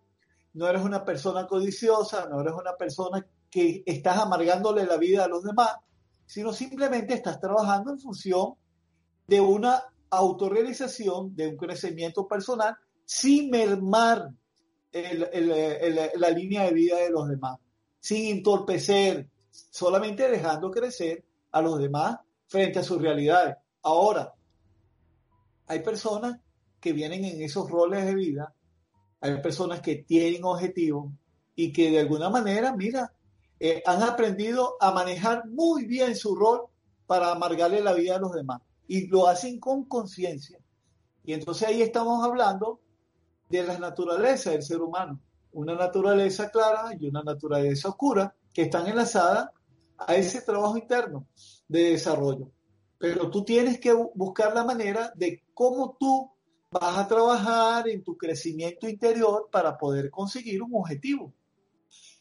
no 0.54 0.66
eres 0.66 0.82
una 0.82 1.04
persona 1.04 1.46
codiciosa, 1.46 2.28
no 2.28 2.40
eres 2.40 2.54
una 2.54 2.74
persona 2.76 3.24
que 3.48 3.84
estás 3.86 4.18
amargándole 4.18 4.84
la 4.86 4.96
vida 4.96 5.24
a 5.24 5.28
los 5.28 5.44
demás, 5.44 5.76
sino 6.26 6.52
simplemente 6.52 7.14
estás 7.14 7.38
trabajando 7.38 7.92
en 7.92 8.00
función 8.00 8.54
de 9.28 9.40
una 9.40 9.84
autorrealización, 10.10 11.36
de 11.36 11.46
un 11.46 11.56
crecimiento 11.56 12.26
personal, 12.26 12.74
sin 13.04 13.50
mermar 13.50 14.30
la 14.92 16.30
línea 16.30 16.64
de 16.64 16.72
vida 16.72 16.96
de 16.96 17.10
los 17.10 17.28
demás, 17.28 17.58
sin 18.08 18.38
entorpecer, 18.38 19.28
solamente 19.50 20.30
dejando 20.30 20.70
crecer 20.70 21.26
a 21.52 21.60
los 21.60 21.78
demás 21.78 22.16
frente 22.46 22.78
a 22.78 22.82
sus 22.82 23.02
realidades. 23.02 23.56
Ahora, 23.82 24.32
hay 25.66 25.80
personas 25.80 26.40
que 26.80 26.94
vienen 26.94 27.26
en 27.26 27.42
esos 27.42 27.70
roles 27.70 28.06
de 28.06 28.14
vida, 28.14 28.54
hay 29.20 29.42
personas 29.42 29.82
que 29.82 29.96
tienen 29.96 30.42
objetivos 30.44 31.12
y 31.54 31.70
que 31.70 31.90
de 31.90 32.00
alguna 32.00 32.30
manera, 32.30 32.74
mira, 32.74 33.12
eh, 33.60 33.82
han 33.84 34.02
aprendido 34.02 34.76
a 34.80 34.90
manejar 34.90 35.46
muy 35.46 35.84
bien 35.84 36.16
su 36.16 36.34
rol 36.34 36.62
para 37.06 37.30
amargarle 37.32 37.82
la 37.82 37.92
vida 37.92 38.16
a 38.16 38.20
los 38.20 38.32
demás 38.32 38.62
y 38.86 39.06
lo 39.08 39.26
hacen 39.26 39.60
con 39.60 39.84
conciencia. 39.84 40.58
Y 41.24 41.34
entonces 41.34 41.68
ahí 41.68 41.82
estamos 41.82 42.24
hablando 42.24 42.80
de 43.50 43.64
la 43.64 43.78
naturaleza 43.78 44.52
del 44.52 44.62
ser 44.62 44.80
humano, 44.80 45.20
una 45.52 45.74
naturaleza 45.74 46.50
clara 46.50 46.90
y 46.98 47.06
una 47.06 47.22
naturaleza 47.22 47.88
oscura 47.88 48.34
que 48.52 48.62
están 48.62 48.86
enlazadas 48.86 49.50
a 49.98 50.14
ese 50.14 50.42
trabajo 50.42 50.76
interno 50.76 51.26
de 51.66 51.90
desarrollo. 51.90 52.50
Pero 52.98 53.30
tú 53.30 53.44
tienes 53.44 53.78
que 53.78 53.92
buscar 53.92 54.54
la 54.54 54.64
manera 54.64 55.12
de 55.14 55.44
cómo 55.54 55.96
tú 55.98 56.30
vas 56.70 56.98
a 56.98 57.08
trabajar 57.08 57.88
en 57.88 58.02
tu 58.02 58.16
crecimiento 58.16 58.88
interior 58.88 59.48
para 59.50 59.76
poder 59.78 60.10
conseguir 60.10 60.62
un 60.62 60.74
objetivo. 60.74 61.32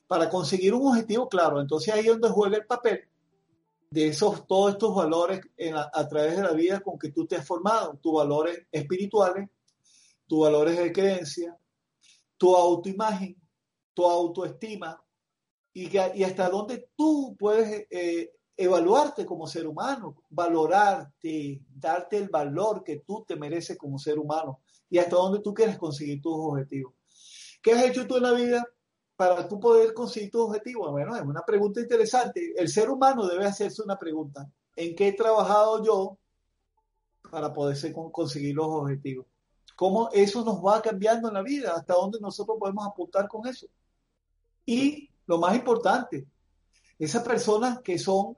Para 0.07 0.29
conseguir 0.29 0.73
un 0.73 0.87
objetivo, 0.87 1.27
claro, 1.27 1.59
entonces 1.59 1.93
ahí 1.93 2.01
es 2.01 2.07
donde 2.07 2.29
juega 2.29 2.57
el 2.57 2.65
papel 2.65 3.01
de 3.89 4.07
esos, 4.07 4.45
todos 4.47 4.73
estos 4.73 4.93
valores 4.93 5.41
a 5.73 6.07
través 6.07 6.37
de 6.37 6.43
la 6.43 6.51
vida 6.51 6.79
con 6.79 6.97
que 6.97 7.11
tú 7.11 7.25
te 7.25 7.35
has 7.35 7.45
formado, 7.45 7.97
tus 8.01 8.13
valores 8.13 8.65
espirituales, 8.71 9.49
tus 10.27 10.41
valores 10.41 10.77
de 10.77 10.91
creencia, 10.91 11.57
tu 12.37 12.55
autoimagen, 12.55 13.35
tu 13.93 14.05
autoestima 14.05 15.03
y, 15.73 15.95
y 15.95 16.23
hasta 16.23 16.49
dónde 16.49 16.89
tú 16.95 17.35
puedes 17.37 17.87
eh, 17.89 18.31
evaluarte 18.55 19.25
como 19.25 19.45
ser 19.45 19.67
humano, 19.67 20.15
valorarte, 20.29 21.61
darte 21.69 22.17
el 22.17 22.29
valor 22.29 22.83
que 22.83 22.99
tú 22.99 23.23
te 23.27 23.35
mereces 23.35 23.77
como 23.77 23.99
ser 23.99 24.17
humano 24.17 24.61
y 24.89 24.97
hasta 24.97 25.15
dónde 25.15 25.39
tú 25.39 25.53
quieres 25.53 25.77
conseguir 25.77 26.21
tus 26.21 26.33
objetivos. 26.35 26.93
¿Qué 27.61 27.73
has 27.73 27.83
hecho 27.83 28.07
tú 28.07 28.17
en 28.17 28.23
la 28.23 28.31
vida 28.31 28.65
para 29.15 29.47
tú 29.47 29.59
poder 29.59 29.93
conseguir 29.93 30.31
tus 30.31 30.41
objetivos? 30.41 30.91
Bueno, 30.91 31.15
es 31.15 31.21
una 31.21 31.43
pregunta 31.45 31.79
interesante. 31.79 32.53
El 32.55 32.69
ser 32.69 32.89
humano 32.89 33.27
debe 33.27 33.45
hacerse 33.45 33.83
una 33.83 33.97
pregunta. 33.97 34.49
¿En 34.75 34.95
qué 34.95 35.09
he 35.09 35.13
trabajado 35.13 35.83
yo 35.83 36.17
para 37.29 37.53
poder 37.53 37.77
conseguir 38.11 38.55
los 38.55 38.67
objetivos? 38.67 39.27
¿Cómo 39.77 40.09
eso 40.11 40.43
nos 40.43 40.55
va 40.55 40.81
cambiando 40.81 41.27
en 41.27 41.35
la 41.35 41.43
vida? 41.43 41.75
¿Hasta 41.75 41.93
dónde 41.93 42.19
nosotros 42.19 42.57
podemos 42.59 42.87
apuntar 42.87 43.27
con 43.27 43.45
eso? 43.47 43.67
Y 44.65 45.07
lo 45.27 45.37
más 45.37 45.55
importante, 45.55 46.25
esas 46.97 47.21
personas 47.21 47.79
que 47.81 47.99
son 47.99 48.35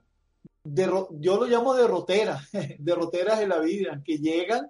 yo 0.66 1.38
lo 1.38 1.46
llamo 1.46 1.74
derroteras, 1.74 2.44
derroteras 2.80 3.40
de 3.40 3.48
la 3.48 3.60
vida, 3.60 4.02
que 4.04 4.18
llegan 4.18 4.70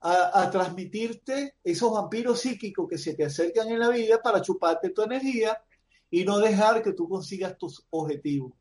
a, 0.00 0.50
transmitirte 0.50 1.56
esos 1.62 1.92
vampiros 1.92 2.40
psíquicos 2.40 2.88
que 2.88 2.96
se 2.96 3.12
te 3.12 3.26
acercan 3.26 3.68
en 3.68 3.80
la 3.80 3.90
vida 3.90 4.22
para 4.22 4.40
chuparte 4.40 4.88
tu 4.88 5.02
energía 5.02 5.62
y 6.10 6.24
no 6.24 6.38
dejar 6.38 6.82
que 6.82 6.94
tú 6.94 7.10
consigas 7.10 7.58
tus 7.58 7.84
objetivos. 7.90 8.54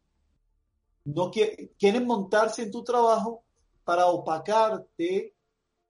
No 1.06 1.32
quieren 1.32 2.06
montarse 2.06 2.64
en 2.64 2.72
tu 2.72 2.84
trabajo 2.84 3.46
para 3.86 4.08
opacarte 4.08 5.37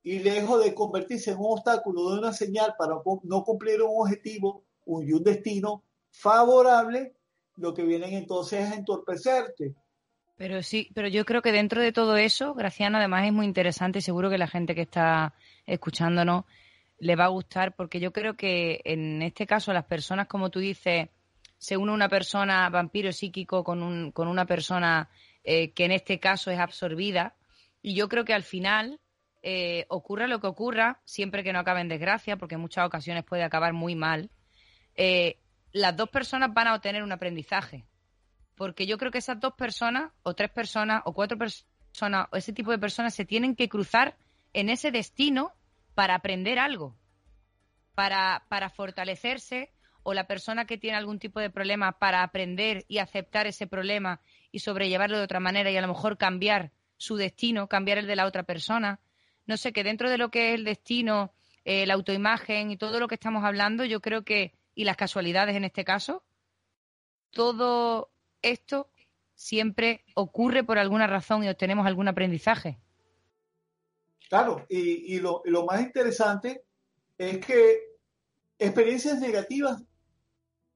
y 0.08 0.20
lejos 0.20 0.64
de 0.64 0.74
convertirse 0.74 1.32
en 1.32 1.40
un 1.40 1.52
obstáculo 1.52 2.12
de 2.12 2.20
una 2.20 2.32
señal 2.32 2.76
para 2.78 2.94
no 3.24 3.44
cumplir 3.44 3.82
un 3.82 4.04
objetivo 4.04 4.64
y 4.86 5.12
un 5.12 5.22
destino 5.22 5.84
favorable, 6.12 7.14
lo 7.58 7.74
que 7.74 7.84
vienen 7.84 8.14
entonces 8.14 8.70
es 8.70 8.78
entorpecerte. 8.78 9.76
Pero 10.38 10.64
sí, 10.64 10.90
pero 10.96 11.10
yo 11.10 11.26
creo 11.26 11.42
que 11.42 11.52
dentro 11.52 11.82
de 11.82 11.92
todo 11.92 12.16
eso, 12.16 12.54
Graciano, 12.54 13.00
además 13.00 13.26
es 13.26 13.34
muy 13.34 13.46
interesante 13.46 14.00
y 14.00 14.02
seguro 14.02 14.30
que 14.30 14.38
la 14.38 14.48
gente 14.48 14.76
que 14.76 14.84
está 14.84 15.34
escuchándonos 15.66 16.46
le 17.00 17.18
va 17.18 17.26
a 17.26 17.30
gustar, 17.30 17.76
porque 17.76 18.00
yo 18.00 18.14
creo 18.14 18.38
que 18.38 18.80
en 18.86 19.22
este 19.22 19.46
caso 19.46 19.74
las 19.74 19.84
personas, 19.84 20.28
como 20.28 20.50
tú 20.50 20.60
dices, 20.60 21.10
se 21.58 21.76
une 21.76 21.92
una 21.92 22.08
persona 22.08 22.70
vampiro 22.70 23.12
psíquico 23.12 23.62
con, 23.62 23.84
un, 23.84 24.14
con 24.14 24.30
una 24.30 24.46
persona 24.46 25.10
eh, 25.44 25.72
que 25.72 25.84
en 25.84 25.92
este 25.92 26.18
caso 26.18 26.50
es 26.50 26.60
absorbida, 26.60 27.36
y 27.82 27.94
yo 27.94 28.08
creo 28.08 28.24
que 28.24 28.34
al 28.34 28.44
final 28.44 29.02
eh, 29.50 29.86
ocurra 29.88 30.28
lo 30.28 30.42
que 30.42 30.48
ocurra, 30.48 31.00
siempre 31.06 31.44
que 31.44 31.54
no 31.54 31.60
acabe 31.60 31.80
en 31.80 31.88
desgracia, 31.88 32.36
porque 32.36 32.56
en 32.56 32.62
muchas 32.62 32.86
ocasiones 32.86 33.24
puede 33.24 33.44
acabar 33.44 33.72
muy 33.72 33.96
mal, 33.96 34.30
eh, 34.96 35.38
las 35.72 35.96
dos 35.96 36.10
personas 36.10 36.54
van 36.54 36.68
a 36.68 36.76
obtener 36.76 37.02
un 37.02 37.12
aprendizaje 37.14 37.86
porque 38.58 38.88
yo 38.88 38.98
creo 38.98 39.12
que 39.12 39.20
esas 39.20 39.40
dos 39.40 39.54
personas, 39.54 40.12
o 40.24 40.34
tres 40.34 40.50
personas, 40.50 41.04
o 41.06 41.14
cuatro 41.14 41.38
personas, 41.38 42.28
o 42.32 42.36
ese 42.36 42.52
tipo 42.52 42.72
de 42.72 42.80
personas 42.80 43.14
se 43.14 43.24
tienen 43.24 43.56
que 43.56 43.70
cruzar 43.70 44.18
en 44.52 44.70
ese 44.70 44.92
destino 44.92 45.54
para 45.94 46.16
aprender 46.16 46.58
algo, 46.58 46.98
para, 47.94 48.44
para 48.50 48.72
fortalecerse, 48.72 49.72
o 50.02 50.14
la 50.14 50.26
persona 50.26 50.66
que 50.66 50.78
tiene 50.78 50.98
algún 50.98 51.20
tipo 51.20 51.40
de 51.40 51.52
problema 51.52 52.00
para 52.00 52.24
aprender 52.24 52.84
y 52.88 52.98
aceptar 52.98 53.46
ese 53.46 53.68
problema 53.68 54.22
y 54.52 54.60
sobrellevarlo 54.60 55.18
de 55.18 55.24
otra 55.24 55.40
manera 55.40 55.70
y 55.70 55.78
a 55.78 55.82
lo 55.82 55.90
mejor 55.90 56.18
cambiar 56.18 56.72
su 56.98 57.16
destino, 57.16 57.68
cambiar 57.68 58.00
el 58.00 58.08
de 58.08 58.16
la 58.16 58.26
otra 58.26 58.44
persona. 58.44 59.00
No 59.48 59.58
sé, 59.58 59.74
que 59.74 59.84
dentro 59.84 60.10
de 60.10 60.18
lo 60.18 60.30
que 60.30 60.50
es 60.50 60.56
el 60.56 60.66
destino, 60.66 61.34
eh, 61.64 61.86
la 61.86 61.96
autoimagen 61.96 62.72
y 62.72 62.78
todo 62.78 63.00
lo 63.00 63.08
que 63.08 63.16
estamos 63.16 63.44
hablando, 63.44 63.86
yo 63.86 64.02
creo 64.02 64.24
que, 64.24 64.54
y 64.76 64.84
las 64.84 64.98
casualidades 64.98 65.56
en 65.56 65.64
este 65.64 65.84
caso, 65.84 66.24
todo 67.32 68.12
esto 68.42 68.90
siempre 69.36 70.04
ocurre 70.16 70.64
por 70.64 70.78
alguna 70.78 71.08
razón 71.08 71.44
y 71.44 71.50
obtenemos 71.50 71.86
algún 71.86 72.08
aprendizaje. 72.08 72.80
Claro, 74.30 74.66
y, 74.70 75.20
lo, 75.20 75.42
más 75.66 75.82
interesante 75.82 76.64
es 77.18 77.46
que 77.46 77.80
experiencias 78.60 79.20
negativas 79.20 79.82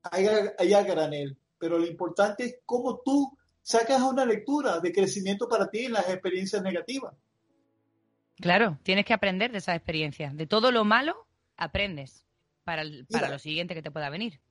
hay, 0.04 0.28
hay 0.58 0.74
a 0.74 0.84
granel, 0.84 1.38
pero 1.58 1.78
lo 1.78 1.86
importante 1.86 2.46
es 2.46 2.60
cómo 2.66 3.02
tú 3.04 3.38
sacas 3.62 4.02
una 4.02 4.26
lectura 4.26 4.80
de 4.80 4.94
crecimiento 4.94 5.50
para 5.50 5.70
ti 5.70 5.86
en 5.86 5.94
las 5.94 6.10
experiencias 6.10 6.62
negativas. 6.62 7.14
Claro, 8.42 8.80
tienes 8.84 9.06
que 9.06 9.14
aprender 9.14 9.52
de 9.52 9.60
esas 9.60 9.76
experiencias. 9.76 10.36
De 10.36 10.48
todo 10.48 10.72
lo 10.72 10.84
malo, 10.84 11.28
aprendes 11.58 12.26
para, 12.64 12.84
para 13.10 13.30
lo 13.30 13.40
siguiente 13.40 13.76
que 13.76 13.84
te 13.84 13.92
pueda 13.92 14.10
venir. 14.10 14.42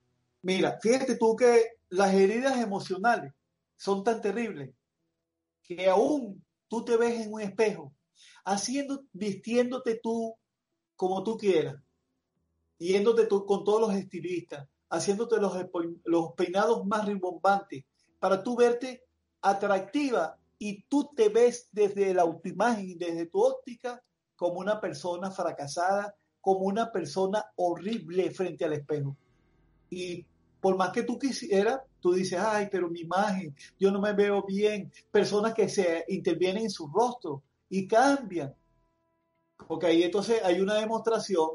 Mira, 0.41 0.79
fíjate 0.81 1.17
tú 1.17 1.35
que 1.35 1.73
las 1.89 2.13
heridas 2.13 2.57
emocionales 2.57 3.33
son 3.75 4.03
tan 4.03 4.21
terribles 4.21 4.71
que 5.61 5.89
aún 5.89 6.43
tú 6.67 6.85
te 6.85 6.97
ves 6.97 7.25
en 7.25 7.33
un 7.33 7.41
espejo, 7.41 7.93
haciendo, 8.45 9.03
vistiéndote 9.11 9.99
tú 10.01 10.35
como 10.95 11.23
tú 11.23 11.37
quieras, 11.37 11.75
yéndote 12.77 13.25
tú 13.25 13.45
con 13.45 13.63
todos 13.63 13.81
los 13.81 13.93
estilistas, 13.93 14.67
haciéndote 14.89 15.37
los, 15.37 15.53
los 16.05 16.33
peinados 16.33 16.85
más 16.85 17.05
rimbombantes, 17.05 17.83
para 18.19 18.41
tú 18.41 18.55
verte 18.55 19.03
atractiva 19.41 20.37
y 20.63 20.83
tú 20.83 21.09
te 21.15 21.29
ves 21.29 21.69
desde 21.71 22.13
la 22.13 22.21
autoimagen 22.21 22.95
desde 22.99 23.25
tu 23.25 23.41
óptica 23.41 23.99
como 24.35 24.59
una 24.59 24.79
persona 24.79 25.31
fracasada, 25.31 26.15
como 26.39 26.59
una 26.59 26.91
persona 26.91 27.43
horrible 27.55 28.29
frente 28.29 28.65
al 28.65 28.73
espejo. 28.73 29.17
Y 29.89 30.23
por 30.59 30.77
más 30.77 30.91
que 30.91 31.01
tú 31.01 31.17
quisieras, 31.17 31.81
tú 31.99 32.13
dices, 32.13 32.39
ay, 32.39 32.67
pero 32.71 32.91
mi 32.91 32.99
imagen, 32.99 33.55
yo 33.79 33.89
no 33.89 33.99
me 33.99 34.13
veo 34.13 34.43
bien. 34.43 34.91
Personas 35.11 35.55
que 35.55 35.67
se 35.67 36.05
intervienen 36.09 36.65
en 36.65 36.69
su 36.69 36.87
rostro 36.87 37.41
y 37.67 37.87
cambian. 37.87 38.53
Porque 39.67 39.87
ahí 39.87 40.03
entonces 40.03 40.43
hay 40.43 40.61
una 40.61 40.75
demostración 40.75 41.49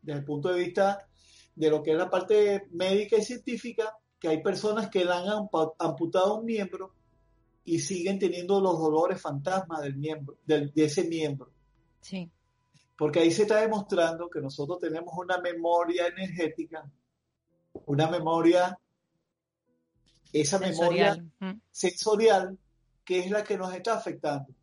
desde 0.00 0.20
el 0.20 0.24
punto 0.24 0.48
de 0.48 0.60
vista 0.64 1.06
de 1.54 1.68
lo 1.68 1.82
que 1.82 1.92
es 1.92 1.98
la 1.98 2.08
parte 2.08 2.68
médica 2.70 3.18
y 3.18 3.22
científica, 3.22 3.98
que 4.18 4.28
hay 4.28 4.42
personas 4.42 4.88
que 4.88 5.04
le 5.04 5.12
han 5.12 5.26
amputado 5.78 6.38
un 6.38 6.46
miembro 6.46 6.95
y 7.66 7.80
siguen 7.80 8.18
teniendo 8.18 8.60
los 8.60 8.78
dolores 8.78 9.20
fantasmas 9.20 9.82
del 9.82 9.96
miembro, 9.96 10.38
de 10.46 10.70
ese 10.76 11.04
miembro. 11.04 11.50
Sí. 12.00 12.30
Porque 12.96 13.18
ahí 13.18 13.30
se 13.32 13.42
está 13.42 13.60
demostrando 13.60 14.30
que 14.30 14.40
nosotros 14.40 14.78
tenemos 14.78 15.12
una 15.18 15.38
memoria 15.38 16.06
energética, 16.06 16.88
una 17.86 18.08
memoria, 18.08 18.78
esa 20.32 20.60
memoria 20.60 21.22
sensorial, 21.72 22.56
que 23.04 23.18
es 23.18 23.30
la 23.30 23.42
que 23.42 23.58
nos 23.58 23.74
está 23.74 23.94
afectando. 23.94 24.54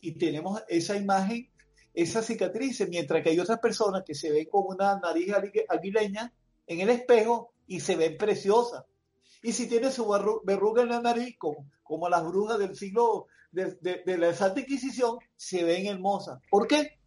Y 0.00 0.12
tenemos 0.12 0.62
esa 0.68 0.96
imagen, 0.96 1.48
esa 1.94 2.22
cicatriz, 2.22 2.86
mientras 2.90 3.22
que 3.22 3.30
hay 3.30 3.40
otras 3.40 3.58
personas 3.58 4.04
que 4.04 4.14
se 4.14 4.30
ven 4.30 4.46
con 4.50 4.64
una 4.66 4.98
nariz 4.98 5.32
aguileña 5.68 6.30
en 6.66 6.80
el 6.80 6.90
espejo 6.90 7.54
y 7.66 7.80
se 7.80 7.96
ven 7.96 8.18
preciosas. 8.18 8.84
Y 9.44 9.52
si 9.52 9.68
tiene 9.68 9.90
su 9.90 10.08
verruga 10.42 10.82
en 10.82 10.88
la 10.88 11.02
nariz, 11.02 11.36
como, 11.38 11.70
como 11.82 12.08
las 12.08 12.24
brujas 12.24 12.58
del 12.58 12.74
siglo 12.74 13.26
de, 13.52 13.76
de, 13.82 14.16
la 14.16 14.32
Santa 14.32 14.60
Inquisición, 14.60 15.18
se 15.36 15.62
ven 15.64 15.84
hermosas. 15.84 16.40
¿Por 16.50 16.66
qué? 16.66 16.98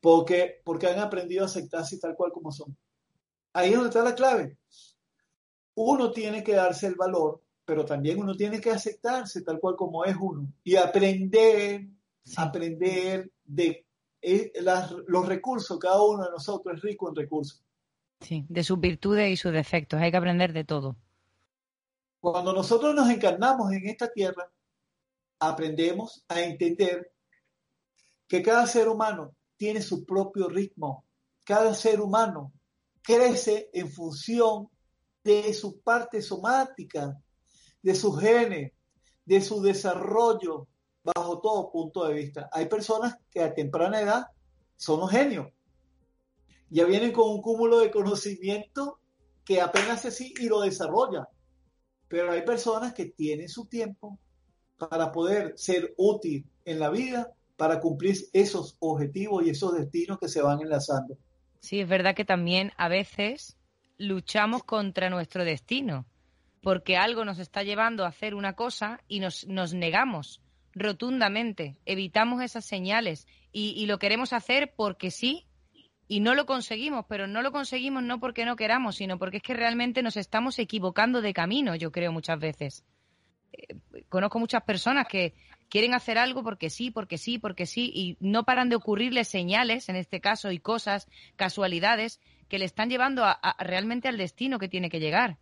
Porque, 0.00 0.60
porque 0.64 0.86
han 0.86 1.00
aprendido 1.00 1.42
a 1.42 1.46
aceptarse 1.46 1.98
tal 1.98 2.14
cual 2.14 2.30
como 2.30 2.52
son. 2.52 2.76
Ahí 3.52 3.70
es 3.70 3.74
donde 3.74 3.88
está 3.88 4.04
la 4.04 4.14
clave. 4.14 4.56
Uno 5.74 6.12
tiene 6.12 6.44
que 6.44 6.54
darse 6.54 6.86
el 6.86 6.94
valor, 6.94 7.42
pero 7.64 7.84
también 7.84 8.20
uno 8.20 8.36
tiene 8.36 8.60
que 8.60 8.70
aceptarse 8.70 9.42
tal 9.42 9.58
cual 9.58 9.74
como 9.74 10.04
es 10.04 10.14
uno 10.16 10.46
y 10.62 10.76
aprender, 10.76 11.88
aprender 12.36 13.32
de 13.44 13.84
eh, 14.22 14.52
los 15.08 15.26
recursos. 15.26 15.76
Cada 15.80 16.00
uno 16.00 16.22
de 16.22 16.30
nosotros 16.30 16.76
es 16.76 16.82
rico 16.82 17.08
en 17.08 17.16
recursos. 17.16 17.64
Sí, 18.20 18.44
de 18.48 18.62
sus 18.62 18.78
virtudes 18.78 19.30
y 19.30 19.36
sus 19.36 19.52
defectos. 19.52 20.00
Hay 20.00 20.10
que 20.10 20.16
aprender 20.16 20.52
de 20.52 20.64
todo. 20.64 20.96
Cuando 22.20 22.52
nosotros 22.52 22.94
nos 22.94 23.08
encarnamos 23.08 23.72
en 23.72 23.88
esta 23.88 24.12
tierra, 24.12 24.50
aprendemos 25.38 26.24
a 26.28 26.40
entender 26.42 27.12
que 28.28 28.42
cada 28.42 28.66
ser 28.66 28.88
humano 28.88 29.34
tiene 29.56 29.80
su 29.80 30.04
propio 30.04 30.48
ritmo. 30.48 31.06
Cada 31.44 31.74
ser 31.74 32.00
humano 32.00 32.52
crece 33.02 33.70
en 33.72 33.90
función 33.90 34.68
de 35.24 35.52
su 35.54 35.80
parte 35.80 36.20
somática, 36.20 37.18
de 37.82 37.94
su 37.94 38.12
genes, 38.12 38.72
de 39.24 39.40
su 39.40 39.62
desarrollo, 39.62 40.68
bajo 41.02 41.40
todo 41.40 41.72
punto 41.72 42.06
de 42.06 42.14
vista. 42.14 42.50
Hay 42.52 42.66
personas 42.66 43.16
que 43.30 43.42
a 43.42 43.54
temprana 43.54 44.00
edad 44.00 44.26
son 44.76 45.00
los 45.00 45.10
genios 45.10 45.48
ya 46.70 46.84
vienen 46.84 47.12
con 47.12 47.28
un 47.28 47.42
cúmulo 47.42 47.80
de 47.80 47.90
conocimiento 47.90 48.98
que 49.44 49.60
apenas 49.60 50.02
se 50.02 50.10
sí 50.10 50.32
y 50.38 50.48
lo 50.48 50.60
desarrolla. 50.60 51.28
Pero 52.08 52.30
hay 52.32 52.42
personas 52.42 52.94
que 52.94 53.06
tienen 53.06 53.48
su 53.48 53.66
tiempo 53.66 54.18
para 54.78 55.12
poder 55.12 55.54
ser 55.56 55.94
útil 55.96 56.46
en 56.64 56.78
la 56.78 56.90
vida, 56.90 57.32
para 57.56 57.80
cumplir 57.80 58.16
esos 58.32 58.76
objetivos 58.78 59.44
y 59.44 59.50
esos 59.50 59.74
destinos 59.74 60.18
que 60.18 60.28
se 60.28 60.40
van 60.40 60.60
enlazando. 60.60 61.18
Sí, 61.58 61.80
es 61.80 61.88
verdad 61.88 62.14
que 62.14 62.24
también 62.24 62.72
a 62.78 62.88
veces 62.88 63.56
luchamos 63.98 64.64
contra 64.64 65.10
nuestro 65.10 65.44
destino, 65.44 66.06
porque 66.62 66.96
algo 66.96 67.24
nos 67.24 67.38
está 67.38 67.62
llevando 67.62 68.04
a 68.04 68.08
hacer 68.08 68.34
una 68.34 68.54
cosa 68.54 69.02
y 69.08 69.20
nos, 69.20 69.46
nos 69.46 69.74
negamos 69.74 70.40
rotundamente, 70.72 71.76
evitamos 71.84 72.42
esas 72.42 72.64
señales 72.64 73.26
y, 73.52 73.70
y 73.72 73.86
lo 73.86 73.98
queremos 73.98 74.32
hacer 74.32 74.72
porque 74.76 75.10
sí 75.10 75.49
y 76.10 76.18
no 76.18 76.34
lo 76.34 76.44
conseguimos, 76.44 77.04
pero 77.08 77.28
no 77.28 77.40
lo 77.40 77.52
conseguimos 77.52 78.02
no 78.02 78.18
porque 78.18 78.44
no 78.44 78.56
queramos, 78.56 78.96
sino 78.96 79.16
porque 79.16 79.36
es 79.36 79.44
que 79.44 79.54
realmente 79.54 80.02
nos 80.02 80.16
estamos 80.16 80.58
equivocando 80.58 81.22
de 81.22 81.32
camino, 81.32 81.76
yo 81.76 81.92
creo 81.92 82.10
muchas 82.10 82.40
veces. 82.40 82.84
Eh, 83.52 83.76
conozco 84.08 84.40
muchas 84.40 84.64
personas 84.64 85.06
que 85.06 85.34
quieren 85.68 85.94
hacer 85.94 86.18
algo 86.18 86.42
porque 86.42 86.68
sí, 86.68 86.90
porque 86.90 87.16
sí, 87.16 87.38
porque 87.38 87.64
sí, 87.64 87.92
y 87.94 88.16
no 88.18 88.42
paran 88.42 88.68
de 88.68 88.74
ocurrirles 88.74 89.28
señales, 89.28 89.88
en 89.88 89.94
este 89.94 90.20
caso, 90.20 90.50
y 90.50 90.58
cosas, 90.58 91.06
casualidades, 91.36 92.18
que 92.48 92.58
le 92.58 92.64
están 92.64 92.90
llevando 92.90 93.24
a, 93.24 93.38
realmente 93.60 94.08
al 94.08 94.18
destino 94.18 94.58
que 94.58 94.68
tiene 94.68 94.90
que 94.90 94.98
llegar. 94.98 95.38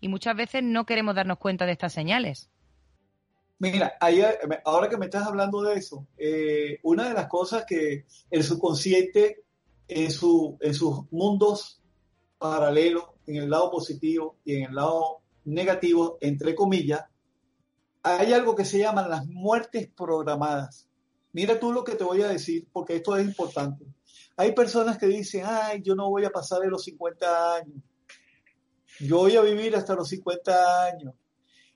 Y 0.00 0.08
muchas 0.08 0.34
veces 0.34 0.64
no 0.64 0.86
queremos 0.86 1.14
darnos 1.14 1.38
cuenta 1.38 1.66
de 1.66 1.72
estas 1.72 1.92
señales. 1.92 2.50
Mira, 3.60 3.96
ahora 4.64 4.88
que 4.88 4.96
me 4.96 5.04
estás 5.04 5.24
hablando 5.24 5.62
de 5.62 5.78
eso, 5.78 6.04
eh, 6.18 6.80
una 6.82 7.06
de 7.06 7.14
las 7.14 7.28
cosas 7.28 7.64
que 7.64 8.06
el 8.28 8.42
subconsciente 8.42 9.44
en, 9.90 10.10
su, 10.10 10.56
en 10.60 10.74
sus 10.74 11.10
mundos 11.10 11.82
paralelos, 12.38 13.04
en 13.26 13.36
el 13.36 13.50
lado 13.50 13.70
positivo 13.70 14.36
y 14.44 14.56
en 14.56 14.70
el 14.70 14.74
lado 14.74 15.20
negativo, 15.44 16.18
entre 16.20 16.54
comillas, 16.54 17.04
hay 18.02 18.32
algo 18.32 18.54
que 18.54 18.64
se 18.64 18.78
llaman 18.78 19.10
las 19.10 19.26
muertes 19.26 19.88
programadas. 19.94 20.88
Mira 21.32 21.60
tú 21.60 21.72
lo 21.72 21.84
que 21.84 21.94
te 21.94 22.04
voy 22.04 22.22
a 22.22 22.28
decir, 22.28 22.66
porque 22.72 22.96
esto 22.96 23.16
es 23.16 23.26
importante. 23.26 23.84
Hay 24.36 24.52
personas 24.52 24.98
que 24.98 25.06
dicen, 25.06 25.44
ay, 25.46 25.82
yo 25.82 25.94
no 25.94 26.08
voy 26.08 26.24
a 26.24 26.30
pasar 26.30 26.60
de 26.60 26.68
los 26.68 26.82
50 26.84 27.56
años. 27.56 27.82
Yo 29.00 29.18
voy 29.18 29.36
a 29.36 29.42
vivir 29.42 29.76
hasta 29.76 29.94
los 29.94 30.08
50 30.08 30.86
años. 30.86 31.14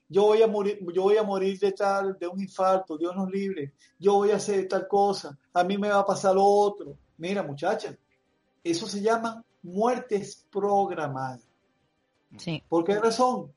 Yo 0.07 0.23
voy 0.23 0.41
a 0.41 0.47
morir, 0.47 0.79
yo 0.93 1.03
voy 1.03 1.17
a 1.17 1.23
morir 1.23 1.59
de 1.59 1.71
tal, 1.71 2.17
de 2.19 2.27
un 2.27 2.39
infarto, 2.39 2.97
Dios 2.97 3.15
nos 3.15 3.29
libre. 3.29 3.73
Yo 3.99 4.15
voy 4.15 4.31
a 4.31 4.35
hacer 4.35 4.67
tal 4.67 4.87
cosa. 4.87 5.37
A 5.53 5.63
mí 5.63 5.77
me 5.77 5.89
va 5.89 5.99
a 5.99 6.05
pasar 6.05 6.35
lo 6.35 6.43
otro. 6.43 6.97
Mira, 7.17 7.41
muchacha, 7.41 7.97
eso 8.65 8.87
se 8.87 9.01
llama 9.01 9.45
muertes 9.61 10.45
programadas. 10.51 11.47
Sí. 12.37 12.63
¿Por 12.67 12.83
qué 12.83 12.99
razón? 12.99 13.53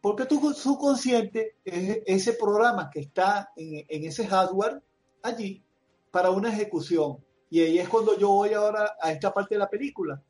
Porque 0.00 0.24
tu 0.24 0.52
subconsciente 0.54 1.56
es 1.64 1.98
ese 2.06 2.32
programa 2.34 2.88
que 2.88 3.00
está 3.00 3.52
en, 3.56 4.04
ese 4.04 4.26
hardware 4.26 4.82
allí 5.22 5.62
para 6.10 6.30
una 6.30 6.50
ejecución. 6.50 7.18
Y 7.50 7.60
ahí 7.60 7.78
es 7.78 7.88
cuando 7.88 8.16
yo 8.16 8.28
voy 8.28 8.54
ahora 8.54 8.96
a 9.00 9.12
esta 9.12 9.34
parte 9.34 9.56
de 9.56 9.58
la 9.58 9.68
película. 9.68 10.22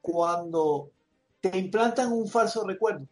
Cuando 0.00 0.90
te 1.40 1.56
implantan 1.56 2.12
un 2.12 2.26
falso 2.26 2.66
recuerdo. 2.66 3.06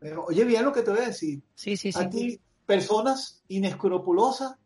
Pero, 0.00 0.24
oye 0.26 0.44
bien 0.44 0.64
lo 0.64 0.72
que 0.72 0.82
te 0.82 0.90
voy 0.90 1.00
a 1.00 1.06
decir. 1.06 1.42
Sí, 1.54 1.76
sí, 1.76 1.92
sí. 1.92 1.98
Aquí, 1.98 2.40
personas 2.66 3.42
inescrupulosas 3.48 4.56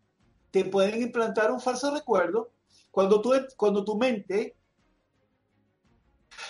te 0.51 0.65
pueden 0.65 1.03
implantar 1.03 1.51
un 1.51 1.61
falso 1.61 1.95
recuerdo 1.95 2.56
cuando, 2.97 3.21
tú, 3.21 3.35
cuando 3.59 3.85
tu 3.85 3.99
mente 3.99 4.57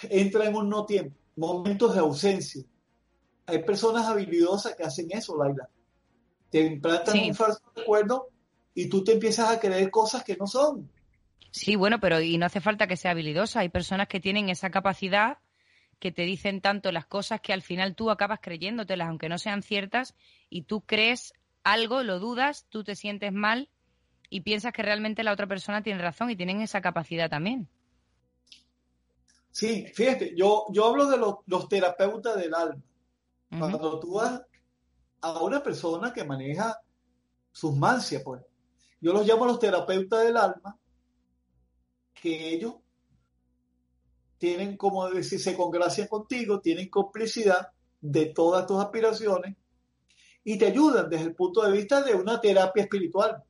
entra 0.04 0.44
en 0.44 0.54
un 0.54 0.68
no 0.68 0.86
tiempo, 0.86 1.18
momentos 1.34 1.92
de 1.92 1.98
ausencia, 1.98 2.62
hay 3.46 3.64
personas 3.64 4.06
habilidosas 4.06 4.76
que 4.76 4.84
hacen 4.84 5.08
eso, 5.10 5.36
Laila. 5.36 5.68
Te 6.48 6.60
implantan 6.60 7.18
un 7.18 7.34
falso 7.34 7.60
recuerdo 7.74 8.28
y 8.74 8.88
tú 8.88 9.02
te 9.02 9.14
empiezas 9.14 9.50
a 9.50 9.58
creer 9.58 9.90
cosas 9.90 10.22
que 10.22 10.36
no 10.36 10.46
son. 10.46 10.88
Sí, 11.50 11.74
bueno, 11.74 11.98
pero 11.98 12.20
y 12.20 12.38
no 12.38 12.46
hace 12.46 12.60
falta 12.60 12.86
que 12.86 12.96
sea 12.96 13.10
habilidosa. 13.10 13.58
Hay 13.58 13.68
personas 13.68 14.06
que 14.06 14.20
tienen 14.20 14.48
esa 14.48 14.70
capacidad 14.70 15.38
que 15.98 16.12
te 16.12 16.22
dicen 16.22 16.60
tanto 16.60 16.92
las 16.92 17.06
cosas 17.06 17.40
que 17.40 17.54
al 17.54 17.62
final 17.62 17.96
tú 17.96 18.08
acabas 18.08 18.38
creyéndotelas, 18.40 19.08
aunque 19.08 19.28
no 19.28 19.38
sean 19.38 19.64
ciertas, 19.64 20.14
y 20.48 20.62
tú 20.62 20.82
crees 20.82 21.32
algo, 21.64 22.04
lo 22.04 22.20
dudas, 22.20 22.66
tú 22.68 22.84
te 22.84 22.94
sientes 22.94 23.32
mal 23.32 23.68
y 24.30 24.40
piensas 24.40 24.72
que 24.72 24.82
realmente 24.82 25.22
la 25.22 25.32
otra 25.32 25.46
persona 25.46 25.82
tiene 25.82 26.00
razón 26.00 26.30
y 26.30 26.36
tienen 26.36 26.60
esa 26.60 26.80
capacidad 26.80 27.30
también. 27.30 27.68
Sí, 29.50 29.86
fíjate, 29.94 30.34
yo, 30.36 30.66
yo 30.70 30.86
hablo 30.86 31.06
de 31.06 31.16
los, 31.16 31.68
terapeutas 31.68 32.36
del 32.36 32.54
alma. 32.54 32.82
Cuando 33.48 33.98
tú 33.98 34.14
vas 34.14 34.42
a 35.22 35.42
una 35.42 35.62
persona 35.62 36.12
que 36.12 36.24
maneja 36.24 36.78
sus 37.52 37.74
mancias, 37.74 38.22
pues, 38.22 38.42
yo 39.00 39.12
los 39.12 39.26
llamo 39.26 39.46
los 39.46 39.58
terapeutas 39.58 40.24
del 40.24 40.36
alma, 40.36 40.78
que 42.12 42.50
ellos 42.52 42.74
tienen, 44.36 44.76
como 44.76 45.08
decirse, 45.08 45.56
con 45.56 45.70
gracia 45.70 46.06
contigo, 46.06 46.60
tienen 46.60 46.90
complicidad 46.90 47.68
de 48.00 48.26
todas 48.26 48.66
tus 48.66 48.78
aspiraciones 48.78 49.56
y 50.44 50.58
te 50.58 50.66
ayudan 50.66 51.08
desde 51.08 51.24
el 51.24 51.34
punto 51.34 51.62
de 51.62 51.72
vista 51.72 52.02
de 52.02 52.14
una 52.14 52.40
terapia 52.40 52.82
espiritual 52.82 53.42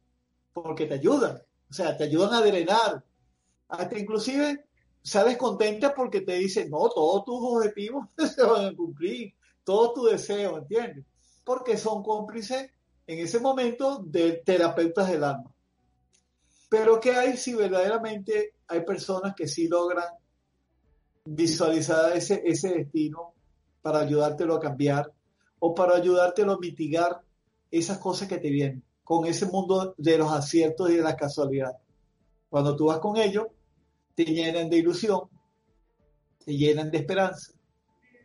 porque 0.63 0.87
te 0.87 0.95
ayudan, 0.95 1.37
o 1.69 1.75
sea, 1.75 1.95
te 1.99 2.05
ayudan 2.05 2.33
a 2.33 2.41
drenar. 2.41 3.05
Hasta 3.69 3.99
inclusive 3.99 4.65
sales 5.03 5.37
contenta 5.37 5.95
porque 5.95 6.23
te 6.23 6.33
dicen, 6.33 6.71
no, 6.71 6.89
todos 6.89 7.27
tus 7.27 7.39
objetivos 7.43 8.07
se 8.35 8.43
van 8.43 8.65
a 8.65 8.75
cumplir, 8.75 9.35
todos 9.65 9.93
tus 9.93 10.13
deseos, 10.13 10.57
¿entiendes? 10.57 11.05
Porque 11.45 11.77
son 11.77 12.03
cómplices 12.03 12.71
en 13.07 13.19
ese 13.19 13.39
momento 13.39 14.03
de 14.03 14.43
terapeutas 14.47 15.11
del 15.11 15.25
alma. 15.25 15.55
Pero 16.71 16.99
¿qué 17.01 17.13
hay 17.13 17.37
si 17.37 17.55
verdaderamente 17.55 18.55
hay 18.67 18.81
personas 18.81 19.35
que 19.35 19.47
sí 19.47 19.69
logran 19.69 20.09
visualizar 21.27 22.17
ese, 22.17 22.43
ese 22.47 22.71
destino 22.71 23.35
para 23.83 24.01
ayudártelo 24.01 24.55
a 24.55 24.61
cambiar 24.61 25.13
o 25.59 25.75
para 25.75 25.97
ayudártelo 25.97 26.53
a 26.53 26.59
mitigar 26.59 27.21
esas 27.71 27.99
cosas 27.99 28.27
que 28.27 28.39
te 28.39 28.49
vienen? 28.49 28.86
Con 29.07 29.25
ese 29.25 29.47
mundo 29.47 29.95
de 29.97 30.19
los 30.19 30.33
aciertos 30.33 30.91
y 30.91 30.97
de 30.97 31.03
las 31.03 31.15
casualidades. 31.15 31.77
Cuando 32.51 32.75
tú 32.75 32.87
vas 32.87 32.99
con 32.99 33.17
ellos, 33.17 33.47
te 34.17 34.25
llenan 34.25 34.69
de 34.69 34.79
ilusión, 34.79 35.29
te 36.45 36.57
llenan 36.57 36.91
de 36.91 36.99
esperanza, 36.99 37.53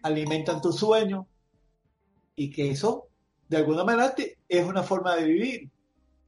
alimentan 0.02 0.60
tus 0.60 0.78
sueños 0.78 1.28
y 2.36 2.50
que 2.50 2.72
eso, 2.72 3.10
de 3.48 3.58
alguna 3.58 3.84
manera, 3.84 4.16
es 4.50 4.66
una 4.66 4.82
forma 4.82 5.16
de 5.16 5.26
vivir, 5.26 5.70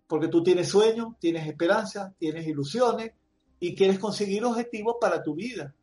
porque 0.06 0.28
tú 0.28 0.44
tienes 0.44 0.68
sueños, 0.68 1.16
tienes 1.20 1.48
esperanza, 1.48 2.14
tienes 2.20 2.46
ilusiones 2.46 3.14
y 3.60 3.74
quieres 3.74 3.98
conseguir 3.98 4.46
objetivos 4.46 4.98
para 5.02 5.24
tu 5.24 5.34
vida. 5.34 5.74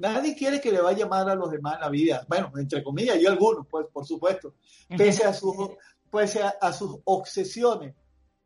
Nadie 0.00 0.36
quiere 0.36 0.60
que 0.60 0.70
le 0.70 0.82
vaya 0.82 1.06
mal 1.06 1.30
a 1.30 1.34
los 1.34 1.50
demás 1.50 1.76
en 1.76 1.80
la 1.80 1.88
vida. 1.88 2.26
Bueno, 2.28 2.52
entre 2.58 2.84
comillas, 2.84 3.18
yo 3.18 3.30
algunos, 3.30 3.66
pues, 3.66 3.86
por 3.90 4.06
supuesto, 4.06 4.52
pese 4.98 5.24
a 5.24 5.32
sus, 5.32 5.54
pese 6.12 6.42
a, 6.42 6.72
sus 6.74 6.98
obsesiones. 7.04 7.94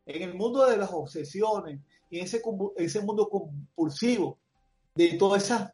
En 0.05 0.21
el 0.21 0.33
mundo 0.33 0.65
de 0.65 0.77
las 0.77 0.91
obsesiones 0.91 1.79
y 2.09 2.19
ese, 2.19 2.41
ese 2.77 3.01
mundo 3.01 3.29
compulsivo, 3.29 4.37
de 4.95 5.13
toda 5.13 5.37
esa, 5.37 5.73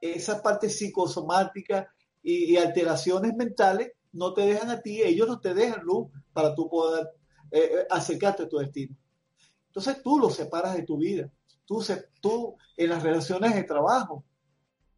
esa 0.00 0.42
parte 0.42 0.68
psicosomática 0.68 1.88
y, 2.22 2.56
alteraciones 2.56 3.34
mentales, 3.34 3.92
no 4.12 4.32
te 4.32 4.42
dejan 4.42 4.70
a 4.70 4.80
ti, 4.80 5.02
ellos 5.02 5.28
no 5.28 5.40
te 5.40 5.54
dejan 5.54 5.82
luz 5.82 6.08
para 6.32 6.54
tú 6.54 6.68
poder 6.68 7.08
eh, 7.50 7.58
eh, 7.58 7.86
acercarte 7.90 8.44
a 8.44 8.48
tu 8.48 8.58
destino. 8.58 8.96
Entonces 9.68 10.02
tú 10.02 10.18
lo 10.18 10.30
separas 10.30 10.76
de 10.76 10.82
tu 10.84 10.98
vida, 10.98 11.30
tú, 11.64 11.84
tú 12.20 12.56
en 12.76 12.90
las 12.90 13.02
relaciones 13.02 13.54
de 13.54 13.64
trabajo, 13.64 14.24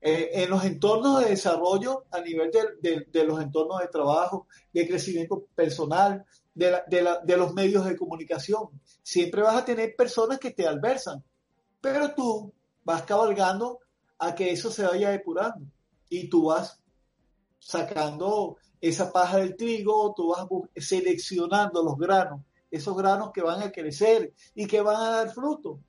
eh, 0.01 0.43
en 0.43 0.51
los 0.51 0.65
entornos 0.65 1.21
de 1.21 1.31
desarrollo 1.31 2.05
a 2.11 2.21
nivel 2.21 2.51
de, 2.81 3.25
los 3.25 3.41
entornos 3.41 3.81
de 3.81 3.89
trabajo, 3.89 4.47
de 4.73 4.87
crecimiento 4.87 5.47
personal, 5.55 6.25
de, 6.57 7.37
los 7.37 7.55
medios 7.55 7.85
de 7.85 7.97
comunicación. 7.97 8.69
Siempre 9.03 9.43
vas 9.43 9.57
a 9.57 9.65
tener 9.65 9.95
personas 9.95 10.39
que 10.39 10.51
te 10.51 10.67
adversan, 10.67 11.23
pero 11.81 12.15
tú 12.15 12.53
vas 12.83 13.03
cabalgando 13.03 13.81
a 14.19 14.35
que 14.35 14.51
eso 14.51 14.71
se 14.71 14.85
vaya 14.85 15.11
depurando 15.11 15.67
y 16.09 16.29
tú 16.29 16.47
vas 16.47 16.81
sacando 17.59 18.57
esa 18.81 19.13
paja 19.13 19.39
del 19.39 19.57
trigo, 19.57 20.15
tú 20.17 20.29
vas 20.29 20.47
seleccionando 20.77 21.83
los 21.83 21.97
granos, 21.99 22.41
esos 22.71 22.97
granos 22.97 23.31
que 23.33 23.43
van 23.43 23.63
a 23.63 23.71
crecer 23.71 24.33
y 24.55 24.67
que 24.67 24.81
van 24.81 24.97
a 24.97 25.11
dar 25.11 25.31
fruto 25.31 25.81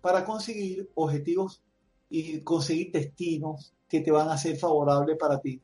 para 0.00 0.24
conseguir 0.24 0.90
objetivos 0.94 1.62
y 2.08 2.40
conseguir 2.42 2.92
destinos 2.92 3.74
que 3.88 4.00
te 4.00 4.12
van 4.12 4.28
a 4.28 4.38
ser 4.38 4.56
favorables 4.56 5.16
para 5.18 5.40
ti. 5.40 5.60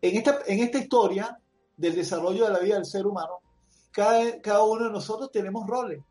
En 0.00 0.16
esta, 0.16 0.40
en 0.46 0.60
esta 0.60 0.78
historia 0.78 1.38
del 1.76 1.94
desarrollo 1.94 2.46
de 2.46 2.52
la 2.52 2.58
vida 2.58 2.74
del 2.76 2.86
ser 2.86 3.06
humano, 3.06 3.40
cada, 3.96 4.42
cada 4.42 4.62
uno 4.62 4.84
de 4.84 4.90
nosotros 4.90 5.32
tenemos 5.32 5.66
roles, 5.66 6.04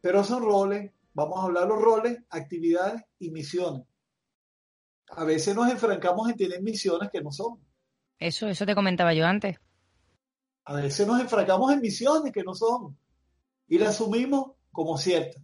pero 0.00 0.24
son 0.24 0.42
roles, 0.42 0.90
vamos 1.14 1.38
a 1.38 1.44
hablar 1.44 1.68
los 1.68 1.80
roles, 1.80 2.18
actividades 2.28 3.04
y 3.20 3.30
misiones. 3.30 3.86
A 5.10 5.22
veces 5.22 5.54
nos 5.54 5.70
enfrancamos 5.70 6.28
en 6.28 6.36
tener 6.36 6.60
misiones 6.60 7.08
que 7.12 7.22
no 7.22 7.30
son. 7.30 7.60
Eso, 8.18 8.48
eso 8.48 8.66
te 8.66 8.74
comentaba 8.74 9.14
yo 9.14 9.24
antes. 9.24 9.58
A 10.64 10.74
veces 10.74 11.06
nos 11.06 11.20
enfrancamos 11.20 11.72
en 11.72 11.80
misiones 11.80 12.32
que 12.32 12.42
no 12.42 12.52
son 12.52 12.98
y 13.68 13.78
las 13.78 13.90
asumimos 13.90 14.50
como 14.72 14.98
ciertas. 14.98 15.40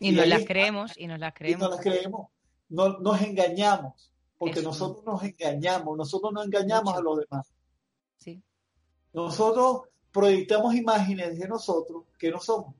Y, 0.00 0.10
nos 0.10 0.26
las 0.26 0.44
creemos, 0.44 0.98
y 0.98 1.06
nos 1.06 1.20
las 1.20 1.32
creemos. 1.32 1.60
Y 1.60 1.62
nos 1.62 1.70
las 1.70 1.80
creemos. 1.80 2.26
No, 2.70 2.98
nos 2.98 3.22
engañamos, 3.22 4.12
porque 4.36 4.62
nosotros 4.62 5.04
nos 5.04 5.22
engañamos, 5.22 5.96
nosotros 5.96 6.32
no 6.32 6.42
engañamos 6.42 6.92
a 6.96 7.00
los 7.00 7.20
demás. 7.20 7.52
Sí. 8.18 8.42
Nosotros 9.12 9.82
proyectamos 10.10 10.74
imágenes 10.74 11.38
de 11.38 11.48
nosotros 11.48 12.04
que 12.18 12.30
no 12.30 12.40
somos. 12.40 12.74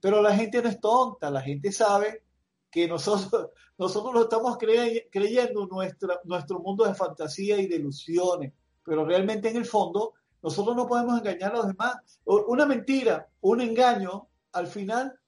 Pero 0.00 0.20
la 0.20 0.34
gente 0.34 0.62
no 0.62 0.68
es 0.68 0.80
tonta, 0.80 1.30
la 1.30 1.40
gente 1.40 1.70
sabe 1.72 2.24
que 2.70 2.88
nosotros, 2.88 3.50
nosotros 3.78 4.14
lo 4.14 4.22
estamos 4.22 4.58
creyendo 4.58 5.66
nuestra, 5.66 6.20
nuestro 6.24 6.58
mundo 6.58 6.84
de 6.84 6.94
fantasía 6.94 7.58
y 7.58 7.66
de 7.66 7.76
ilusiones, 7.76 8.52
pero 8.84 9.04
realmente 9.04 9.48
en 9.48 9.56
el 9.56 9.64
fondo 9.64 10.14
nosotros 10.42 10.74
no 10.74 10.88
podemos 10.88 11.18
engañar 11.18 11.52
a 11.52 11.58
los 11.58 11.68
demás. 11.68 11.96
Una 12.24 12.66
mentira, 12.66 13.28
un 13.42 13.60
engaño, 13.60 14.26
al 14.52 14.66
final 14.66 15.18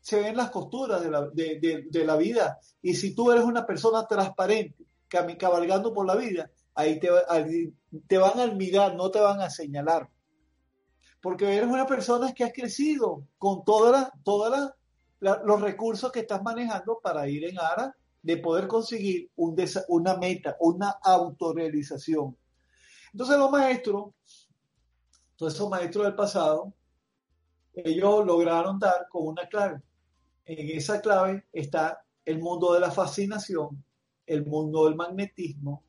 se 0.00 0.20
ven 0.20 0.36
las 0.36 0.50
costuras 0.50 1.02
de 1.02 1.10
la, 1.10 1.28
de, 1.28 2.04
la 2.04 2.16
vida. 2.16 2.58
Y 2.80 2.94
si 2.94 3.14
tú 3.14 3.32
eres 3.32 3.44
una 3.44 3.66
persona 3.66 4.06
transparente, 4.06 4.84
cabalgando 5.08 5.92
por 5.92 6.06
la 6.06 6.16
vida, 6.16 6.50
ahí 6.76 7.00
te, 7.00 7.08
te 8.06 8.18
van 8.18 8.38
a 8.38 8.44
admirar, 8.44 8.94
no 8.94 9.10
te 9.10 9.20
van 9.20 9.40
a 9.40 9.50
señalar. 9.50 10.08
Porque 11.20 11.56
eres 11.56 11.68
una 11.68 11.86
persona 11.86 12.32
que 12.32 12.44
has 12.44 12.52
crecido 12.52 13.26
con 13.38 13.64
todos 13.64 14.06
toda 14.22 14.76
los 15.18 15.60
recursos 15.60 16.12
que 16.12 16.20
estás 16.20 16.42
manejando 16.42 17.00
para 17.02 17.28
ir 17.28 17.44
en 17.44 17.58
aras 17.58 17.92
de 18.22 18.36
poder 18.36 18.68
conseguir 18.68 19.30
un 19.36 19.56
una 19.88 20.16
meta, 20.16 20.56
una 20.60 20.90
autorrealización. 21.02 22.36
Entonces 23.12 23.38
los 23.38 23.50
maestros, 23.50 24.12
todos 25.36 25.54
esos 25.54 25.68
maestros 25.68 26.04
del 26.04 26.14
pasado, 26.14 26.72
ellos 27.72 28.24
lograron 28.24 28.78
dar 28.78 29.08
con 29.08 29.26
una 29.26 29.48
clave 29.48 29.82
en 30.46 30.76
esa 30.76 31.00
clave 31.00 31.44
está 31.52 32.04
el 32.24 32.38
mundo 32.38 32.72
de 32.72 32.80
la 32.80 32.90
fascinación, 32.90 33.84
el 34.26 34.46
mundo 34.46 34.84
del 34.84 34.94
magnetismo, 34.94 35.82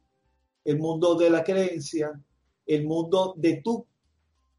el 0.67 0.79
mundo 0.79 1.15
de 1.15 1.29
la 1.29 1.45
creencia, 1.45 2.11
el 2.65 2.85
mundo 2.85 3.33
de 3.37 3.61
tú 3.63 3.87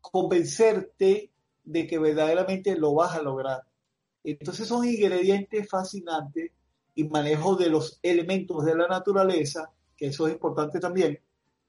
convencerte 0.01 1.31
de 1.65 1.87
que 1.87 1.99
verdaderamente 1.99 2.75
lo 2.79 2.95
vas 2.95 3.15
a 3.15 3.21
lograr. 3.21 3.63
Entonces 4.25 4.67
son 4.67 4.87
ingredientes 4.87 5.69
fascinantes 5.69 6.51
y 6.95 7.05
manejo 7.05 7.57
de 7.57 7.69
los 7.69 8.01
elementos 8.03 8.65
de 8.65 8.75
la 8.75 8.89
naturaleza, 8.89 9.71
que 9.95 10.07
eso 10.07 10.27
es 10.27 10.33
importante 10.33 10.81
también, 10.81 11.21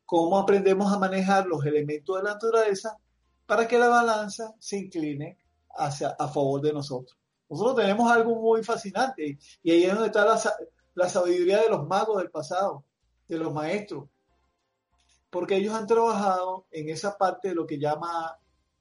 cómo 0.06 0.40
aprendemos 0.40 0.94
a 0.94 1.00
manejar 1.00 1.46
los 1.46 1.66
elementos 1.66 2.16
de 2.16 2.24
la 2.24 2.36
naturaleza 2.36 2.98
para 3.46 3.68
que 3.68 3.78
la 3.78 3.90
balanza 3.90 4.56
se 4.58 4.78
incline 4.78 5.38
hacia 5.72 6.12
a 6.12 6.30
favor 6.30 6.62
de 6.62 6.72
nosotros. 6.72 7.18
Nosotros 7.50 7.76
tenemos 7.76 8.10
algo 8.10 8.36
muy 8.36 8.64
fascinante 8.64 9.38
y 9.62 9.72
ahí 9.72 9.84
es 9.84 9.94
donde 9.94 10.08
está 10.08 10.24
la, 10.96 11.10
sabiduría 11.10 11.62
de 11.62 11.70
los 11.70 11.86
magos 11.86 12.20
del 12.20 12.32
pasado, 12.32 12.86
de 13.28 13.38
los 13.38 13.54
maestros, 13.54 14.08
porque 15.30 15.58
ellos 15.58 15.74
han 15.74 15.88
trabajado 15.88 16.66
en 16.72 16.90
esa 16.90 17.18
parte 17.18 17.50
de 17.50 17.56
lo 17.56 17.66
que 17.66 17.80
llama 17.80 18.38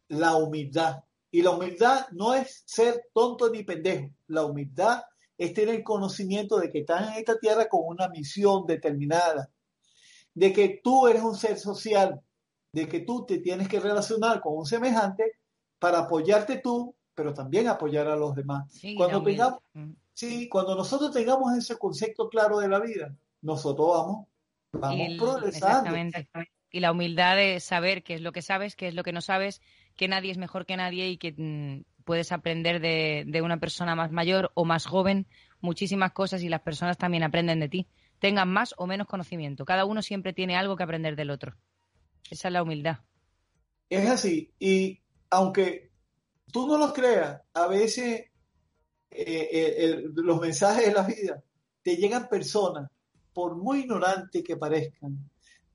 la 0.09 0.37
humildad. 0.37 1.05
Y 1.31 1.43
la 1.43 1.51
humildad 1.51 2.07
no 2.13 2.35
es 2.35 2.63
ser 2.67 3.07
tonto 3.13 3.51
ni 3.51 3.63
pendejo, 3.63 4.11
la 4.29 4.45
humildad 4.45 5.03
es 5.37 5.53
tener 5.53 5.77
el 5.77 5.85
conocimiento 5.85 6.59
de 6.59 6.71
que 6.71 6.81
estás 6.81 7.09
en 7.09 7.19
esta 7.19 7.39
tierra 7.39 7.69
con 7.69 7.83
una 7.85 8.09
misión 8.09 8.67
determinada, 8.67 9.51
de 10.35 10.53
que 10.53 10.81
tú 10.83 11.07
eres 11.07 11.23
un 11.23 11.37
ser 11.37 11.59
social, 11.59 12.21
de 12.73 12.89
que 12.89 13.01
tú 13.01 13.27
te 13.27 13.39
tienes 13.39 13.69
que 13.69 13.79
relacionar 13.79 14.41
con 14.41 14.57
un 14.57 14.67
semejante 14.67 15.33
para 15.79 16.01
apoyarte 16.01 16.59
tú 16.59 16.95
pero 17.19 17.35
también 17.35 17.67
apoyar 17.67 18.07
a 18.07 18.15
los 18.15 18.33
demás. 18.37 18.73
cuando 18.97 19.21
tengamos, 19.25 19.59
sí, 20.15 20.49
cuando 20.49 20.77
nosotros 20.77 21.11
tengamos 21.11 21.53
ese 21.59 21.77
concepto 21.77 22.29
claro 22.29 22.61
de 22.61 22.69
la 22.69 22.79
vida, 22.79 23.13
nosotros 23.43 23.89
vamos, 23.91 24.29
vamos 24.73 25.15
progresando. 25.19 25.95
Exactamente. 25.95 26.29
Y 26.71 26.81
la 26.81 26.93
humildad 26.93 27.37
de 27.37 27.61
saber 27.61 28.03
qué 28.03 28.15
es 28.15 28.21
lo 28.21 28.33
que 28.33 28.43
sabes, 28.43 28.77
qué 28.77 28.89
es 28.89 28.95
lo 28.95 29.03
que 29.03 29.13
no 29.13 29.21
sabes, 29.21 29.63
que 29.97 30.09
nadie 30.09 30.31
es 30.31 30.39
mejor 30.39 30.67
que 30.67 30.77
nadie 30.77 31.09
y 31.09 31.17
que 31.17 31.35
mm, 31.37 31.85
puedes 32.05 32.31
aprender 32.33 32.81
de, 32.81 33.25
de, 33.27 33.43
una 33.43 33.59
persona 33.59 33.95
más 33.95 34.13
mayor 34.13 34.51
o 34.55 34.65
más 34.65 34.87
joven 34.87 35.27
muchísimas 35.61 36.13
cosas 36.13 36.43
y 36.43 36.49
las 36.49 36.61
personas 36.61 36.99
también 36.99 37.23
aprenden 37.23 37.61
de 37.61 37.69
ti. 37.69 37.89
Tengan 38.19 38.49
más 38.49 38.75
o 38.77 38.87
menos 38.87 39.07
conocimiento. 39.07 39.65
Cada 39.65 39.85
uno 39.85 40.03
siempre 40.03 40.33
tiene 40.33 40.57
algo 40.57 40.77
que 40.77 40.83
aprender 40.83 41.17
del 41.17 41.31
otro. 41.31 41.57
Esa 42.31 42.49
es 42.49 42.53
la 42.53 42.63
humildad. 42.63 42.99
Es 43.89 44.09
así. 44.09 44.53
Y 44.59 45.01
aunque 45.31 45.91
tú 46.53 46.67
no 46.67 46.79
lo 46.79 46.93
creas, 46.93 47.41
a 47.55 47.67
veces 47.67 48.27
eh, 49.11 49.49
eh, 49.53 50.05
los 50.15 50.41
mensajes 50.41 50.87
de 50.87 50.93
la 50.93 51.03
vida 51.03 51.43
te 51.83 51.97
llegan 51.97 52.29
personas, 52.29 52.91
por 53.33 53.57
muy 53.57 53.81
ignorantes 53.81 54.43
que 54.43 54.57
parezcan, 54.57 55.31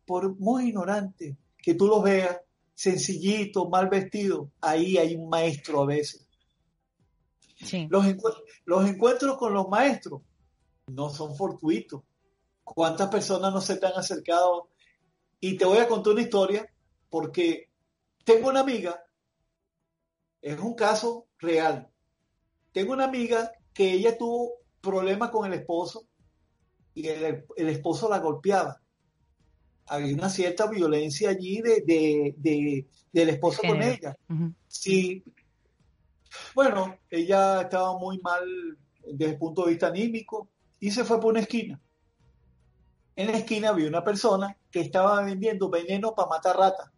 por 0.06 0.38
muy 0.40 0.70
ignorantes 0.70 1.36
que 1.58 1.76
tú 1.76 1.88
los 1.88 2.04
veas, 2.04 2.40
sencillito, 2.76 3.70
mal 3.70 3.90
vestido, 3.90 4.52
ahí 4.62 4.98
hay 4.98 5.16
un 5.16 5.30
maestro 5.30 5.82
a 5.82 5.86
veces. 5.86 6.28
Los, 7.90 8.06
los 8.66 8.90
encuentros 8.90 9.38
con 9.38 9.54
los 9.54 9.70
maestros 9.70 10.22
no 10.88 11.10
son 11.10 11.36
fortuitos. 11.36 12.02
¿Cuántas 12.64 13.10
personas 13.10 13.54
no 13.54 13.62
se 13.62 13.78
te 13.78 13.86
han 13.86 13.94
acercado? 13.94 14.70
Y 15.40 15.56
te 15.58 15.66
voy 15.66 15.78
a 15.78 15.88
contar 15.88 16.14
una 16.14 16.22
historia 16.22 16.68
porque 17.10 17.70
tengo 18.26 18.50
una 18.50 18.62
amiga 18.62 19.04
es 20.44 20.60
un 20.60 20.76
caso 20.76 21.28
real. 21.40 21.90
Tengo 22.74 22.94
una 22.94 23.06
amiga 23.06 23.52
que 23.74 23.94
ella 23.94 24.18
tuvo 24.18 24.58
problemas 24.82 25.32
con 25.32 25.46
el 25.48 25.58
esposo 25.58 26.06
y 26.94 27.08
el, 27.08 27.44
esposo 27.56 28.10
la 28.10 28.20
golpeaba. 28.20 28.80
Había 29.88 30.14
una 30.14 30.30
cierta 30.30 30.68
violencia 30.68 31.30
allí 31.30 31.62
de, 31.62 32.86
del 33.12 33.30
esposo 33.30 33.62
con 33.68 33.82
ella. 33.82 34.16
Sí. 34.68 35.24
Bueno, 36.56 36.98
ella 37.10 37.62
estaba 37.62 37.98
muy 37.98 38.20
mal 38.20 38.78
desde 39.06 39.34
el 39.34 39.38
punto 39.38 39.66
de 39.66 39.72
vista 39.72 39.88
anímico, 39.88 40.50
y 40.80 40.92
se 40.92 41.04
fue 41.04 41.20
por 41.20 41.32
una 41.32 41.42
esquina. 41.42 41.80
En 43.16 43.28
la 43.28 43.38
esquina 43.38 43.70
había 43.70 43.88
una 43.88 44.04
persona 44.04 44.58
que 44.72 44.82
estaba 44.82 45.22
vendiendo 45.22 45.70
veneno 45.70 46.16
para 46.16 46.30
matar 46.30 46.58
ratas. 46.58 46.92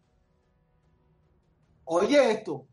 Oye 1.84 2.32
esto. 2.32 2.66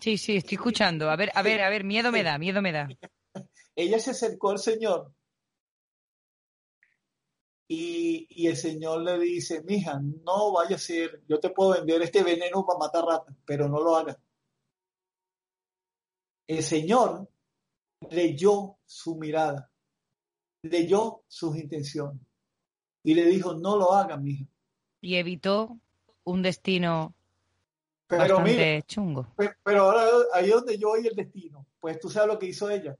Sí, 0.00 0.18
sí, 0.18 0.36
estoy 0.36 0.56
escuchando. 0.56 1.10
A 1.10 1.16
ver, 1.16 1.30
a 1.34 1.42
ver, 1.42 1.62
a 1.62 1.70
ver, 1.70 1.84
miedo 1.84 2.12
me 2.12 2.22
da, 2.22 2.38
miedo 2.38 2.60
me 2.60 2.72
da. 2.72 2.88
Ella 3.76 3.98
se 4.00 4.10
acercó 4.10 4.50
al 4.50 4.58
Señor 4.58 5.12
y, 7.68 8.26
y, 8.30 8.46
el 8.46 8.56
Señor 8.56 9.02
le 9.02 9.18
dice, 9.18 9.62
mija, 9.62 10.00
no 10.00 10.52
vaya 10.52 10.76
a 10.76 10.78
ser, 10.78 11.22
yo 11.28 11.38
te 11.38 11.50
puedo 11.50 11.72
vender 11.72 12.00
este 12.02 12.22
veneno 12.22 12.64
para 12.64 12.78
matar 12.78 13.04
ratas, 13.04 13.36
pero 13.44 13.68
no 13.68 13.80
lo 13.82 13.94
hagas. 13.94 14.16
El 16.46 16.62
Señor 16.62 17.28
leyó 18.10 18.78
su 18.86 19.16
mirada, 19.16 19.70
leyó 20.62 21.22
sus 21.28 21.56
intenciones 21.56 22.22
y 23.02 23.14
le 23.14 23.26
dijo, 23.26 23.54
no 23.54 23.76
lo 23.76 23.92
haga, 23.92 24.16
mija. 24.16 24.46
Y 25.00 25.16
evitó 25.16 25.78
un 26.24 26.42
destino 26.42 27.14
pero 28.08 28.36
bastante 28.36 28.82
chungo. 28.86 29.26
Pero, 29.62 29.82
ahora 29.82 30.08
ahí 30.32 30.46
es 30.46 30.54
donde 30.54 30.78
yo 30.78 30.90
oí 30.90 31.06
el 31.06 31.14
destino. 31.14 31.66
Pues 31.78 32.00
tú 32.00 32.08
sabes 32.08 32.28
lo 32.28 32.38
que 32.38 32.46
hizo 32.46 32.70
ella. 32.70 32.96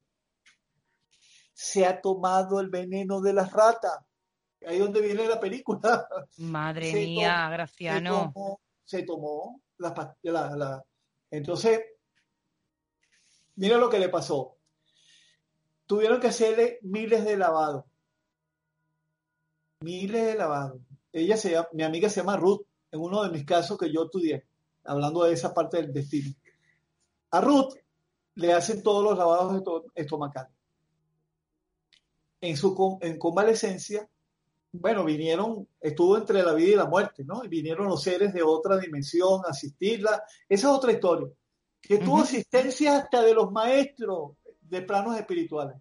Se 1.54 1.86
ha 1.86 2.00
tomado 2.00 2.60
el 2.60 2.68
veneno 2.68 3.20
de 3.20 3.32
las 3.32 3.50
ratas. 3.50 3.98
Ahí 4.66 4.78
donde 4.78 5.00
viene 5.00 5.26
la 5.26 5.38
película. 5.38 6.08
Madre 6.38 6.92
mía, 6.92 7.48
Graciano. 7.50 8.32
Se 8.84 9.02
tomó, 9.02 9.60
la, 9.78 10.16
la, 10.22 10.84
Entonces, 11.30 11.80
mira 13.56 13.76
lo 13.76 13.88
que 13.88 13.98
le 13.98 14.08
pasó. 14.08 14.56
Tuvieron 15.86 16.20
que 16.20 16.28
hacerle 16.28 16.78
miles 16.82 17.24
de 17.24 17.36
lavados. 17.36 17.84
Miles 19.80 20.26
de 20.26 20.34
lavados. 20.34 20.80
Ella 21.12 21.36
se 21.36 21.56
mi 21.72 21.82
amiga 21.82 22.08
se 22.08 22.20
llama 22.20 22.36
Ruth, 22.36 22.62
en 22.90 23.00
uno 23.00 23.22
de 23.22 23.30
mis 23.30 23.44
casos 23.44 23.78
que 23.78 23.92
yo 23.92 24.04
estudié, 24.04 24.46
hablando 24.84 25.24
de 25.24 25.32
esa 25.32 25.54
parte 25.54 25.78
del 25.78 25.92
destino. 25.92 26.34
A 27.30 27.40
Ruth 27.40 27.74
le 28.34 28.52
hacen 28.52 28.82
todos 28.82 29.04
los 29.04 29.18
lavados 29.18 29.62
estomacales. 29.94 30.52
En 32.40 32.56
su 32.56 32.98
en 33.00 33.18
convalecencia, 33.18 34.08
bueno, 34.80 35.04
vinieron, 35.04 35.66
estuvo 35.80 36.16
entre 36.16 36.42
la 36.42 36.54
vida 36.54 36.72
y 36.72 36.76
la 36.76 36.86
muerte, 36.86 37.24
¿no? 37.24 37.44
Y 37.44 37.48
vinieron 37.48 37.88
los 37.88 38.02
seres 38.02 38.32
de 38.32 38.42
otra 38.42 38.78
dimensión 38.78 39.42
a 39.44 39.50
asistirla. 39.50 40.22
Esa 40.48 40.68
es 40.68 40.74
otra 40.74 40.92
historia. 40.92 41.28
Que 41.80 41.98
tuvo 41.98 42.22
asistencia 42.22 42.98
hasta 42.98 43.22
de 43.22 43.34
los 43.34 43.50
maestros 43.52 44.32
de 44.60 44.82
planos 44.82 45.16
espirituales. 45.16 45.76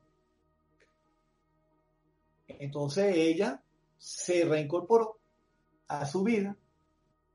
Entonces 2.47 3.15
ella 3.15 3.61
se 3.97 4.45
reincorporó 4.45 5.19
a 5.87 6.05
su 6.05 6.23
vida, 6.23 6.55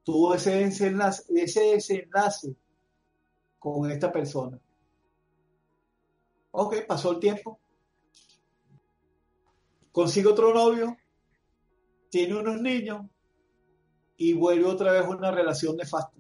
tuvo 0.02 0.34
ese 0.34 0.56
desenlace, 0.56 1.24
ese 1.34 1.60
desenlace 1.60 2.54
con 3.58 3.90
esta 3.90 4.10
persona. 4.10 4.58
Ok, 6.52 6.86
pasó 6.86 7.12
el 7.12 7.18
tiempo. 7.18 7.58
Consigue 9.90 10.28
otro 10.28 10.54
novio, 10.54 10.96
tiene 12.12 12.34
unos 12.34 12.60
niños 12.60 13.06
y 14.18 14.34
vuelve 14.34 14.66
otra 14.66 14.92
vez 14.92 15.08
una 15.08 15.30
relación 15.30 15.78
nefasta. 15.78 16.18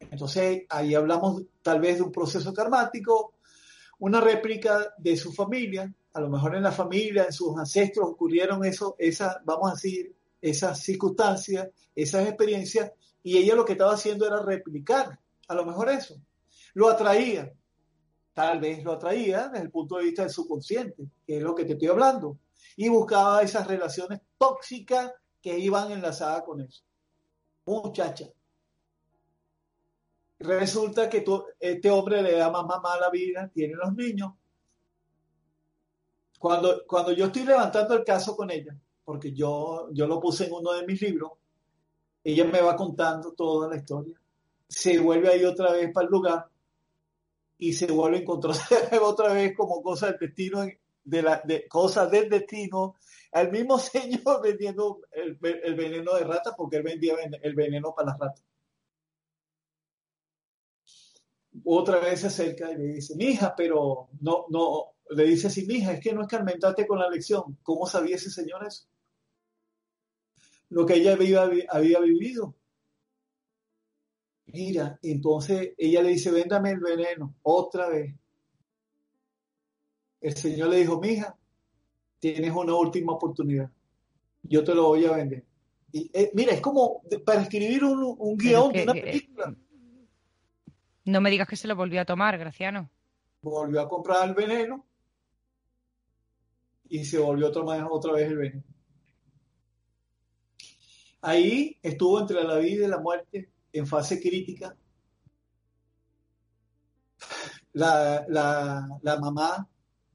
Entonces 0.00 0.62
ahí 0.70 0.94
hablamos 0.94 1.42
tal 1.60 1.78
vez 1.78 1.98
de 1.98 2.04
un 2.04 2.10
proceso 2.10 2.54
karmático, 2.54 3.34
una 3.98 4.18
réplica 4.18 4.94
de 4.96 5.14
su 5.18 5.30
familia, 5.30 5.92
a 6.14 6.20
lo 6.22 6.30
mejor 6.30 6.56
en 6.56 6.62
la 6.62 6.72
familia, 6.72 7.26
en 7.26 7.34
sus 7.34 7.54
ancestros 7.58 8.08
ocurrieron 8.08 8.64
eso, 8.64 8.96
esa, 8.98 9.42
vamos 9.44 9.70
a 9.70 9.74
decir, 9.74 10.14
esas 10.40 10.80
circunstancias, 10.80 11.68
esas 11.94 12.26
experiencias, 12.26 12.90
y 13.22 13.36
ella 13.36 13.56
lo 13.56 13.66
que 13.66 13.72
estaba 13.72 13.92
haciendo 13.92 14.26
era 14.26 14.40
replicar, 14.40 15.18
a 15.48 15.54
lo 15.54 15.66
mejor 15.66 15.90
eso. 15.90 16.18
Lo 16.72 16.88
atraía, 16.88 17.52
tal 18.32 18.58
vez 18.58 18.82
lo 18.82 18.92
atraía 18.92 19.48
desde 19.48 19.66
el 19.66 19.70
punto 19.70 19.98
de 19.98 20.04
vista 20.04 20.22
del 20.22 20.30
subconsciente, 20.30 21.10
que 21.26 21.36
es 21.36 21.42
lo 21.42 21.54
que 21.54 21.66
te 21.66 21.74
estoy 21.74 21.88
hablando, 21.88 22.38
y 22.74 22.88
buscaba 22.88 23.42
esas 23.42 23.66
relaciones 23.66 24.20
tóxicas 24.38 25.12
que 25.40 25.58
iban 25.58 25.92
enlazadas 25.92 26.42
con 26.42 26.60
eso. 26.60 26.82
Muchacha. 27.66 28.26
Resulta 30.40 31.08
que 31.08 31.24
este 31.58 31.90
hombre 31.90 32.22
le 32.22 32.32
da 32.32 32.50
más 32.50 32.64
mamá 32.64 32.98
la 32.98 33.10
vida, 33.10 33.50
tiene 33.52 33.74
los 33.74 33.92
niños. 33.94 34.32
Cuando, 36.38 36.84
cuando 36.86 37.12
yo 37.12 37.26
estoy 37.26 37.44
levantando 37.44 37.94
el 37.94 38.04
caso 38.04 38.36
con 38.36 38.50
ella, 38.50 38.76
porque 39.04 39.32
yo, 39.32 39.88
yo 39.92 40.06
lo 40.06 40.20
puse 40.20 40.46
en 40.46 40.52
uno 40.52 40.72
de 40.72 40.86
mis 40.86 41.02
libros, 41.02 41.32
ella 42.22 42.44
me 42.44 42.60
va 42.60 42.76
contando 42.76 43.32
toda 43.32 43.68
la 43.68 43.76
historia. 43.76 44.20
Se 44.68 44.98
vuelve 44.98 45.28
ahí 45.30 45.44
otra 45.44 45.72
vez 45.72 45.90
para 45.92 46.04
el 46.06 46.12
lugar 46.12 46.48
y 47.58 47.72
se 47.72 47.86
vuelve 47.90 48.18
a 48.18 48.20
encontrar 48.20 48.54
otra 49.02 49.32
vez 49.32 49.56
como 49.56 49.82
cosa 49.82 50.06
del 50.06 50.18
destino, 50.18 50.64
de, 51.08 51.22
la, 51.22 51.42
de 51.44 51.66
cosas 51.68 52.10
del 52.10 52.28
destino, 52.28 52.96
al 53.32 53.50
mismo 53.50 53.78
señor 53.78 54.42
vendiendo 54.42 55.00
el, 55.12 55.38
el 55.42 55.74
veneno 55.74 56.14
de 56.14 56.24
rata 56.24 56.54
porque 56.56 56.76
él 56.76 56.82
vendía 56.82 57.14
el 57.42 57.54
veneno 57.54 57.94
para 57.94 58.10
las 58.10 58.18
ratas 58.18 58.44
otra 61.64 62.00
vez 62.00 62.20
se 62.20 62.28
acerca 62.28 62.70
y 62.72 62.76
le 62.76 62.84
dice, 62.94 63.14
mija, 63.16 63.54
pero 63.56 64.08
no, 64.20 64.46
no, 64.48 64.94
le 65.10 65.24
dice 65.24 65.48
así, 65.48 65.66
mija, 65.66 65.92
es 65.92 66.00
que 66.00 66.12
no 66.12 66.22
es 66.22 66.28
que 66.28 66.86
con 66.86 66.98
la 66.98 67.08
lección. 67.08 67.58
¿Cómo 67.62 67.86
sabía 67.86 68.16
ese 68.16 68.30
señor 68.30 68.64
eso? 68.66 68.86
Lo 70.70 70.84
que 70.84 70.94
ella 70.94 71.12
había, 71.14 71.48
había 71.70 72.00
vivido. 72.00 72.54
Mira, 74.46 74.98
entonces 75.02 75.74
ella 75.76 76.02
le 76.02 76.10
dice, 76.10 76.30
véndame 76.30 76.70
el 76.70 76.80
veneno, 76.80 77.36
otra 77.42 77.88
vez. 77.88 78.14
El 80.20 80.36
señor 80.36 80.70
le 80.70 80.78
dijo, 80.78 81.00
mija, 81.00 81.36
tienes 82.18 82.52
una 82.52 82.74
última 82.74 83.12
oportunidad. 83.12 83.70
Yo 84.42 84.64
te 84.64 84.74
lo 84.74 84.88
voy 84.88 85.04
a 85.04 85.12
vender. 85.12 85.44
Y, 85.92 86.10
eh, 86.12 86.30
mira, 86.34 86.52
es 86.52 86.60
como 86.60 87.02
para 87.24 87.42
escribir 87.42 87.84
un, 87.84 88.16
un 88.18 88.36
guion 88.36 88.72
de 88.72 88.82
una 88.82 88.92
película. 88.92 89.54
No 91.04 91.20
me 91.20 91.30
digas 91.30 91.48
que 91.48 91.56
se 91.56 91.68
lo 91.68 91.76
volvió 91.76 92.00
a 92.00 92.04
tomar, 92.04 92.36
Graciano. 92.36 92.90
Volvió 93.40 93.80
a 93.80 93.88
comprar 93.88 94.28
el 94.28 94.34
veneno 94.34 94.84
y 96.88 97.04
se 97.04 97.18
volvió 97.18 97.48
a 97.48 97.52
tomar 97.52 97.86
otra 97.90 98.12
vez 98.12 98.28
el 98.28 98.36
veneno. 98.36 98.64
Ahí 101.20 101.78
estuvo 101.82 102.20
entre 102.20 102.42
la 102.44 102.58
vida 102.58 102.84
y 102.84 102.88
la 102.88 102.98
muerte 102.98 103.50
en 103.72 103.86
fase 103.86 104.20
crítica. 104.20 104.76
La, 107.72 108.24
la 108.28 109.20
mamá, 109.20 109.68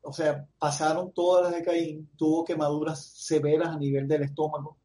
o 0.04 0.14
sea, 0.14 0.48
pasaron 0.60 1.14
todas 1.14 1.44
las 1.44 1.54
de 1.54 1.64
Caín, 1.66 2.10
tuvo 2.18 2.44
quemaduras 2.44 3.04
severas 3.04 3.70
a 3.70 3.78
nivel 3.78 4.08
del 4.08 4.24
estómago. 4.24 4.78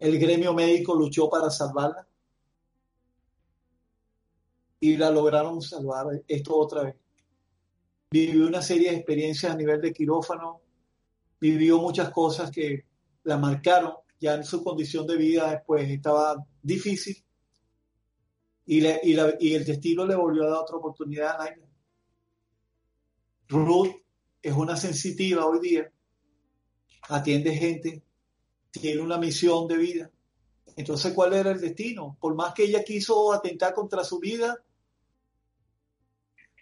El 0.00 0.18
gremio 0.18 0.52
médico 0.52 0.94
luchó 0.94 1.30
para 1.30 1.48
salvarla 1.48 2.06
y 4.80 4.96
la 4.96 5.10
lograron 5.10 5.62
salvar 5.62 6.06
esto 6.26 6.56
otra 6.56 6.82
vez. 6.82 6.96
Vivió 8.10 8.46
una 8.46 8.60
serie 8.60 8.90
de 8.90 8.96
experiencias 8.96 9.52
a 9.52 9.56
nivel 9.56 9.80
de 9.80 9.92
quirófano, 9.92 10.60
vivió 11.40 11.78
muchas 11.78 12.10
cosas 12.10 12.50
que 12.50 12.84
la 13.22 13.38
marcaron, 13.38 13.94
ya 14.20 14.34
en 14.34 14.44
su 14.44 14.62
condición 14.62 15.06
de 15.06 15.16
vida 15.16 15.50
después 15.50 15.88
estaba 15.88 16.44
difícil 16.62 17.24
y, 18.66 18.84
el 18.84 19.64
destino 19.64 20.06
le 20.06 20.16
volvió 20.16 20.44
a 20.44 20.50
dar 20.50 20.58
otra 20.58 20.76
oportunidad 20.76 21.40
a 21.40 21.44
Naila. 21.44 21.66
Ruth 23.48 23.94
es 24.42 24.52
una 24.52 24.76
sensitiva 24.76 25.46
hoy 25.46 25.60
día, 25.60 25.90
atiende 27.08 27.54
gente, 27.54 28.02
tiene 28.70 29.00
una 29.00 29.18
misión 29.18 29.66
de 29.68 29.76
vida. 29.76 30.10
Entonces, 30.76 31.12
¿cuál 31.12 31.34
era 31.34 31.50
el 31.50 31.60
destino? 31.60 32.16
Por 32.20 32.34
más 32.34 32.52
que 32.54 32.64
ella 32.64 32.82
quiso 32.84 33.32
atentar 33.32 33.74
contra 33.74 34.02
su 34.02 34.18
vida, 34.18 34.58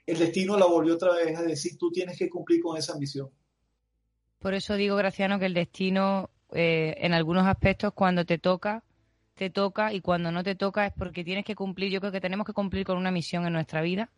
el 0.06 0.18
destino 0.18 0.56
la 0.56 0.66
volvió 0.66 0.94
otra 0.94 1.14
vez 1.14 1.38
a 1.38 1.42
decir, 1.42 1.78
tú 1.78 1.90
tienes 1.90 2.18
que 2.18 2.28
cumplir 2.28 2.60
con 2.60 2.76
esa 2.76 2.96
misión. 2.98 3.30
Por 4.38 4.54
eso 4.54 4.74
digo, 4.74 4.96
Graciano, 4.96 5.38
que 5.38 5.46
el 5.46 5.54
destino, 5.54 6.30
eh, 6.52 6.94
en 6.98 7.12
algunos 7.14 7.46
aspectos, 7.46 7.92
cuando 7.94 8.24
te 8.26 8.38
toca, 8.38 8.84
te 9.34 9.50
toca 9.50 9.92
y 9.92 10.00
cuando 10.00 10.30
no 10.30 10.42
te 10.42 10.56
toca 10.56 10.86
es 10.86 10.92
porque 10.92 11.24
tienes 11.24 11.44
que 11.44 11.54
cumplir. 11.54 11.90
Yo 11.90 12.00
creo 12.00 12.12
que 12.12 12.20
tenemos 12.20 12.46
que 12.46 12.52
cumplir 12.52 12.84
con 12.84 12.98
una 12.98 13.10
misión 13.10 13.46
en 13.46 13.52
nuestra 13.52 13.80
vida 13.80 14.10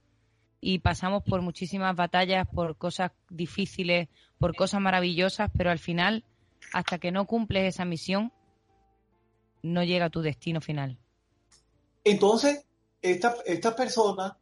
y 0.61 0.79
pasamos 0.79 1.23
por 1.23 1.43
muchísimas 1.43 1.95
batallas, 1.95 2.47
por 2.49 2.77
cosas 2.77 3.13
difíciles, 3.29 4.09
por 4.39 4.57
cosas 4.57 4.81
maravillosas, 4.81 5.51
pero 5.57 5.71
al 5.71 5.79
final, 5.79 6.25
hasta 6.73 6.99
que 6.99 7.13
no 7.13 7.27
cumples 7.27 7.75
esa 7.75 7.85
misión, 7.85 8.33
no 9.63 9.83
llega 9.83 10.07
a 10.07 10.11
tu 10.11 10.23
destino 10.23 10.61
final. 10.61 10.99
Entonces, 12.05 12.67
esta, 13.01 13.37
esta 13.47 13.75
persona 13.77 14.39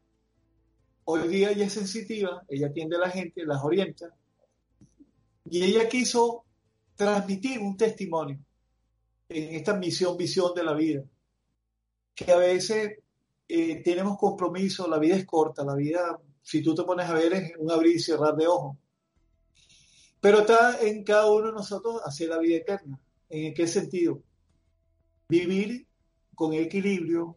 hoy 1.04 1.28
día 1.28 1.50
ella 1.50 1.66
es 1.66 1.72
sensitiva, 1.72 2.42
ella 2.48 2.68
atiende 2.68 2.96
a 2.96 3.00
la 3.00 3.10
gente, 3.10 3.44
las 3.44 3.62
orienta, 3.62 4.14
y 5.44 5.64
ella 5.64 5.88
quiso 5.88 6.44
transmitir 6.94 7.60
un 7.60 7.76
testimonio 7.76 8.38
en 9.28 9.54
esta 9.54 9.74
misión, 9.74 10.16
visión 10.16 10.54
de 10.54 10.64
la 10.64 10.74
vida, 10.74 11.04
que 12.14 12.30
a 12.30 12.36
veces 12.36 12.98
eh, 13.48 13.82
tenemos 13.82 14.16
compromiso, 14.18 14.88
la 14.88 14.98
vida 14.98 15.16
es 15.16 15.26
corta, 15.26 15.64
la 15.64 15.74
vida, 15.74 16.20
si 16.42 16.62
tú 16.62 16.74
te 16.74 16.84
pones 16.84 17.08
a 17.08 17.14
ver, 17.14 17.32
es 17.32 17.52
un 17.58 17.70
abrir 17.70 17.96
y 17.96 18.00
cerrar 18.00 18.34
de 18.36 18.46
ojos. 18.46 18.76
Pero 20.20 20.40
está 20.40 20.80
en 20.80 21.02
cada 21.02 21.30
uno 21.30 21.48
de 21.48 21.52
nosotros 21.52 22.00
hacer 22.04 22.28
la 22.28 22.38
vida 22.38 22.56
eterna. 22.56 23.00
¿En 23.28 23.52
qué 23.54 23.66
sentido? 23.66 24.22
Vivir 25.28 25.86
con 26.34 26.52
equilibrio, 26.52 27.36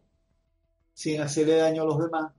sin 0.94 1.20
hacerle 1.20 1.56
daño 1.56 1.82
a 1.82 1.86
los 1.86 1.98
demás, 1.98 2.32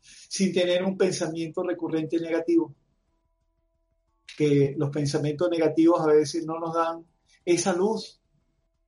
sin 0.00 0.52
tener 0.52 0.84
un 0.84 0.96
pensamiento 0.96 1.62
recurrente 1.62 2.20
negativo. 2.20 2.74
Que 4.36 4.74
los 4.76 4.90
pensamientos 4.90 5.50
negativos 5.50 6.00
a 6.00 6.06
veces 6.06 6.44
no 6.44 6.58
nos 6.58 6.74
dan 6.74 7.06
esa 7.44 7.74
luz 7.74 8.20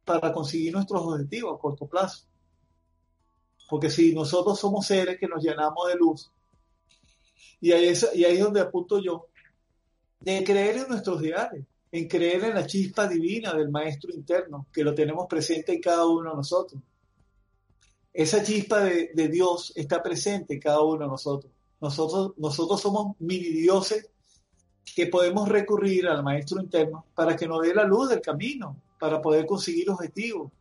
para 0.05 0.33
conseguir 0.33 0.73
nuestros 0.73 1.03
objetivos 1.03 1.57
a 1.57 1.59
corto 1.59 1.87
plazo. 1.87 2.27
Porque 3.73 3.89
si 3.89 4.13
nosotros 4.13 4.61
somos 4.61 4.85
seres 4.85 5.19
que 5.19 5.27
nos 5.27 5.43
llenamos 5.43 5.89
de 5.89 5.95
luz, 5.95 6.31
y 7.59 7.73
ahí 7.73 7.87
es, 7.87 8.07
y 8.15 8.23
ahí 8.23 8.37
es 8.37 8.45
donde 8.45 8.61
apunto 8.61 8.99
yo, 8.99 9.29
de 10.21 10.45
creer 10.45 10.77
en 10.77 10.89
nuestros 10.91 11.23
ideales, 11.23 11.65
en 11.91 12.07
creer 12.07 12.45
en 12.45 12.55
la 12.55 12.67
chispa 12.67 13.09
divina 13.09 13.55
del 13.55 13.71
maestro 13.71 14.13
interno, 14.13 14.67
que 14.71 14.85
lo 14.85 14.95
tenemos 14.95 15.27
presente 15.27 15.73
en 15.73 15.81
cada 15.81 16.07
uno 16.07 16.33
de 16.33 16.37
nosotros. 16.37 16.83
Esa 18.13 18.43
chispa 18.43 18.81
de, 18.81 19.29
Dios 19.29 19.73
está 19.75 20.03
presente 20.03 20.53
en 20.53 20.61
cada 20.61 20.83
uno 20.83 21.05
de 21.05 21.09
nosotros. 21.09 21.51
Nosotros, 21.81 22.33
nosotros 22.37 22.79
somos 22.79 23.17
mini 23.21 23.49
dioses 23.49 24.07
que 24.95 25.07
podemos 25.07 25.49
recurrir 25.49 26.09
al 26.09 26.23
maestro 26.23 26.61
interno 26.61 27.07
para 27.15 27.35
que 27.37 27.49
nos 27.49 27.63
dé 27.63 27.73
la 27.73 27.85
luz 27.85 28.11
del 28.11 28.21
camino, 28.21 28.77
para 28.99 29.23
poder 29.23 29.47
conseguir 29.47 29.89
objetivos. 29.89 30.53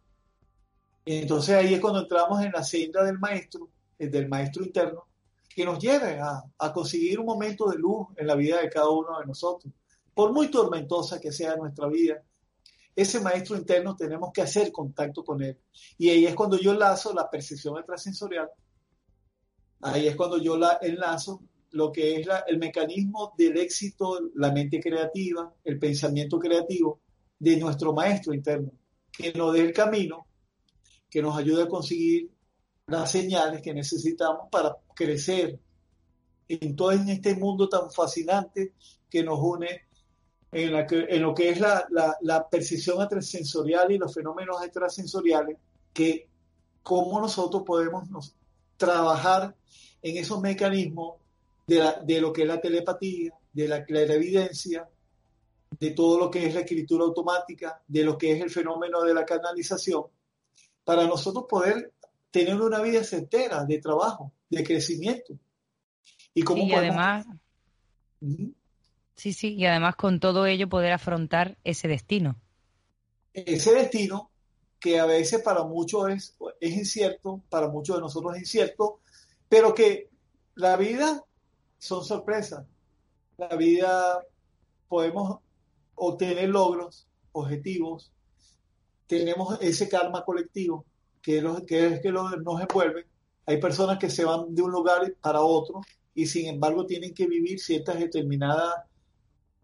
Entonces 1.19 1.55
ahí 1.55 1.73
es 1.73 1.81
cuando 1.81 1.99
entramos 1.99 2.41
en 2.41 2.51
la 2.53 2.63
senda 2.63 3.03
del 3.03 3.19
maestro, 3.19 3.69
eh, 3.99 4.07
del 4.07 4.29
maestro 4.29 4.63
interno, 4.63 5.07
que 5.53 5.65
nos 5.65 5.77
lleve 5.77 6.19
a, 6.21 6.73
conseguir 6.73 7.19
un 7.19 7.25
momento 7.25 7.69
de 7.69 7.77
luz 7.77 8.07
en 8.15 8.27
la 8.27 8.35
vida 8.35 8.61
de 8.61 8.69
cada 8.69 8.89
uno 8.89 9.19
de 9.19 9.25
nosotros. 9.25 9.73
Por 10.13 10.31
muy 10.31 10.49
tormentosa 10.49 11.19
que 11.19 11.33
sea 11.33 11.57
nuestra 11.57 11.87
vida, 11.87 12.23
ese 12.95 13.19
maestro 13.19 13.57
interno 13.57 13.95
tenemos 13.95 14.31
que 14.31 14.41
hacer 14.41 14.71
contacto 14.71 15.23
con 15.23 15.43
él. 15.43 15.57
Y 15.97 16.09
ahí 16.09 16.25
es 16.25 16.33
cuando 16.33 16.57
yo 16.57 16.71
enlazo 16.71 17.13
la 17.13 17.29
percepción 17.29 17.77
extrasensorial. 17.77 18.49
Ahí 19.81 20.07
es 20.07 20.15
cuando 20.15 20.37
yo 20.37 20.55
la 20.55 20.77
enlazo 20.81 21.41
lo 21.71 21.91
que 21.91 22.21
es 22.21 22.27
el 22.47 22.57
mecanismo 22.57 23.33
del 23.37 23.57
éxito, 23.57 24.19
la 24.35 24.51
mente 24.51 24.79
creativa, 24.79 25.53
el 25.63 25.77
pensamiento 25.77 26.39
creativo 26.39 27.01
de 27.39 27.57
nuestro 27.57 27.91
maestro 27.93 28.33
interno, 28.33 28.71
que 29.11 29.33
nos 29.33 29.53
dé 29.53 29.61
el 29.61 29.73
camino 29.73 30.27
que 31.11 31.21
nos 31.21 31.37
ayude 31.37 31.63
a 31.63 31.67
conseguir 31.67 32.31
las 32.87 33.11
señales 33.11 33.61
que 33.61 33.73
necesitamos 33.73 34.47
para 34.49 34.77
crecer 34.95 35.59
en 36.47 36.75
todo 36.75 36.91
este 36.91 37.35
mundo 37.35 37.67
tan 37.69 37.91
fascinante 37.91 38.73
que 39.09 39.21
nos 39.21 39.39
une 39.39 39.81
en, 40.53 41.21
lo 41.21 41.33
que 41.33 41.49
es 41.49 41.59
la, 41.59 41.85
la, 42.21 42.49
percepción 42.49 43.01
extrasensorial 43.01 43.91
y 43.91 43.97
los 43.97 44.13
fenómenos 44.13 44.61
extrasensoriales, 44.63 45.57
que 45.93 46.27
cómo 46.83 47.21
nosotros 47.21 47.63
podemos 47.65 48.35
trabajar 48.75 49.55
en 50.01 50.17
esos 50.17 50.41
mecanismos 50.41 51.15
de, 51.67 51.93
de 52.03 52.19
lo 52.19 52.33
que 52.33 52.41
es 52.41 52.47
la 52.47 52.59
telepatía, 52.59 53.33
de 53.53 53.67
la 53.67 53.85
clarividencia, 53.85 54.89
de 55.79 55.91
todo 55.91 56.19
lo 56.19 56.29
que 56.29 56.47
es 56.47 56.53
la 56.53 56.61
escritura 56.61 57.05
automática, 57.05 57.81
de 57.87 58.03
lo 58.03 58.17
que 58.17 58.33
es 58.33 58.41
el 58.41 58.49
fenómeno 58.49 59.03
de 59.03 59.13
la 59.13 59.25
canalización, 59.25 60.03
para 60.83 61.05
nosotros 61.05 61.45
poder 61.49 61.93
tener 62.31 62.59
una 62.59 62.81
vida 62.81 63.03
certera 63.03 63.65
de 63.65 63.79
trabajo, 63.79 64.31
de 64.49 64.63
crecimiento. 64.63 65.33
Y, 66.33 66.43
cómo 66.43 66.63
y 66.63 66.73
además, 66.73 67.25
sí, 69.15 69.33
sí, 69.33 69.55
y 69.55 69.65
además 69.65 69.95
con 69.95 70.19
todo 70.19 70.45
ello 70.45 70.69
poder 70.69 70.93
afrontar 70.93 71.57
ese 71.63 71.87
destino. 71.87 72.37
Ese 73.33 73.73
destino 73.73 74.31
que 74.79 74.99
a 74.99 75.05
veces 75.05 75.41
para 75.41 75.63
muchos 75.63 76.09
es, 76.09 76.37
es 76.59 76.71
incierto, 76.71 77.41
para 77.49 77.67
muchos 77.67 77.97
de 77.97 78.01
nosotros 78.01 78.35
es 78.35 78.41
incierto, 78.41 78.99
pero 79.47 79.75
que 79.75 80.09
la 80.55 80.75
vida 80.77 81.23
son 81.77 82.03
sorpresas. 82.03 82.65
La 83.37 83.55
vida 83.55 84.25
podemos 84.87 85.39
obtener 85.95 86.49
logros, 86.49 87.07
objetivos, 87.31 88.11
tenemos 89.17 89.57
ese 89.59 89.89
karma 89.89 90.23
colectivo 90.23 90.85
que 91.21 91.39
es, 91.39 91.99
que, 91.99 92.11
nos 92.13 92.61
envuelve. 92.61 93.07
Hay 93.45 93.59
personas 93.59 93.97
que 93.99 94.09
se 94.09 94.23
van 94.23 94.55
de 94.55 94.61
un 94.61 94.71
lugar 94.71 95.01
para 95.19 95.41
otro 95.41 95.81
y 96.15 96.25
sin 96.25 96.47
embargo 96.47 96.85
tienen 96.85 97.13
que 97.13 97.27
vivir 97.27 97.59
ciertas 97.59 97.99
determinadas 97.99 98.73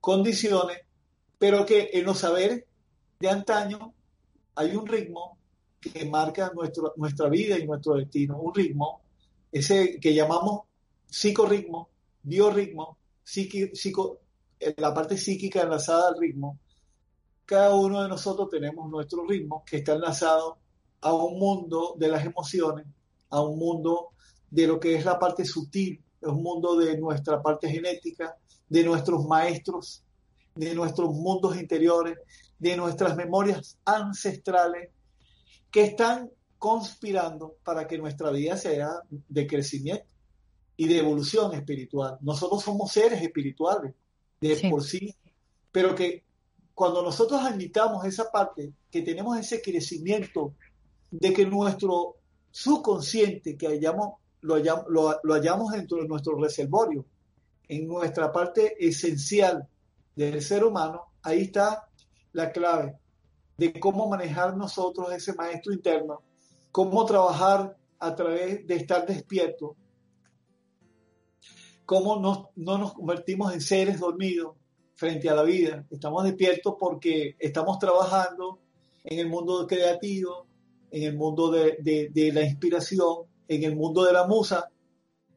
condiciones, 0.01 0.79
pero 1.37 1.65
que 1.65 1.91
en 1.93 2.03
los 2.03 2.19
saberes 2.19 2.65
de 3.21 3.29
antaño 3.29 3.93
hay 4.55 4.75
un 4.75 4.85
ritmo 4.85 5.37
que 5.79 6.03
marca 6.03 6.51
nuestro, 6.53 6.93
nuestra 6.97 7.29
vida 7.29 7.57
y 7.57 7.65
nuestro 7.65 7.93
destino, 7.93 8.37
un 8.41 8.53
ritmo, 8.53 8.99
ese 9.49 9.97
que 9.97 10.13
llamamos 10.13 10.63
psicorritmo, 11.09 11.87
biorritmo, 12.21 12.97
psico, 13.23 14.19
la 14.75 14.93
parte 14.93 15.15
psíquica 15.15 15.61
enlazada 15.61 16.09
al 16.09 16.19
ritmo, 16.19 16.59
cada 17.47 17.73
uno 17.73 18.03
de 18.03 18.09
nosotros 18.09 18.49
tenemos 18.49 18.89
nuestro 18.89 19.25
ritmo 19.25 19.63
que 19.65 19.77
está 19.77 19.93
enlazado 19.93 20.57
a 20.99 21.13
un 21.13 21.39
mundo 21.39 21.95
de 21.97 22.09
las 22.09 22.25
emociones, 22.25 22.85
a 23.29 23.41
un 23.41 23.57
mundo 23.57 24.09
de 24.51 24.67
lo 24.67 24.77
que 24.81 24.95
es 24.95 25.05
la 25.05 25.17
parte 25.17 25.45
sutil, 25.45 26.03
es 26.21 26.27
un 26.27 26.43
mundo 26.43 26.75
de 26.75 26.97
nuestra 26.97 27.41
parte 27.41 27.69
genética, 27.69 28.35
de 28.67 28.83
nuestros 28.83 29.25
maestros, 29.25 30.03
de 30.55 30.75
nuestros 30.75 31.13
mundos 31.13 31.55
interiores, 31.55 32.17
de 32.59 32.75
nuestras 32.75 33.15
memorias 33.15 33.77
ancestrales 33.85 34.89
que 35.71 35.83
están 35.83 36.29
conspirando 36.57 37.55
para 37.63 37.87
que 37.87 37.97
nuestra 37.97 38.29
vida 38.31 38.57
sea 38.57 38.89
de 39.09 39.47
crecimiento 39.47 40.13
y 40.75 40.89
de 40.89 40.99
evolución 40.99 41.53
espiritual. 41.53 42.17
Nosotros 42.19 42.61
somos 42.61 42.91
seres 42.91 43.21
espirituales 43.21 43.93
de 44.41 44.69
por 44.69 44.83
sí, 44.83 45.15
pero 45.71 45.95
que 45.95 46.26
cuando 46.77 47.01
nosotros 47.01 47.41
admitamos 47.41 48.05
esa 48.05 48.29
parte, 48.29 48.71
que 48.91 49.01
tenemos 49.01 49.35
ese 49.39 49.63
crecimiento 49.63 50.53
de 51.09 51.33
que 51.33 51.43
nuestro 51.43 52.17
subconsciente, 52.51 53.57
que 53.57 53.65
hayamos, 53.65 54.19
lo, 54.41 54.53
hayamos, 54.53 54.85
lo, 55.23 55.33
hayamos 55.33 55.71
dentro 55.71 55.97
de 55.97 56.07
nuestro 56.07 56.39
reservorio, 56.39 57.03
en 57.67 57.87
nuestra 57.87 58.31
parte 58.31 58.75
esencial 58.77 59.67
del 60.15 60.39
ser 60.39 60.63
humano, 60.63 61.05
ahí 61.23 61.45
está 61.45 61.89
la 62.33 62.51
clave 62.51 62.95
de 63.57 63.79
cómo 63.79 64.07
manejar 64.07 64.55
nosotros 64.55 65.11
ese 65.11 65.33
maestro 65.33 65.73
interno, 65.73 66.21
cómo 66.71 67.03
trabajar 67.07 67.75
a 67.97 68.13
través 68.13 68.67
de 68.67 68.75
estar 68.75 69.03
despierto, 69.07 69.75
cómo 71.87 72.17
no 72.55 72.77
nos 72.77 72.93
convertimos 72.93 73.51
en 73.51 73.61
seres 73.61 73.99
dormidos, 73.99 74.55
frente 74.97 75.29
a 75.29 75.35
la 75.35 75.43
vida. 75.43 75.85
Estamos 75.89 76.23
despiertos 76.23 76.75
porque 76.77 77.35
estamos 77.39 77.79
trabajando 77.79 78.59
en 79.03 79.19
el 79.19 79.29
mundo 79.29 79.65
creativo, 79.67 80.47
en 80.91 81.03
el 81.03 81.15
mundo 81.15 81.51
de, 81.51 82.31
la 82.33 82.41
inspiración, 82.41 83.27
en 83.47 83.63
el 83.63 83.75
mundo 83.75 84.03
de 84.03 84.11
la 84.11 84.27
musa. 84.27 84.69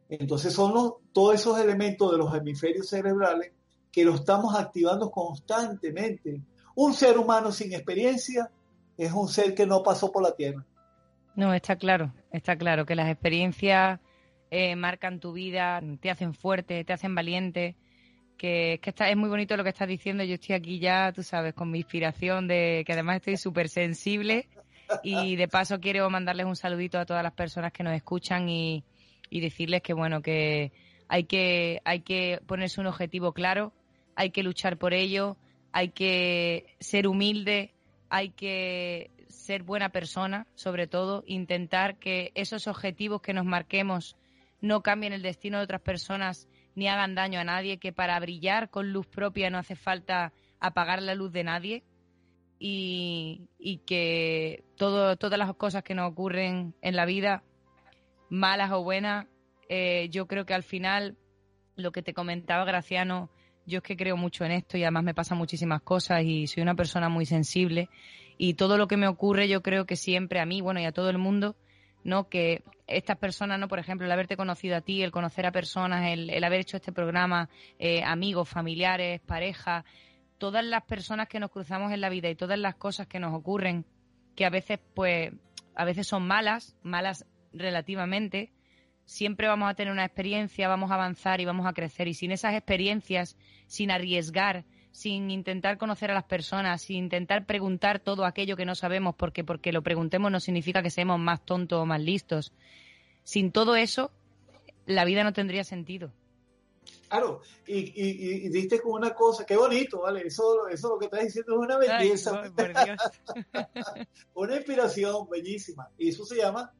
Entonces 0.08 0.52
son 0.54 0.94
todos 1.12 1.34
esos 1.34 1.60
elementos 1.60 2.10
de 2.10 2.18
los 2.18 2.34
hemisferios 2.34 2.88
cerebrales 2.88 3.52
que 3.92 4.04
lo 4.04 4.14
estamos 4.14 4.56
activando 4.56 5.10
constantemente. 5.10 6.40
Un 6.74 6.94
ser 6.94 7.18
humano 7.18 7.52
sin 7.52 7.74
experiencia 7.74 8.50
es 8.96 9.12
un 9.12 9.28
ser 9.28 9.54
que 9.54 9.66
no 9.66 9.82
pasó 9.82 10.10
por 10.10 10.22
la 10.22 10.34
tierra. 10.34 10.64
No, 11.36 11.52
está 11.52 11.76
claro, 11.76 12.12
está 12.32 12.56
claro 12.56 12.86
que 12.86 12.94
las 12.94 13.10
experiencias 13.10 14.00
eh, 14.50 14.74
marcan 14.74 15.20
tu 15.20 15.32
vida, 15.32 15.82
te 16.00 16.10
hacen 16.10 16.34
fuerte, 16.34 16.82
te 16.84 16.92
hacen 16.92 17.14
valiente 17.14 17.76
que, 18.40 18.72
es 18.74 18.80
que 18.80 18.88
está, 18.88 19.10
es 19.10 19.18
muy 19.18 19.28
bonito 19.28 19.54
lo 19.54 19.62
que 19.62 19.68
estás 19.68 19.86
diciendo. 19.86 20.24
Yo 20.24 20.34
estoy 20.34 20.54
aquí 20.54 20.78
ya, 20.78 21.12
tú 21.12 21.22
sabes, 21.22 21.52
con 21.52 21.70
mi 21.70 21.80
inspiración 21.80 22.48
de 22.48 22.84
que 22.86 22.94
además 22.94 23.16
estoy 23.16 23.36
súper 23.36 23.68
sensible 23.68 24.48
y 25.02 25.36
de 25.36 25.46
paso 25.46 25.78
quiero 25.78 26.08
mandarles 26.08 26.46
un 26.46 26.56
saludito 26.56 26.98
a 26.98 27.04
todas 27.04 27.22
las 27.22 27.34
personas 27.34 27.70
que 27.70 27.82
nos 27.82 27.92
escuchan 27.92 28.48
y, 28.48 28.82
decirles 29.30 29.82
que 29.82 29.92
bueno, 29.92 30.22
que 30.22 30.72
hay 31.06 31.24
que, 31.24 31.82
hay 31.84 32.00
que 32.00 32.40
ponerse 32.46 32.80
un 32.80 32.86
objetivo 32.86 33.34
claro, 33.34 33.74
hay 34.16 34.30
que 34.30 34.42
luchar 34.42 34.78
por 34.78 34.94
ello, 34.94 35.36
hay 35.70 35.90
que 35.90 36.64
ser 36.80 37.08
humilde, 37.08 37.74
hay 38.08 38.30
que 38.30 39.10
ser 39.28 39.64
buena 39.64 39.90
persona, 39.90 40.46
sobre 40.54 40.86
todo, 40.86 41.24
intentar 41.26 41.98
que 41.98 42.32
esos 42.34 42.66
objetivos 42.66 43.20
que 43.20 43.34
nos 43.34 43.44
marquemos 43.44 44.16
no 44.62 44.82
cambien 44.82 45.12
el 45.12 45.20
destino 45.20 45.58
de 45.58 45.64
otras 45.64 45.82
personas 45.82 46.48
ni 46.74 46.88
hagan 46.88 47.14
daño 47.14 47.40
a 47.40 47.44
nadie, 47.44 47.78
que 47.78 47.92
para 47.92 48.18
brillar 48.20 48.70
con 48.70 48.92
luz 48.92 49.06
propia 49.06 49.50
no 49.50 49.58
hace 49.58 49.76
falta 49.76 50.32
apagar 50.60 51.02
la 51.02 51.14
luz 51.14 51.32
de 51.32 51.44
nadie. 51.44 51.82
Y, 52.62 53.48
que 53.86 54.64
todo, 54.76 55.16
todas 55.16 55.38
las 55.38 55.54
cosas 55.54 55.82
que 55.82 55.94
nos 55.94 56.10
ocurren 56.10 56.74
en 56.82 56.94
la 56.94 57.06
vida, 57.06 57.42
malas 58.28 58.70
o 58.72 58.82
buenas, 58.82 59.26
eh, 59.68 60.08
yo 60.10 60.26
creo 60.26 60.44
que 60.44 60.52
al 60.52 60.62
final 60.62 61.16
lo 61.76 61.90
que 61.90 62.02
te 62.02 62.12
comentaba 62.12 62.66
Graciano, 62.66 63.30
yo 63.66 63.78
es 63.78 63.82
que 63.82 63.96
creo 63.96 64.16
mucho 64.16 64.44
en 64.44 64.52
esto 64.52 64.76
y 64.76 64.82
además 64.82 65.04
me 65.04 65.14
pasan 65.14 65.38
muchísimas 65.38 65.80
cosas 65.80 66.22
y 66.24 66.46
soy 66.46 66.62
una 66.62 66.74
persona 66.74 67.08
muy 67.08 67.24
sensible. 67.24 67.88
Y 68.36 68.54
todo 68.54 68.76
lo 68.76 68.88
que 68.88 68.96
me 68.96 69.08
ocurre 69.08 69.48
yo 69.48 69.62
creo 69.62 69.86
que 69.86 69.96
siempre 69.96 70.40
a 70.40 70.46
mí, 70.46 70.60
bueno, 70.60 70.80
y 70.80 70.84
a 70.84 70.92
todo 70.92 71.08
el 71.08 71.18
mundo, 71.18 71.56
¿no? 72.04 72.28
Que 72.28 72.62
estas 72.86 73.18
personas, 73.18 73.58
¿no? 73.58 73.68
Por 73.68 73.78
ejemplo, 73.78 74.06
el 74.06 74.12
haberte 74.12 74.36
conocido 74.36 74.76
a 74.76 74.80
ti, 74.80 75.02
el 75.02 75.10
conocer 75.10 75.46
a 75.46 75.52
personas, 75.52 76.08
el, 76.08 76.42
haber 76.42 76.60
hecho 76.60 76.76
este 76.76 76.92
programa, 76.92 77.48
eh, 77.78 78.02
amigos, 78.02 78.48
familiares, 78.48 79.20
parejas, 79.20 79.84
todas 80.38 80.64
las 80.64 80.82
personas 80.84 81.28
que 81.28 81.40
nos 81.40 81.50
cruzamos 81.50 81.92
en 81.92 82.00
la 82.00 82.08
vida 82.08 82.28
y 82.30 82.34
todas 82.34 82.58
las 82.58 82.74
cosas 82.76 83.06
que 83.06 83.20
nos 83.20 83.34
ocurren, 83.34 83.84
que 84.34 84.44
a 84.44 84.50
veces, 84.50 84.78
pues, 84.94 85.32
a 85.74 85.84
veces 85.84 86.06
son 86.06 86.26
malas, 86.26 86.76
malas 86.82 87.26
relativamente, 87.52 88.52
siempre 89.04 89.48
vamos 89.48 89.68
a 89.68 89.74
tener 89.74 89.92
una 89.92 90.04
experiencia, 90.04 90.68
vamos 90.68 90.90
a 90.90 90.94
avanzar 90.94 91.40
y 91.40 91.44
vamos 91.44 91.66
a 91.66 91.72
crecer. 91.72 92.08
Y 92.08 92.14
sin 92.14 92.30
esas 92.30 92.54
experiencias, 92.54 93.36
sin 93.66 93.90
arriesgar, 93.90 94.64
sin 94.92 95.30
intentar 95.30 95.78
conocer 95.78 96.10
a 96.10 96.14
las 96.14 96.24
personas, 96.24 96.82
sin 96.82 96.96
intentar 97.04 97.46
preguntar 97.46 98.00
todo 98.00 98.24
aquello 98.24 98.56
que 98.56 98.64
no 98.64 98.74
sabemos, 98.74 99.14
porque 99.14 99.44
porque 99.44 99.72
lo 99.72 99.82
preguntemos 99.82 100.30
no 100.30 100.40
significa 100.40 100.82
que 100.82 100.90
seamos 100.90 101.18
más 101.18 101.44
tontos 101.44 101.80
o 101.80 101.86
más 101.86 102.00
listos. 102.00 102.52
Sin 103.22 103.52
todo 103.52 103.76
eso, 103.76 104.10
la 104.86 105.04
vida 105.04 105.24
no 105.24 105.32
tendría 105.32 105.64
sentido. 105.64 106.12
Claro, 107.08 107.40
y, 107.66 107.78
y, 107.78 108.46
y, 108.46 108.48
diste 108.50 108.80
con 108.80 108.92
una 108.92 109.14
cosa, 109.14 109.44
qué 109.44 109.56
bonito, 109.56 110.02
¿vale? 110.02 110.26
Eso, 110.26 110.68
eso 110.68 110.90
lo 110.90 110.98
que 110.98 111.06
estás 111.06 111.24
diciendo 111.24 111.54
es 111.54 111.58
una 111.58 111.76
belleza. 111.76 112.42
una 114.34 114.56
inspiración 114.56 115.28
bellísima. 115.28 115.90
Y 115.98 116.10
eso 116.10 116.24
se 116.24 116.36
llama 116.36 116.72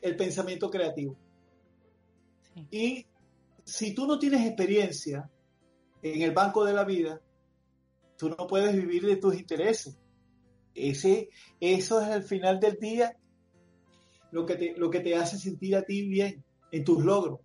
el 0.00 0.16
pensamiento 0.16 0.70
creativo. 0.70 1.16
Y 2.70 3.06
si 3.64 3.94
tú 3.94 4.06
no 4.06 4.18
tienes 4.18 4.46
experiencia 4.46 5.30
en 6.02 6.22
el 6.22 6.32
banco 6.32 6.64
de 6.64 6.72
la 6.72 6.84
vida, 6.84 7.20
tú 8.18 8.28
no 8.28 8.46
puedes 8.46 8.74
vivir 8.74 9.06
de 9.06 9.16
tus 9.16 9.38
intereses. 9.38 9.98
Ese, 10.74 11.30
eso 11.60 12.00
es 12.00 12.08
al 12.08 12.22
final 12.24 12.60
del 12.60 12.76
día 12.78 13.16
lo 14.30 14.44
que, 14.44 14.56
te, 14.56 14.74
lo 14.76 14.90
que 14.90 15.00
te 15.00 15.16
hace 15.16 15.38
sentir 15.38 15.76
a 15.76 15.82
ti 15.82 16.06
bien 16.06 16.44
en 16.70 16.84
tus 16.84 17.02
logros. 17.02 17.40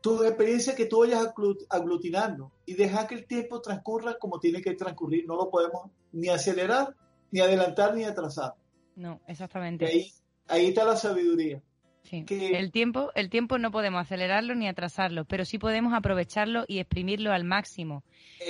Tu 0.00 0.24
experiencia 0.24 0.74
que 0.74 0.86
tú 0.86 1.00
vayas 1.00 1.32
aglutinando 1.70 2.50
y 2.66 2.74
dejar 2.74 3.06
que 3.06 3.14
el 3.14 3.26
tiempo 3.26 3.60
transcurra 3.60 4.18
como 4.18 4.40
tiene 4.40 4.60
que 4.60 4.74
transcurrir. 4.74 5.26
No 5.26 5.36
lo 5.36 5.48
podemos 5.48 5.90
ni 6.10 6.28
acelerar, 6.28 6.96
ni 7.30 7.40
adelantar, 7.40 7.94
ni 7.94 8.02
atrasar. 8.02 8.54
No, 8.96 9.20
exactamente. 9.28 9.86
ahí, 9.86 10.10
ahí 10.48 10.66
está 10.66 10.84
la 10.84 10.96
sabiduría. 10.96 11.62
El 12.10 12.72
tiempo, 12.72 13.10
el 13.14 13.30
tiempo 13.30 13.58
no 13.58 13.70
podemos 13.70 14.00
acelerarlo 14.02 14.54
ni 14.54 14.68
atrasarlo, 14.68 15.24
pero 15.24 15.44
sí 15.44 15.58
podemos 15.58 15.94
aprovecharlo 15.94 16.64
y 16.68 16.78
exprimirlo 16.78 17.32
al 17.32 17.44
máximo 17.44 18.02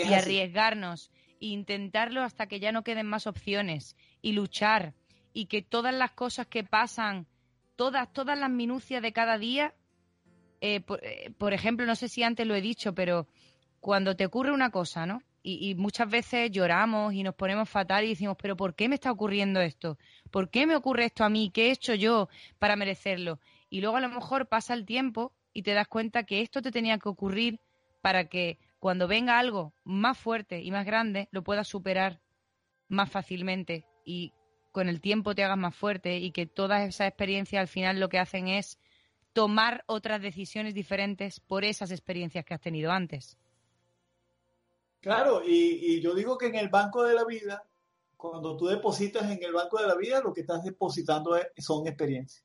y 0.05 0.13
arriesgarnos 0.15 1.12
intentarlo 1.49 2.23
hasta 2.23 2.47
que 2.47 2.61
ya 2.61 2.73
no 2.73 2.85
queden 2.85 3.07
más 3.07 3.27
opciones 3.27 3.97
y 4.21 4.33
luchar 4.33 4.95
y 5.33 5.47
que 5.47 5.63
todas 5.63 5.95
las 5.95 6.13
cosas 6.13 6.47
que 6.47 6.65
pasan, 6.65 7.27
todas, 7.77 8.13
todas 8.13 8.39
las 8.39 8.51
minucias 8.51 9.03
de 9.03 9.13
cada 9.13 9.39
día, 9.39 9.75
eh, 10.61 10.81
por, 10.81 11.05
eh, 11.05 11.33
por, 11.39 11.53
ejemplo, 11.53 11.87
no 11.87 11.97
sé 11.97 12.09
si 12.09 12.23
antes 12.23 12.47
lo 12.47 12.55
he 12.55 12.61
dicho, 12.61 12.95
pero 12.95 13.27
cuando 13.81 14.15
te 14.15 14.27
ocurre 14.27 14.53
una 14.53 14.71
cosa, 14.71 15.07
¿no? 15.07 15.23
y, 15.43 15.75
muchas 15.75 16.09
veces 16.09 16.51
lloramos 16.51 17.15
y 17.15 17.23
nos 17.23 17.35
ponemos 17.35 17.69
fatal 17.69 18.05
y 18.05 18.11
decimos, 18.11 18.37
pero 18.41 18.57
¿por 18.57 18.75
qué 18.75 18.89
me 18.89 18.95
está 18.95 19.11
ocurriendo 19.11 19.61
esto? 19.61 19.99
¿Por 20.31 20.51
qué 20.51 20.67
me 20.67 20.77
ocurre 20.77 21.07
esto 21.07 21.25
a 21.25 21.29
mí? 21.29 21.51
¿Qué 21.53 21.69
he 21.69 21.73
hecho 21.73 21.95
yo 21.95 22.29
para 22.59 22.77
merecerlo? 22.77 23.41
Y 23.69 23.81
luego 23.81 23.97
a 23.97 24.01
lo 24.01 24.09
mejor 24.09 24.47
pasa 24.47 24.75
el 24.75 24.87
tiempo 24.87 25.33
y 25.53 25.63
te 25.63 25.75
das 25.75 25.89
cuenta 25.89 26.25
que 26.25 26.43
esto 26.43 26.63
te 26.63 26.71
tenía 26.71 26.99
que 26.99 27.09
ocurrir 27.09 27.61
para 28.01 28.29
que 28.29 28.59
cuando 28.83 29.07
venga 29.07 29.39
algo 29.39 29.73
más 29.85 30.19
fuerte 30.19 30.61
y 30.61 30.73
más 30.73 30.85
grande 30.85 31.29
lo 31.31 31.45
puedas 31.45 31.69
superar 31.69 32.21
más 32.89 33.09
fácilmente 33.09 33.87
y 34.05 34.33
con 34.73 34.89
el 34.89 35.01
tiempo 35.01 35.37
te 35.37 35.45
hagas 35.45 35.57
más 35.57 35.77
fuerte 35.77 36.19
y 36.19 36.33
que 36.33 36.47
todas 36.47 36.89
esas 36.89 37.07
experiencias 37.07 37.61
al 37.61 37.69
final 37.69 38.01
lo 38.01 38.09
que 38.09 38.19
hacen 38.19 38.49
es 38.49 38.81
tomar 39.33 39.85
otras 39.87 40.21
decisiones 40.21 40.75
diferentes 40.75 41.39
por 41.39 41.65
esas 41.65 41.93
experiencias 41.93 42.45
que 42.45 42.55
has 42.55 42.61
tenido 42.61 42.91
antes. 42.91 43.39
Claro, 44.99 45.43
y, 45.47 46.01
yo 46.01 46.13
digo 46.13 46.37
que 46.37 46.47
en 46.47 46.57
el 46.57 46.69
banco 46.69 47.05
de 47.05 47.15
la 47.15 47.25
vida, 47.25 47.63
cuando 48.17 48.57
tú 48.57 48.67
depositas 48.67 49.31
en 49.31 49.41
el 49.45 49.53
banco 49.53 49.81
de 49.81 49.87
la 49.87 49.95
vida, 49.95 50.21
lo 50.21 50.33
que 50.33 50.41
estás 50.41 50.65
depositando 50.65 51.39
son 51.57 51.87
experiencias. 51.87 52.45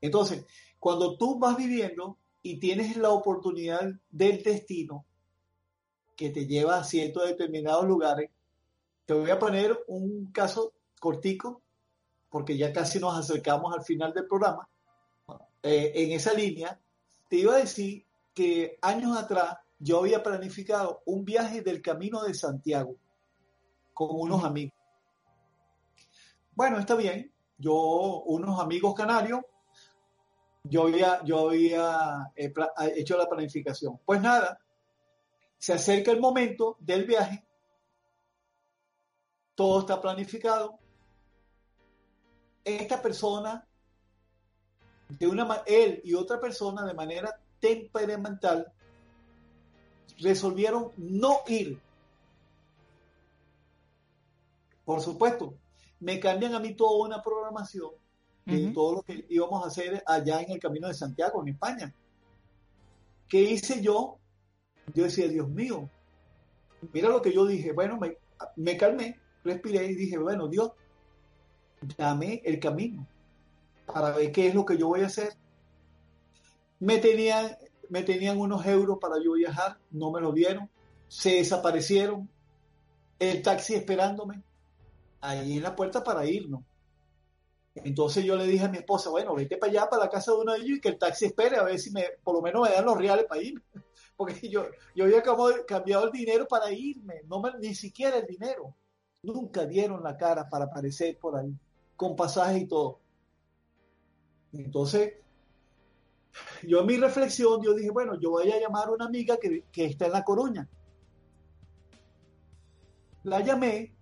Entonces, 0.00 0.44
cuando 0.80 1.16
tú 1.16 1.38
vas 1.38 1.56
viviendo 1.56 2.18
y 2.42 2.58
tienes 2.58 2.96
la 2.96 3.10
oportunidad 3.10 3.88
del 4.10 4.42
destino 4.42 5.06
que 6.16 6.30
te 6.30 6.46
lleva 6.46 6.78
a 6.78 6.84
ciertos 6.84 7.26
determinados 7.26 7.84
lugares, 7.84 8.30
te 9.04 9.14
voy 9.14 9.30
a 9.30 9.38
poner 9.38 9.78
un 9.86 10.32
caso 10.32 10.72
cortico, 10.98 11.62
porque 12.30 12.56
ya 12.56 12.72
casi 12.72 12.98
nos 12.98 13.16
acercamos 13.16 13.72
al 13.74 13.84
final 13.84 14.12
del 14.12 14.26
programa. 14.26 14.68
Eh, 15.62 15.92
en 15.94 16.12
esa 16.12 16.32
línea, 16.32 16.78
te 17.28 17.36
iba 17.36 17.54
a 17.54 17.58
decir 17.58 18.04
que 18.34 18.78
años 18.82 19.16
atrás 19.16 19.58
yo 19.78 20.00
había 20.00 20.22
planificado 20.22 21.02
un 21.04 21.24
viaje 21.24 21.60
del 21.60 21.82
Camino 21.82 22.22
de 22.22 22.34
Santiago 22.34 22.96
con 23.92 24.08
unos 24.12 24.44
amigos. 24.44 24.74
Bueno, 26.54 26.78
está 26.78 26.94
bien. 26.94 27.30
Yo, 27.58 27.74
unos 28.26 28.60
amigos 28.60 28.94
canarios, 28.94 29.40
yo 30.64 30.84
había, 30.84 31.22
yo 31.24 31.48
había 31.48 32.32
eh, 32.34 32.52
hecho 32.96 33.16
la 33.16 33.28
planificación. 33.28 33.98
Pues 34.04 34.20
nada, 34.20 34.58
se 35.66 35.72
acerca 35.72 36.12
el 36.12 36.20
momento 36.20 36.76
del 36.78 37.06
viaje, 37.06 37.44
todo 39.56 39.80
está 39.80 40.00
planificado. 40.00 40.78
Esta 42.62 43.02
persona, 43.02 43.66
de 45.08 45.26
una 45.26 45.64
él 45.66 46.00
y 46.04 46.14
otra 46.14 46.38
persona 46.38 46.84
de 46.84 46.94
manera 46.94 47.36
temperamental, 47.58 48.72
resolvieron 50.20 50.92
no 50.98 51.40
ir. 51.48 51.80
Por 54.84 55.00
supuesto, 55.00 55.52
me 55.98 56.20
cambian 56.20 56.54
a 56.54 56.60
mí 56.60 56.74
toda 56.76 57.04
una 57.08 57.20
programación 57.20 57.90
de 58.44 58.70
todo 58.70 58.94
lo 58.94 59.02
que 59.02 59.26
íbamos 59.30 59.64
a 59.64 59.66
hacer 59.66 60.00
allá 60.06 60.42
en 60.42 60.52
el 60.52 60.60
Camino 60.60 60.86
de 60.86 60.94
Santiago, 60.94 61.42
en 61.42 61.48
España. 61.48 61.92
¿Qué 63.26 63.42
hice 63.42 63.82
yo? 63.82 64.20
Yo 64.94 65.04
decía, 65.04 65.28
Dios 65.28 65.48
mío, 65.48 65.88
mira 66.92 67.08
lo 67.08 67.22
que 67.22 67.32
yo 67.32 67.46
dije. 67.46 67.72
Bueno, 67.72 67.98
me, 67.98 68.16
me 68.56 68.76
calmé, 68.76 69.18
respiré 69.44 69.86
y 69.86 69.94
dije, 69.94 70.18
bueno, 70.18 70.48
Dios, 70.48 70.72
dame 71.96 72.42
el 72.44 72.58
camino 72.58 73.06
para 73.86 74.10
ver 74.12 74.32
qué 74.32 74.48
es 74.48 74.54
lo 74.54 74.64
que 74.64 74.78
yo 74.78 74.88
voy 74.88 75.02
a 75.02 75.06
hacer. 75.06 75.34
Me 76.78 76.98
tenían 76.98 77.56
me 77.88 78.02
tenían 78.02 78.38
unos 78.38 78.66
euros 78.66 78.98
para 79.00 79.16
yo 79.22 79.32
viajar, 79.32 79.78
no 79.90 80.10
me 80.10 80.20
lo 80.20 80.32
dieron, 80.32 80.68
se 81.08 81.36
desaparecieron, 81.36 82.28
el 83.18 83.42
taxi 83.42 83.74
esperándome, 83.74 84.42
ahí 85.20 85.56
en 85.56 85.62
la 85.62 85.74
puerta 85.74 86.02
para 86.02 86.26
irnos. 86.26 86.62
Entonces 87.74 88.24
yo 88.24 88.36
le 88.36 88.46
dije 88.46 88.64
a 88.64 88.68
mi 88.68 88.78
esposa, 88.78 89.10
bueno, 89.10 89.34
vete 89.34 89.58
para 89.58 89.70
allá, 89.70 89.90
para 89.90 90.04
la 90.04 90.10
casa 90.10 90.32
de 90.32 90.38
uno 90.38 90.52
de 90.52 90.60
ellos 90.60 90.78
y 90.78 90.80
que 90.80 90.88
el 90.88 90.98
taxi 90.98 91.26
espere 91.26 91.56
a 91.56 91.62
ver 91.62 91.78
si 91.78 91.90
me, 91.90 92.04
por 92.24 92.34
lo 92.34 92.40
menos 92.40 92.66
me 92.66 92.74
dan 92.74 92.84
los 92.86 92.96
reales 92.96 93.26
para 93.26 93.42
irme. 93.42 93.60
Porque 94.16 94.48
yo, 94.48 94.66
yo 94.94 95.04
había 95.04 95.22
cambiado 95.66 96.06
el 96.06 96.12
dinero 96.12 96.46
para 96.48 96.72
irme, 96.72 97.22
no 97.26 97.42
ni 97.60 97.74
siquiera 97.74 98.18
el 98.18 98.26
dinero. 98.26 98.74
Nunca 99.22 99.66
dieron 99.66 100.02
la 100.02 100.16
cara 100.16 100.48
para 100.48 100.66
aparecer 100.66 101.18
por 101.18 101.36
ahí, 101.36 101.54
con 101.96 102.14
pasaje 102.14 102.58
y 102.58 102.66
todo. 102.66 103.00
Entonces, 104.52 105.14
yo 106.66 106.80
en 106.80 106.86
mi 106.86 106.96
reflexión, 106.96 107.62
yo 107.62 107.74
dije, 107.74 107.90
bueno, 107.90 108.18
yo 108.20 108.30
voy 108.30 108.50
a 108.50 108.60
llamar 108.60 108.88
a 108.88 108.92
una 108.92 109.06
amiga 109.06 109.36
que, 109.38 109.64
está 109.74 110.06
en 110.06 110.12
La 110.12 110.24
Coruña. 110.24 110.68
La 113.24 113.40
llamé 113.40 113.92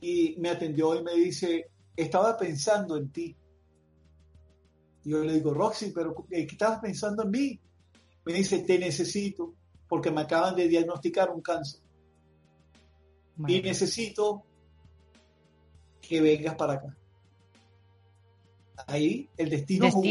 y 0.00 0.36
me 0.38 0.50
atendió 0.50 0.94
y 0.94 1.02
me 1.02 1.14
dice, 1.14 1.70
estaba 1.96 2.36
pensando 2.36 2.96
en 2.96 3.10
ti. 3.10 3.36
Yo 5.04 5.22
le 5.24 5.34
digo, 5.34 5.52
Roxy, 5.52 5.90
pero 5.90 6.14
¿qué 6.28 6.42
estabas 6.42 6.80
pensando 6.80 7.24
en 7.24 7.30
mí? 7.30 7.60
Me 8.28 8.34
dice, 8.34 8.60
te 8.60 8.78
necesito 8.78 9.54
porque 9.88 10.12
me 10.12 10.20
acaban 10.20 10.54
de 10.54 10.68
diagnosticar 10.68 11.30
un 11.30 11.40
cáncer. 11.40 11.80
Y 13.46 13.60
necesito 13.60 14.44
que 16.00 16.20
vengas 16.20 16.54
para 16.54 16.74
acá 16.74 16.96
ahí 18.86 19.28
el 19.36 19.50
destino, 19.50 19.90
Con 19.90 20.06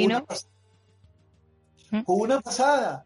una 2.22 2.42
pasada. 2.42 3.06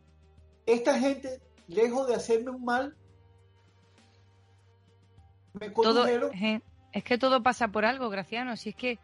Esta 0.65 0.99
gente, 0.99 1.39
lejos 1.67 2.07
de 2.07 2.15
hacerme 2.15 2.51
un 2.51 2.63
mal, 2.63 2.95
me 5.53 5.69
todo, 5.69 6.07
Es 6.07 7.03
que 7.03 7.17
todo 7.17 7.43
pasa 7.43 7.67
por 7.67 7.85
algo, 7.85 8.09
Graciano. 8.09 8.55
Si 8.55 8.69
es 8.69 8.75
que 8.75 8.99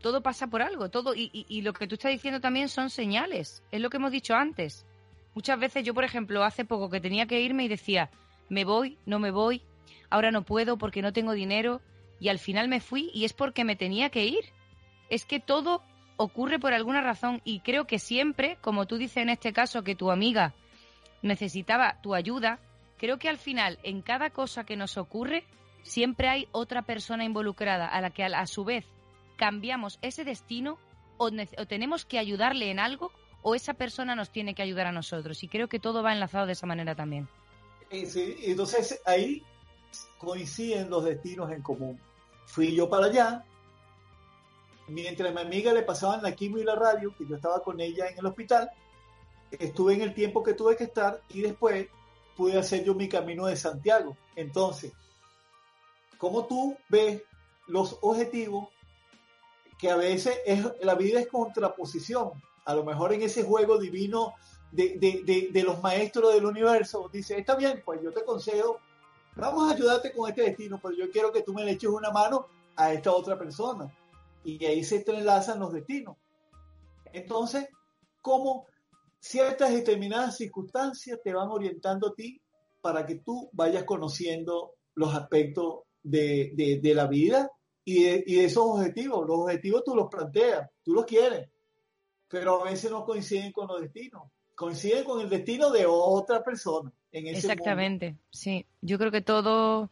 todo 0.00 0.22
pasa 0.22 0.48
por 0.48 0.62
algo, 0.62 0.90
todo. 0.90 1.14
Y, 1.14 1.60
lo 1.62 1.72
que 1.72 1.86
tú 1.86 1.94
estás 1.94 2.12
diciendo 2.12 2.40
también 2.40 2.68
son 2.68 2.90
señales. 2.90 3.62
Es 3.70 3.80
lo 3.80 3.90
que 3.90 3.96
hemos 3.96 4.12
dicho 4.12 4.34
antes. 4.34 4.86
Muchas 5.34 5.58
veces 5.58 5.84
yo, 5.84 5.94
por 5.94 6.04
ejemplo, 6.04 6.44
hace 6.44 6.64
poco 6.64 6.90
que 6.90 7.00
tenía 7.00 7.26
que 7.26 7.40
irme 7.40 7.64
y 7.64 7.68
decía, 7.68 8.10
me 8.48 8.64
voy, 8.64 8.98
no 9.06 9.18
me 9.18 9.30
voy, 9.30 9.62
ahora 10.10 10.30
no 10.30 10.42
puedo 10.42 10.78
porque 10.78 11.02
no 11.02 11.12
tengo 11.12 11.32
dinero. 11.32 11.80
Y 12.18 12.28
al 12.28 12.38
final 12.38 12.68
me 12.68 12.80
fui 12.80 13.10
y 13.12 13.24
es 13.24 13.32
porque 13.32 13.64
me 13.64 13.76
tenía 13.76 14.10
que 14.10 14.24
ir. 14.24 14.44
Es 15.10 15.24
que 15.24 15.40
todo 15.40 15.82
ocurre 16.16 16.58
por 16.58 16.72
alguna 16.72 17.02
razón 17.02 17.42
y 17.44 17.60
creo 17.60 17.86
que 17.86 17.98
siempre, 17.98 18.56
como 18.60 18.86
tú 18.86 18.96
dices 18.96 19.18
en 19.18 19.28
este 19.28 19.52
caso, 19.52 19.84
que 19.84 19.94
tu 19.94 20.10
amiga 20.10 20.54
necesitaba 21.22 22.00
tu 22.02 22.14
ayuda, 22.14 22.58
creo 22.96 23.18
que 23.18 23.28
al 23.28 23.38
final, 23.38 23.78
en 23.82 24.00
cada 24.00 24.30
cosa 24.30 24.64
que 24.64 24.76
nos 24.76 24.96
ocurre, 24.96 25.44
siempre 25.82 26.28
hay 26.28 26.48
otra 26.52 26.82
persona 26.82 27.24
involucrada 27.24 27.86
a 27.86 28.00
la 28.00 28.10
que 28.10 28.24
a, 28.24 28.46
su 28.46 28.64
vez 28.64 28.86
cambiamos 29.36 29.98
ese 30.02 30.24
destino 30.24 30.78
o, 31.18 31.30
tenemos 31.66 32.04
que 32.04 32.18
ayudarle 32.18 32.70
en 32.70 32.78
algo 32.78 33.12
o 33.42 33.54
esa 33.54 33.74
persona 33.74 34.14
nos 34.14 34.30
tiene 34.30 34.54
que 34.54 34.62
ayudar 34.62 34.86
a 34.86 34.92
nosotros. 34.92 35.42
Y 35.42 35.48
creo 35.48 35.68
que 35.68 35.78
todo 35.78 36.02
va 36.02 36.12
enlazado 36.12 36.46
de 36.46 36.52
esa 36.52 36.66
manera 36.66 36.94
también. 36.94 37.28
Entonces 37.90 39.00
ahí 39.06 39.42
coinciden 40.18 40.90
los 40.90 41.04
destinos 41.04 41.52
en 41.52 41.62
común. 41.62 42.00
Fui 42.46 42.74
yo 42.74 42.88
para 42.88 43.06
allá, 43.06 43.44
mientras 44.88 45.30
a 45.30 45.34
mi 45.34 45.40
amiga 45.40 45.72
le 45.72 45.82
pasaban 45.82 46.22
la 46.22 46.34
quimio 46.34 46.62
y 46.62 46.64
la 46.64 46.74
radio, 46.74 47.14
que 47.16 47.26
yo 47.26 47.36
estaba 47.36 47.62
con 47.62 47.80
ella 47.80 48.08
en 48.08 48.18
el 48.18 48.26
hospital, 48.26 48.70
estuve 49.50 49.94
en 49.94 50.02
el 50.02 50.14
tiempo 50.14 50.42
que 50.42 50.54
tuve 50.54 50.76
que 50.76 50.84
estar 50.84 51.20
y 51.30 51.42
después 51.42 51.88
pude 52.36 52.58
hacer 52.58 52.84
yo 52.84 52.94
mi 52.94 53.08
camino 53.08 53.46
de 53.46 53.56
Santiago. 53.56 54.16
Entonces, 54.34 54.92
como 56.18 56.46
tú 56.46 56.76
ves 56.88 57.22
los 57.66 57.98
objetivos, 58.00 58.68
que 59.78 59.90
a 59.90 59.96
veces 59.96 60.38
es, 60.46 60.64
la 60.80 60.94
vida 60.94 61.20
es 61.20 61.28
contraposición, 61.28 62.30
a 62.64 62.74
lo 62.74 62.84
mejor 62.84 63.12
en 63.12 63.22
ese 63.22 63.42
juego 63.42 63.78
divino 63.78 64.34
de, 64.72 64.98
de, 64.98 65.48
de, 65.52 65.62
los 65.62 65.80
maestros 65.82 66.34
del 66.34 66.44
universo, 66.44 67.08
dice, 67.12 67.38
está 67.38 67.54
bien, 67.54 67.82
pues 67.84 68.02
yo 68.02 68.12
te 68.12 68.24
consejo, 68.24 68.80
vamos 69.36 69.70
a 69.70 69.74
ayudarte 69.74 70.12
con 70.12 70.28
este 70.28 70.42
destino, 70.42 70.80
pero 70.82 70.94
yo 70.94 71.10
quiero 71.10 71.32
que 71.32 71.42
tú 71.42 71.54
me 71.54 71.64
le 71.64 71.72
eches 71.72 71.90
una 71.90 72.10
mano 72.10 72.48
a 72.74 72.92
esta 72.92 73.12
otra 73.12 73.38
persona. 73.38 73.92
Y 74.44 74.64
ahí 74.64 74.84
se 74.84 74.96
entrelazan 74.96 75.58
los 75.58 75.72
destinos. 75.72 76.16
Entonces, 77.12 77.68
¿cómo 78.20 78.66
ciertas 79.18 79.72
determinadas 79.72 80.36
circunstancias 80.36 81.20
te 81.22 81.32
van 81.32 81.48
orientando 81.48 82.08
a 82.08 82.14
ti 82.14 82.40
para 82.80 83.06
que 83.06 83.16
tú 83.16 83.50
vayas 83.52 83.84
conociendo 83.84 84.74
los 84.94 85.14
aspectos 85.14 85.80
de, 86.02 86.80
la 86.94 87.06
vida 87.06 87.50
y 87.86 88.02
de, 88.02 88.44
esos 88.44 88.64
objetivos. 88.64 89.26
Los 89.26 89.38
objetivos 89.38 89.84
tú 89.84 89.94
los 89.94 90.08
planteas, 90.08 90.68
tú 90.82 90.92
los 90.92 91.06
quieres, 91.06 91.48
pero 92.28 92.60
a 92.60 92.64
veces 92.70 92.90
no 92.90 93.04
coinciden 93.04 93.52
con 93.52 93.68
los 93.68 93.80
destinos, 93.80 94.24
coinciden 94.54 95.04
con 95.04 95.20
el 95.20 95.30
destino 95.30 95.70
de 95.70 95.86
otra 95.86 96.42
persona. 96.42 96.92
En 97.12 97.28
ese 97.28 97.38
Exactamente, 97.38 98.16
sí. 98.28 98.66
Yo 98.82 98.98
creo 98.98 99.12
que 99.12 99.22
todo 99.22 99.90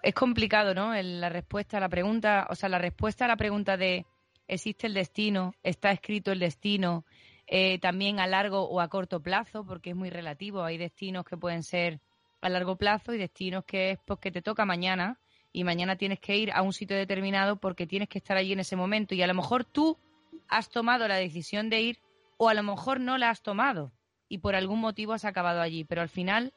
es 0.00 0.14
complicado, 0.14 0.74
¿no? 0.74 0.94
la 0.94 1.28
respuesta 1.28 1.78
a 1.78 1.80
la 1.80 1.88
pregunta, 1.88 2.46
o 2.50 2.54
sea, 2.54 2.68
la 2.68 2.78
respuesta 2.78 3.24
a 3.24 3.28
la 3.28 3.36
pregunta 3.36 3.76
de 3.76 4.06
¿existe 4.46 4.86
el 4.86 4.94
destino? 4.94 5.54
¿Está 5.64 5.90
escrito 5.90 6.30
el 6.30 6.38
destino? 6.38 7.04
Eh, 7.48 7.80
también 7.80 8.20
a 8.20 8.28
largo 8.28 8.62
o 8.62 8.80
a 8.80 8.88
corto 8.88 9.20
plazo, 9.20 9.64
porque 9.64 9.90
es 9.90 9.96
muy 9.96 10.10
relativo. 10.10 10.62
Hay 10.62 10.78
destinos 10.78 11.24
que 11.24 11.36
pueden 11.36 11.64
ser 11.64 12.00
a 12.40 12.48
largo 12.48 12.76
plazo 12.76 13.12
y 13.12 13.18
destinos 13.18 13.64
que 13.64 13.90
es 13.90 13.98
porque 14.04 14.30
te 14.30 14.40
toca 14.40 14.64
mañana 14.64 15.18
y 15.52 15.64
mañana 15.64 15.96
tienes 15.96 16.20
que 16.20 16.36
ir 16.36 16.52
a 16.52 16.62
un 16.62 16.72
sitio 16.72 16.96
determinado 16.96 17.56
porque 17.56 17.86
tienes 17.86 18.08
que 18.08 18.18
estar 18.18 18.36
allí 18.36 18.52
en 18.52 18.60
ese 18.60 18.76
momento. 18.76 19.14
Y 19.14 19.22
a 19.22 19.26
lo 19.26 19.34
mejor 19.34 19.64
tú 19.64 19.96
has 20.48 20.68
tomado 20.68 21.08
la 21.08 21.16
decisión 21.16 21.70
de 21.70 21.80
ir 21.80 21.98
o 22.36 22.48
a 22.48 22.54
lo 22.54 22.62
mejor 22.62 23.00
no 23.00 23.18
la 23.18 23.30
has 23.30 23.42
tomado 23.42 23.92
y 24.28 24.38
por 24.38 24.54
algún 24.54 24.80
motivo 24.80 25.12
has 25.12 25.24
acabado 25.24 25.60
allí, 25.60 25.84
pero 25.84 26.02
al 26.02 26.08
final 26.08 26.52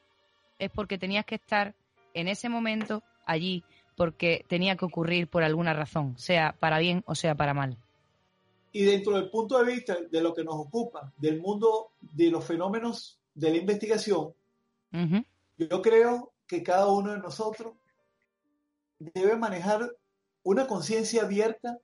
es 0.58 0.70
porque 0.70 0.98
tenías 0.98 1.24
que 1.24 1.36
estar 1.36 1.74
en 2.14 2.28
ese 2.28 2.48
momento 2.48 3.02
allí 3.26 3.64
porque 3.96 4.44
tenía 4.48 4.76
que 4.76 4.84
ocurrir 4.84 5.28
por 5.28 5.42
alguna 5.42 5.72
razón, 5.72 6.16
sea 6.18 6.54
para 6.58 6.78
bien 6.78 7.02
o 7.06 7.14
sea 7.14 7.34
para 7.34 7.54
mal. 7.54 7.76
Y 8.72 8.84
dentro 8.84 9.16
del 9.16 9.28
punto 9.28 9.58
de 9.58 9.72
vista 9.72 9.96
de 10.10 10.22
lo 10.22 10.34
que 10.34 10.44
nos 10.44 10.54
ocupa, 10.54 11.12
del 11.18 11.40
mundo 11.40 11.92
de 12.00 12.30
los 12.30 12.44
fenómenos 12.44 13.18
de 13.34 13.50
la 13.50 13.56
investigación, 13.56 14.32
yo 15.58 15.82
creo 15.82 16.32
que 16.46 16.62
cada 16.62 16.86
uno 16.86 17.12
de 17.12 17.18
nosotros 17.18 17.74
debe 19.14 19.36
manejar 19.36 19.90
una 20.42 20.66
conciencia 20.66 21.22
abierta 21.22 21.78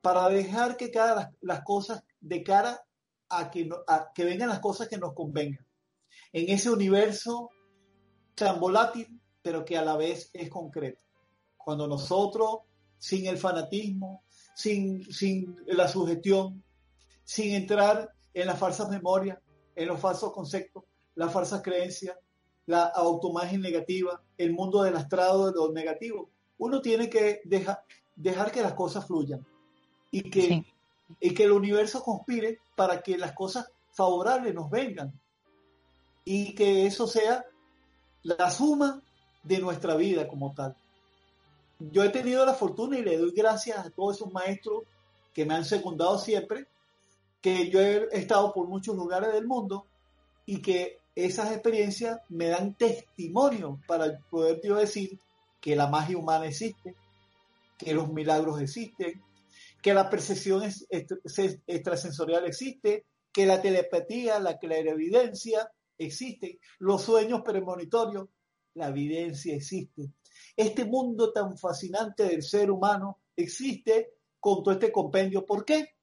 para 0.00 0.28
dejar 0.28 0.76
que 0.76 0.90
cada 0.90 1.32
las 1.40 1.62
cosas 1.62 2.02
de 2.20 2.42
cara 2.42 2.82
a 3.28 3.50
que, 3.50 3.68
a 3.86 4.12
que 4.14 4.24
vengan 4.24 4.48
las 4.48 4.60
cosas 4.60 4.88
que 4.88 4.98
nos 4.98 5.14
convengan. 5.14 5.66
En 6.32 6.48
ese 6.48 6.70
universo 6.70 7.50
tan 8.34 8.58
volátil, 8.58 9.20
pero 9.42 9.64
que 9.64 9.76
a 9.76 9.84
la 9.84 9.96
vez 9.96 10.30
es 10.32 10.48
concreto. 10.48 11.04
Cuando 11.56 11.86
nosotros, 11.86 12.60
sin 12.98 13.26
el 13.26 13.38
fanatismo, 13.38 14.24
sin, 14.54 15.04
sin 15.12 15.56
la 15.66 15.88
sugestión, 15.88 16.62
sin 17.24 17.54
entrar 17.54 18.10
en 18.34 18.46
las 18.46 18.58
falsas 18.58 18.88
memorias, 18.88 19.38
en 19.74 19.88
los 19.88 20.00
falsos 20.00 20.32
conceptos, 20.32 20.84
las 21.14 21.32
falsas 21.32 21.62
creencias, 21.62 22.16
la 22.66 22.84
automagen 22.84 23.60
negativa, 23.60 24.22
el 24.36 24.52
mundo 24.52 24.82
del 24.82 24.96
astrado 24.96 25.46
de 25.46 25.52
lo 25.52 25.72
negativo. 25.72 26.30
Uno 26.60 26.80
tiene 26.82 27.08
que 27.08 27.40
dejar, 27.44 27.82
dejar 28.14 28.52
que 28.52 28.62
las 28.62 28.74
cosas 28.74 29.06
fluyan 29.06 29.44
y 30.10 30.30
que, 30.30 30.64
y 31.18 31.34
que 31.34 31.44
el 31.44 31.52
universo 31.52 32.02
conspire 32.02 32.58
para 32.76 33.02
que 33.02 33.16
las 33.16 33.32
cosas 33.32 33.66
favorables 33.92 34.54
nos 34.54 34.70
vengan 34.70 35.18
y 36.22 36.54
que 36.54 36.86
eso 36.86 37.06
sea 37.06 37.46
la 38.22 38.50
suma 38.50 39.02
de 39.42 39.58
nuestra 39.58 39.96
vida 39.96 40.28
como 40.28 40.52
tal. 40.54 40.76
Yo 41.78 42.04
he 42.04 42.10
tenido 42.10 42.44
la 42.44 42.52
fortuna 42.52 42.98
y 42.98 43.02
le 43.02 43.16
doy 43.16 43.32
gracias 43.34 43.78
a 43.78 43.88
todos 43.88 44.16
esos 44.16 44.30
maestros 44.30 44.82
que 45.32 45.46
me 45.46 45.54
han 45.54 45.64
secundado 45.64 46.18
siempre, 46.18 46.66
que 47.40 47.70
yo 47.70 47.80
he 47.80 48.06
estado 48.12 48.52
por 48.52 48.68
muchos 48.68 48.94
lugares 48.94 49.32
del 49.32 49.46
mundo 49.46 49.86
y 50.44 50.60
que 50.60 50.98
esas 51.14 51.52
experiencias 51.52 52.20
me 52.28 52.48
dan 52.48 52.74
testimonio 52.74 53.80
para 53.86 54.18
poder 54.30 54.60
yo 54.62 54.76
decir 54.76 55.18
que 55.60 55.76
la 55.76 55.88
magia 55.88 56.18
humana 56.18 56.46
existe, 56.46 56.96
que 57.78 57.94
los 57.94 58.12
milagros 58.12 58.60
existen, 58.60 59.22
que 59.82 59.94
la 59.94 60.10
percepción 60.10 60.62
extrasensorial 60.64 62.46
existe, 62.46 63.06
que 63.32 63.46
la 63.46 63.60
telepatía, 63.60 64.38
la 64.40 64.58
clarividencia 64.58 65.70
existe, 65.96 66.58
los 66.78 67.02
sueños 67.02 67.42
premonitorios, 67.42 68.28
la 68.74 68.88
evidencia 68.88 69.54
existe. 69.54 70.12
Este 70.56 70.84
mundo 70.84 71.32
tan 71.32 71.56
fascinante 71.56 72.24
del 72.24 72.42
ser 72.42 72.70
humano 72.70 73.20
existe 73.36 74.14
con 74.38 74.62
todo 74.62 74.72
este 74.72 74.92
compendio. 74.92 75.44
¿Por 75.44 75.64
qué? 75.64 75.96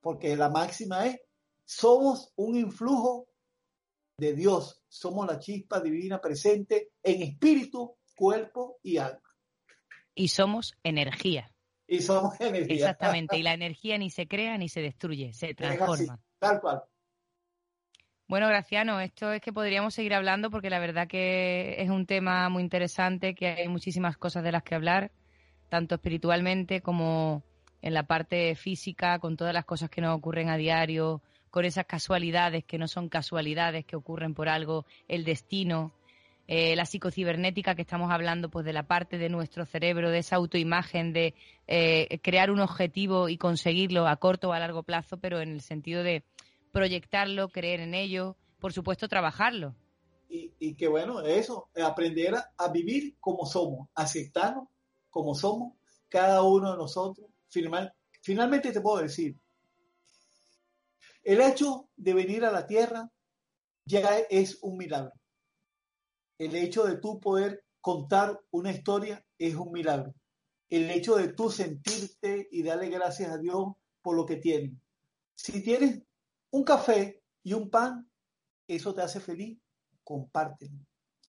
Porque 0.00 0.36
la 0.36 0.48
máxima 0.48 1.06
es, 1.06 1.20
somos 1.64 2.32
un 2.36 2.56
influjo 2.56 3.28
de 4.18 4.34
Dios. 4.34 4.82
Somos 4.88 5.26
la 5.26 5.38
chispa 5.38 5.80
divina 5.80 6.20
presente 6.20 6.92
en 7.02 7.22
espíritu, 7.22 7.96
cuerpo 8.16 8.78
y 8.82 8.96
alma. 8.96 9.20
Y 10.14 10.28
somos 10.28 10.76
energía. 10.82 11.52
Y 11.86 12.00
somos 12.00 12.34
energía. 12.40 12.74
Exactamente. 12.74 13.38
Y 13.38 13.42
la 13.42 13.54
energía 13.54 13.96
ni 13.98 14.10
se 14.10 14.26
crea 14.26 14.58
ni 14.58 14.68
se 14.68 14.80
destruye, 14.80 15.32
se 15.32 15.54
transforma. 15.54 16.18
tal 16.40 16.60
cual. 16.60 16.82
Bueno, 18.28 18.48
Graciano, 18.48 18.98
esto 18.98 19.32
es 19.32 19.40
que 19.40 19.52
podríamos 19.52 19.94
seguir 19.94 20.12
hablando 20.12 20.50
porque 20.50 20.68
la 20.68 20.80
verdad 20.80 21.06
que 21.06 21.76
es 21.78 21.88
un 21.90 22.06
tema 22.06 22.48
muy 22.48 22.64
interesante, 22.64 23.36
que 23.36 23.46
hay 23.46 23.68
muchísimas 23.68 24.16
cosas 24.16 24.42
de 24.42 24.50
las 24.50 24.64
que 24.64 24.74
hablar, 24.74 25.12
tanto 25.68 25.94
espiritualmente 25.94 26.80
como 26.80 27.44
en 27.82 27.94
la 27.94 28.02
parte 28.02 28.56
física, 28.56 29.20
con 29.20 29.36
todas 29.36 29.54
las 29.54 29.64
cosas 29.64 29.90
que 29.90 30.00
nos 30.00 30.16
ocurren 30.16 30.48
a 30.48 30.56
diario, 30.56 31.22
con 31.50 31.64
esas 31.64 31.86
casualidades 31.86 32.64
que 32.64 32.78
no 32.78 32.88
son 32.88 33.08
casualidades, 33.08 33.84
que 33.84 33.94
ocurren 33.94 34.34
por 34.34 34.48
algo, 34.48 34.86
el 35.06 35.24
destino, 35.24 35.92
eh, 36.48 36.76
la 36.76 36.86
psicocibernética 36.86 37.74
que 37.74 37.82
estamos 37.82 38.12
hablando, 38.12 38.48
pues 38.48 38.64
de 38.64 38.72
la 38.72 38.84
parte 38.84 39.18
de 39.18 39.28
nuestro 39.28 39.66
cerebro, 39.66 40.10
de 40.10 40.18
esa 40.18 40.36
autoimagen, 40.36 41.12
de 41.12 41.34
eh, 41.66 42.20
crear 42.22 42.50
un 42.50 42.60
objetivo 42.60 43.28
y 43.28 43.36
conseguirlo 43.36 44.06
a 44.06 44.16
corto 44.16 44.50
o 44.50 44.52
a 44.52 44.60
largo 44.60 44.84
plazo, 44.84 45.18
pero 45.18 45.40
en 45.40 45.50
el 45.50 45.60
sentido 45.60 46.02
de 46.04 46.22
proyectarlo, 46.72 47.48
creer 47.48 47.80
en 47.80 47.94
ello, 47.94 48.36
por 48.60 48.72
supuesto 48.72 49.08
trabajarlo. 49.08 49.74
Y, 50.28 50.74
que 50.74 50.88
bueno, 50.88 51.22
eso, 51.22 51.70
aprender 51.82 52.34
a, 52.34 52.68
vivir 52.68 53.16
como 53.20 53.46
somos, 53.46 53.88
aceptarnos 53.94 54.68
como 55.08 55.34
somos, 55.34 55.74
cada 56.08 56.42
uno 56.42 56.72
de 56.72 56.76
nosotros. 56.76 57.28
finalmente 58.20 58.72
te 58.72 58.80
puedo 58.80 59.02
decir, 59.02 59.36
El 61.22 61.40
hecho 61.40 61.88
de 61.96 62.12
venir 62.12 62.44
a 62.44 62.52
la 62.52 62.66
tierra 62.66 63.10
ya 63.84 64.18
es 64.28 64.58
un 64.62 64.76
milagro. 64.76 65.12
El 66.38 66.54
hecho 66.54 66.84
de 66.84 66.98
tú 66.98 67.20
poder 67.20 67.64
contar 67.80 68.40
una 68.50 68.72
historia 68.72 69.24
es 69.38 69.54
un 69.54 69.72
milagro. 69.72 70.14
El 70.68 70.90
hecho 70.90 71.16
de 71.16 71.32
tú 71.32 71.50
sentirte 71.50 72.48
y 72.50 72.62
darle 72.62 72.88
gracias 72.88 73.30
a 73.30 73.38
Dios 73.38 73.74
por 74.02 74.16
lo 74.16 74.26
que 74.26 74.36
tienes. 74.36 74.72
Si 75.34 75.62
tienes 75.62 76.02
un 76.50 76.64
café 76.64 77.22
y 77.42 77.52
un 77.52 77.70
pan, 77.70 78.10
eso 78.66 78.94
te 78.94 79.02
hace 79.02 79.20
feliz, 79.20 79.58
compártelo. 80.02 80.78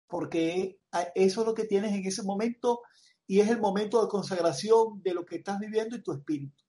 Porque 0.08 0.80
eso 1.16 1.42
es 1.42 1.48
lo 1.48 1.54
que 1.54 1.66
tienes 1.66 1.94
en 1.94 2.06
ese 2.06 2.24
momento 2.24 2.82
y 3.28 3.42
es 3.42 3.50
el 3.50 3.60
momento 3.60 4.02
de 4.02 4.08
consagración 4.08 5.02
de 5.04 5.14
lo 5.14 5.26
que 5.26 5.38
estás 5.38 5.60
viviendo 5.60 5.98
y 5.98 6.04
tu 6.04 6.14
espíritu. 6.14 6.64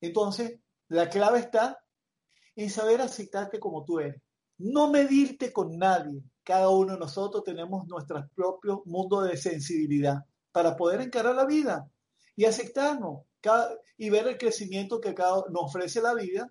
Entonces, 0.00 0.60
la 0.88 1.08
clave 1.08 1.38
está 1.38 1.78
en 2.56 2.70
saber 2.70 3.00
aceptarte 3.00 3.58
como 3.58 3.84
tú 3.84 4.00
eres. 4.00 4.20
No 4.58 4.90
medirte 4.90 5.52
con 5.52 5.78
nadie. 5.78 6.22
Cada 6.48 6.70
uno 6.70 6.94
de 6.94 6.98
nosotros 6.98 7.44
tenemos 7.44 7.86
nuestro 7.88 8.26
propio 8.34 8.82
mundo 8.86 9.20
de 9.20 9.36
sensibilidad 9.36 10.24
para 10.50 10.74
poder 10.78 11.02
encarar 11.02 11.34
la 11.34 11.44
vida 11.44 11.92
y 12.34 12.46
aceptarnos 12.46 13.26
y 13.98 14.08
ver 14.08 14.28
el 14.28 14.38
crecimiento 14.38 14.98
que 14.98 15.14
cada, 15.14 15.44
nos 15.50 15.64
ofrece 15.64 16.00
la 16.00 16.14
vida 16.14 16.50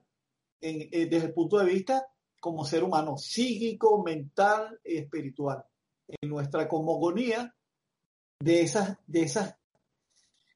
eh, 0.62 1.08
desde 1.10 1.26
el 1.26 1.34
punto 1.34 1.58
de 1.58 1.66
vista 1.66 2.06
como 2.40 2.64
ser 2.64 2.84
humano, 2.84 3.18
psíquico, 3.18 4.04
mental 4.04 4.80
y 4.86 4.98
espiritual. 4.98 5.66
En 6.08 6.30
nuestra 6.30 6.68
cosmogonía 6.68 7.56
de 8.40 8.62
esas, 8.62 9.00
de 9.08 9.24
esas, 9.24 9.56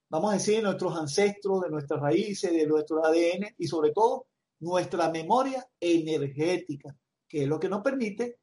vamos 0.07 0.34
a 0.34 0.35
decir, 0.35 0.57
de 0.57 0.61
nuestros 0.61 0.95
ancestros, 0.95 1.61
de 1.61 1.72
nuestras 1.72 1.99
raíces, 1.99 2.53
de 2.53 2.68
nuestro 2.68 3.03
ADN 3.03 3.55
y 3.57 3.65
sobre 3.65 3.91
todo 3.91 4.27
nuestra 4.59 5.09
memoria 5.09 5.68
energética, 5.80 6.95
que 7.27 7.41
es 7.41 7.47
lo 7.47 7.59
que 7.59 7.69
nos 7.69 7.81
permite 7.81 8.40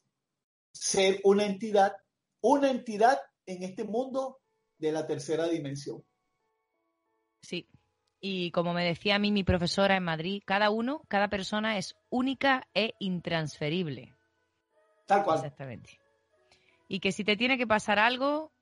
ser 0.73 1.21
una 1.25 1.45
entidad, 1.45 1.97
una 2.41 2.71
entidad 2.71 3.19
en 3.47 3.63
este 3.63 3.85
mundo 3.85 4.41
de 4.79 4.93
la 4.93 5.07
tercera 5.07 5.49
dimensión. 5.49 6.05
Sí, 7.43 7.69
y 8.21 8.51
como 8.51 8.73
me 8.73 8.85
decía 8.85 9.17
a 9.17 9.19
mí 9.19 9.31
mi 9.31 9.45
profesora 9.45 9.97
en 9.97 10.05
Madrid, 10.05 10.43
cada 10.45 10.71
uno, 10.71 11.03
cada 11.09 11.29
persona 11.29 11.79
es 11.79 11.97
única 12.11 12.67
e 12.75 12.95
intransferible. 12.99 14.15
Tal 15.07 15.25
cual. 15.25 15.39
Exactamente. 15.39 16.01
Y 16.89 17.01
que 17.01 17.13
si 17.13 17.25
te 17.25 17.37
tiene 17.37 17.59
que 17.59 17.67
pasar 17.67 17.99
algo, 17.99 18.53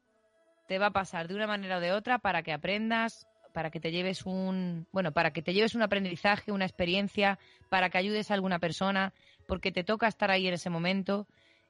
te 0.68 0.78
va 0.78 0.86
a 0.86 0.92
pasar 0.92 1.28
de 1.28 1.34
una 1.34 1.46
manera 1.46 1.78
o 1.78 1.80
de 1.80 1.92
otra 1.92 2.18
para 2.18 2.42
que 2.42 2.52
aprendas, 2.52 3.26
para 3.52 3.70
que 3.70 3.80
te 3.80 3.90
lleves 3.90 4.26
un, 4.26 4.86
bueno, 4.92 5.12
para 5.12 5.32
que 5.32 5.42
te 5.42 5.54
lleves 5.54 5.74
un 5.74 5.82
aprendizaje, 5.82 6.52
una 6.52 6.66
experiencia, 6.66 7.38
para 7.70 7.88
que 7.88 7.98
ayudes 7.98 8.30
a 8.30 8.34
alguna 8.34 8.58
persona, 8.58 9.14
porque 9.46 9.72
te 9.72 9.84
toca 9.84 10.08
estar 10.08 10.30
ahí 10.30 10.46
en 10.46 10.54
ese 10.54 10.70
momento 10.70 11.26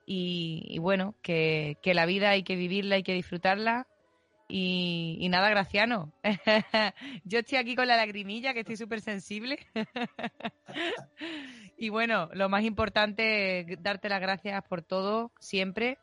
y, 0.07 0.79
bueno, 0.79 1.15
que, 1.23 1.77
que, 1.83 1.93
la 1.93 2.07
vida 2.07 2.31
hay 2.31 2.45
que 2.45 2.57
vivirla, 2.57 2.97
hay 2.97 3.03
que 3.03 3.15
disfrutarla 3.15 3.87
y, 4.49 5.27
nada, 5.29 5.51
Graciano. 5.51 6.13
Yo 7.25 7.41
estoy 7.41 7.59
aquí 7.59 7.75
con 7.75 7.89
la 7.89 7.97
lagrimilla, 7.97 8.55
que 8.55 8.61
estoy 8.61 8.77
súper 8.77 9.01
sensible. 9.01 9.59
y 11.79 11.89
bueno, 11.89 12.29
lo 12.33 12.49
más 12.49 12.63
importante, 12.63 13.77
darte 13.81 14.09
las 14.09 14.21
gracias 14.21 14.63
por 14.69 14.83
todo, 14.83 15.33
siempre. 15.41 15.99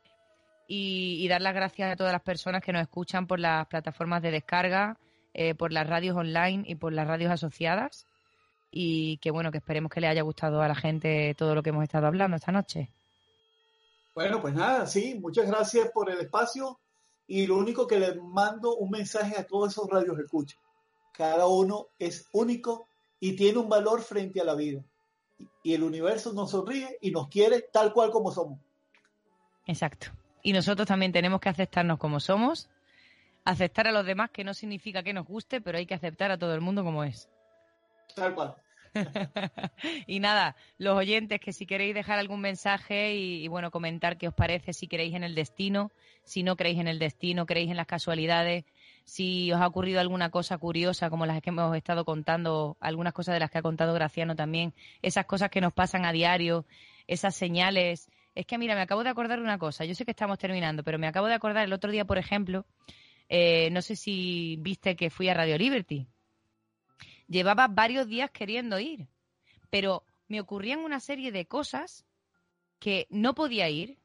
Y, 0.68 1.28
dar 1.28 1.42
las 1.42 1.54
gracias 1.54 1.92
a 1.92 1.96
todas 1.96 2.12
las 2.12 2.22
personas 2.22 2.62
que 2.62 2.74
nos 2.74 2.82
escuchan 2.82 3.28
por 3.28 3.40
las 3.40 3.68
plataformas 3.68 4.22
de 4.22 4.32
descarga, 4.32 4.98
eh, 5.34 5.56
por 5.56 5.72
las 5.72 5.88
radios 5.88 6.18
online 6.18 6.64
y 6.66 6.76
por 6.76 6.94
las 6.94 7.08
radios 7.08 7.32
asociadas. 7.32 8.08
Y 8.72 9.18
que 9.18 9.32
bueno, 9.32 9.52
que 9.52 9.60
esperemos 9.60 9.92
que 9.92 10.02
le 10.02 10.08
haya 10.08 10.24
gustado 10.24 10.62
a 10.62 10.68
la 10.68 10.76
gente 10.76 11.36
todo 11.38 11.56
lo 11.56 11.64
que 11.64 11.70
hemos 11.70 11.84
estado 11.84 12.08
hablando 12.08 12.38
esta 12.38 12.52
noche. 12.52 12.90
Bueno, 14.16 14.42
pues 14.42 14.54
nada, 14.54 14.86
sí, 14.86 15.16
muchas 15.20 15.48
gracias 15.48 15.90
por 15.92 16.10
el 16.10 16.20
espacio 16.20 16.80
y 17.26 17.48
lo 17.48 17.58
único 17.58 17.88
que 17.88 18.00
le 18.00 18.16
mando 18.16 18.76
un 18.76 18.92
mensaje 18.92 19.38
a 19.38 19.46
todos 19.46 19.72
esos 19.72 19.90
radios 19.90 20.20
escucha. 20.20 20.58
Cada 21.14 21.48
uno 21.48 21.88
es 21.98 22.28
único 22.32 22.88
y 23.20 23.36
tiene 23.36 23.60
un 23.60 23.70
valor 23.70 24.02
frente 24.02 24.42
a 24.42 24.44
la 24.44 24.56
vida. 24.56 24.84
Y 25.64 25.74
el 25.74 25.84
universo 25.84 26.34
nos 26.34 26.52
sonríe 26.52 26.98
y 27.02 27.12
nos 27.12 27.28
quiere 27.28 27.62
tal 27.62 27.94
cual 27.94 28.12
como 28.12 28.32
somos. 28.32 28.60
Exacto. 29.66 30.08
Y 30.42 30.54
nosotros 30.54 30.88
también 30.88 31.12
tenemos 31.12 31.40
que 31.40 31.50
aceptarnos 31.50 31.98
como 31.98 32.20
somos, 32.20 32.70
aceptar 33.46 33.88
a 33.88 33.92
los 33.92 34.06
demás, 34.06 34.30
que 34.32 34.44
no 34.44 34.54
significa 34.54 35.04
que 35.04 35.14
nos 35.14 35.26
guste, 35.26 35.62
pero 35.62 35.78
hay 35.78 35.86
que 35.86 35.94
aceptar 35.94 36.32
a 36.32 36.38
todo 36.38 36.54
el 36.54 36.62
mundo 36.62 36.84
como 36.84 37.04
es. 37.04 37.30
Tal 38.16 38.36
cual. 38.36 38.56
y 40.08 40.20
nada, 40.20 40.56
los 40.78 40.98
oyentes 40.98 41.40
que 41.40 41.54
si 41.54 41.66
queréis 41.66 41.96
dejar 41.96 42.20
algún 42.20 42.42
mensaje 42.42 43.16
y, 43.16 43.48
bueno, 43.48 43.72
comentar 43.72 44.18
qué 44.18 44.28
os 44.28 44.34
parece, 44.34 44.74
si 44.74 44.88
queréis 44.88 45.16
en 45.16 45.24
el 45.24 45.36
destino, 45.36 45.92
si 46.24 46.44
no 46.44 46.56
creéis 46.56 46.80
en 46.80 46.88
el 46.88 47.00
destino, 47.00 47.46
creéis 47.46 47.72
en 47.72 47.78
las 47.78 47.88
casualidades, 47.88 48.66
si 49.06 49.52
os 49.52 49.60
ha 49.60 49.68
ocurrido 49.68 50.00
alguna 50.00 50.30
cosa 50.30 50.58
curiosa 50.58 51.10
como 51.10 51.26
las 51.26 51.42
que 51.42 51.50
hemos 51.50 51.76
estado 51.76 52.06
contando, 52.06 52.78
algunas 52.80 53.14
cosas 53.14 53.34
de 53.34 53.40
las 53.40 53.52
que 53.52 53.58
ha 53.58 53.64
contado 53.64 53.94
Graciano 53.94 54.36
también, 54.36 54.74
esas 55.02 55.26
cosas 55.26 55.50
que 55.50 55.62
nos 55.62 55.74
pasan 55.74 56.06
a 56.06 56.12
diario, 56.12 56.66
esas 57.08 57.36
señales. 57.36 58.10
Es 58.36 58.46
que 58.46 58.58
mira, 58.58 58.76
me 58.76 58.82
acabo 58.82 59.04
de 59.04 59.10
acordar 59.10 59.40
una 59.40 59.58
cosa, 59.58 59.86
yo 59.86 59.96
sé 59.96 60.06
que 60.06 60.12
estamos 60.12 60.40
terminando, 60.40 60.84
pero 60.84 60.98
me 60.98 61.08
acabo 61.08 61.28
de 61.28 61.34
acordar 61.34 61.66
el 61.66 61.74
otro 61.74 61.92
día, 61.92 62.06
por 62.06 62.18
ejemplo, 62.18 62.66
eh, 63.30 63.70
no 63.72 63.82
sé 63.82 63.96
si 63.96 64.58
viste 64.60 64.96
que 64.96 65.10
fui 65.10 65.30
a 65.30 65.34
Radio 65.34 65.58
Liberty. 65.58 66.08
Llevaba 67.34 67.68
varios 67.68 68.08
días 68.08 68.30
queriendo 68.30 68.80
ir, 68.80 69.08
pero 69.72 70.04
me 70.28 70.40
ocurrían 70.40 70.82
una 70.82 71.00
serie 71.00 71.32
de 71.32 71.48
cosas 71.48 72.06
que 72.78 73.08
no 73.10 73.34
podía 73.34 73.68
ir 73.70 73.98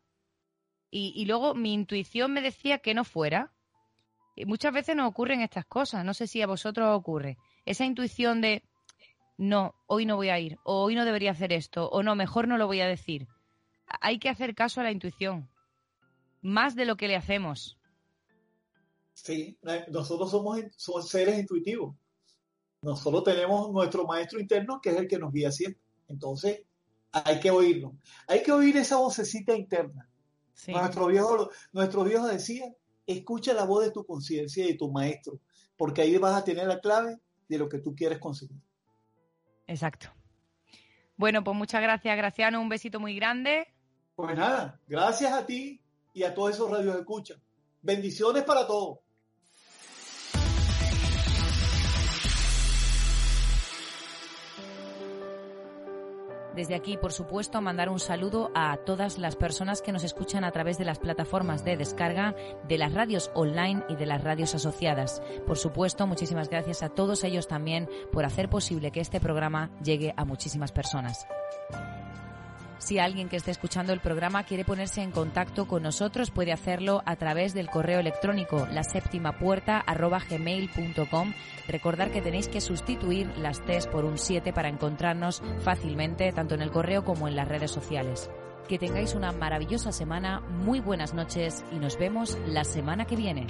y, 0.91 1.27
luego 1.27 1.55
mi 1.55 1.75
intuición 1.75 2.33
me 2.33 2.41
decía 2.41 2.79
que 2.79 2.95
no 2.95 3.05
fuera. 3.05 3.53
Y 4.35 4.47
muchas 4.47 4.73
veces 4.73 4.97
nos 4.97 5.07
ocurren 5.07 5.43
estas 5.43 5.67
cosas, 5.67 6.07
no 6.07 6.15
sé 6.15 6.27
si 6.27 6.41
a 6.41 6.47
vosotros 6.47 6.89
os 6.89 6.99
ocurre. 6.99 7.37
Esa 7.67 7.85
intuición 7.85 8.41
de, 8.41 8.63
no, 9.37 9.75
hoy 9.87 10.07
no 10.07 10.17
voy 10.17 10.31
a 10.31 10.41
ir, 10.41 10.59
o 10.65 10.83
hoy 10.83 10.95
no 10.95 11.05
debería 11.05 11.33
hacer 11.33 11.53
esto, 11.53 11.87
o 11.91 12.03
no, 12.03 12.15
mejor 12.15 12.49
no 12.49 12.57
lo 12.57 12.67
voy 12.67 12.81
a 12.81 12.87
decir. 12.87 13.29
Hay 14.01 14.19
que 14.19 14.31
hacer 14.31 14.55
caso 14.55 14.81
a 14.81 14.85
la 14.85 14.91
intuición, 14.91 15.51
más 16.41 16.75
de 16.77 16.87
lo 16.87 16.97
que 16.97 17.09
le 17.09 17.17
hacemos. 17.17 17.77
Sí, 19.13 19.59
nosotros 19.89 20.31
somos, 20.31 20.61
somos 20.79 21.11
seres 21.11 21.39
intuitivos. 21.39 21.95
Nosotros 22.83 23.25
tenemos 23.25 23.71
nuestro 23.73 24.07
maestro 24.07 24.41
interno 24.41 24.81
que 24.81 24.91
es 24.91 24.97
el 24.97 25.09
que 25.09 25.19
nos 25.19 25.33
guía 25.33 25.51
siempre. 25.51 25.83
Entonces, 26.09 26.63
hay 27.13 27.41
que 27.41 27.51
oírlo. 27.51 27.97
Hay 28.27 28.43
que 28.43 28.53
oír 28.53 28.77
esa 28.77 28.97
vocecita 28.97 29.55
interna. 29.57 30.09
Nuestro, 30.67 31.07
viejo, 31.07 31.51
nuestro 31.73 32.05
viejo 32.05 32.27
decía, 32.27 32.65
escucha 33.07 33.53
la 33.55 33.65
voz 33.65 33.85
de 33.85 33.93
tu 33.93 34.05
conciencia 34.05 34.65
y 34.65 34.73
de 34.73 34.79
tu 34.79 34.91
maestro, 34.91 35.39
porque 35.77 36.03
ahí 36.03 36.17
vas 36.19 36.37
a 36.37 36.45
tener 36.45 36.67
la 36.67 36.81
clave 36.81 37.19
de 37.49 37.59
lo 37.59 37.69
que 37.69 37.79
tú 37.79 37.95
quieres 37.95 38.19
conseguir. 38.19 38.61
Exacto. 39.67 40.09
Bueno, 41.17 41.45
pues 41.45 41.57
muchas 41.57 41.83
gracias, 41.83 42.17
Graciano. 42.17 42.61
Un 42.61 42.69
besito 42.69 43.01
muy 43.01 43.15
grande. 43.17 43.69
Pues 44.15 44.37
nada, 44.37 44.81
gracias 44.89 45.33
a 45.33 45.47
ti 45.47 45.81
y 46.13 46.25
a 46.25 46.35
todos 46.35 46.53
esos 46.53 46.71
radios 46.71 46.97
escucha. 46.97 47.35
Bendiciones 47.83 48.43
para 48.45 48.67
todos. 48.67 48.99
Desde 56.59 56.75
aquí, 56.75 56.97
por 56.97 57.13
supuesto, 57.13 57.61
mandar 57.61 57.89
un 57.89 58.01
saludo 58.01 58.51
a 58.53 58.79
todas 58.79 59.17
las 59.17 59.37
personas 59.37 59.81
que 59.81 59.93
nos 59.93 60.03
escuchan 60.03 60.43
a 60.43 60.51
través 60.51 60.77
de 60.77 60.85
las 60.85 60.99
plataformas 60.99 61.65
de 61.65 61.77
descarga, 61.77 62.35
de 62.67 62.79
las 62.79 62.93
radios 62.93 63.31
online 63.35 63.85
y 63.89 63.95
de 63.95 64.07
las 64.07 64.25
radios 64.25 64.57
asociadas. 64.57 65.23
Por 65.47 65.57
supuesto, 65.57 66.09
muchísimas 66.09 66.51
gracias 66.51 66.83
a 66.83 66.89
todos 66.89 67.23
ellos 67.23 67.47
también 67.47 67.89
por 68.11 68.25
hacer 68.25 68.51
posible 68.51 68.91
que 68.91 68.99
este 68.99 69.21
programa 69.21 69.71
llegue 69.85 70.15
a 70.17 70.25
muchísimas 70.25 70.73
personas. 70.73 71.29
Si 72.79 72.99
alguien 72.99 73.29
que 73.29 73.37
esté 73.37 73.51
escuchando 73.51 73.93
el 73.93 74.01
programa 74.01 74.45
quiere 74.45 74.65
ponerse 74.65 75.03
en 75.03 75.11
contacto 75.11 75.67
con 75.67 75.83
nosotros, 75.83 76.31
puede 76.31 76.53
hacerlo 76.53 77.03
a 77.07 77.17
través 77.17 77.53
del 77.53 77.69
correo 77.69 77.99
electrónico 77.99 78.67
la 78.71 78.85
séptima 78.85 79.39
puerta 79.39 79.85
gmail.com. 79.87 81.35
Recordar 81.67 82.11
que 82.13 82.23
tenéis 82.23 82.49
que 82.49 82.61
sustituir 82.61 83.27
las 83.37 83.65
T's 83.65 83.89
por 83.89 84.05
un 84.05 84.17
7 84.17 84.53
para 84.53 84.69
encontrarnos 84.69 85.43
fácilmente 85.61 86.33
tanto 86.33 86.55
en 86.55 86.63
el 86.63 86.71
correo 86.71 87.05
como 87.05 87.27
en 87.27 87.37
las 87.37 87.49
redes 87.49 87.71
sociales. 87.71 88.31
Que 88.69 88.79
tengáis 88.79 89.15
una 89.15 89.33
maravillosa 89.33 89.93
semana, 89.93 90.41
muy 90.41 90.81
buenas 90.81 91.15
noches 91.15 91.65
y 91.73 91.77
nos 91.77 91.99
vemos 91.99 92.39
la 92.47 92.65
semana 92.65 93.07
que 93.07 93.17
viene. 93.17 93.47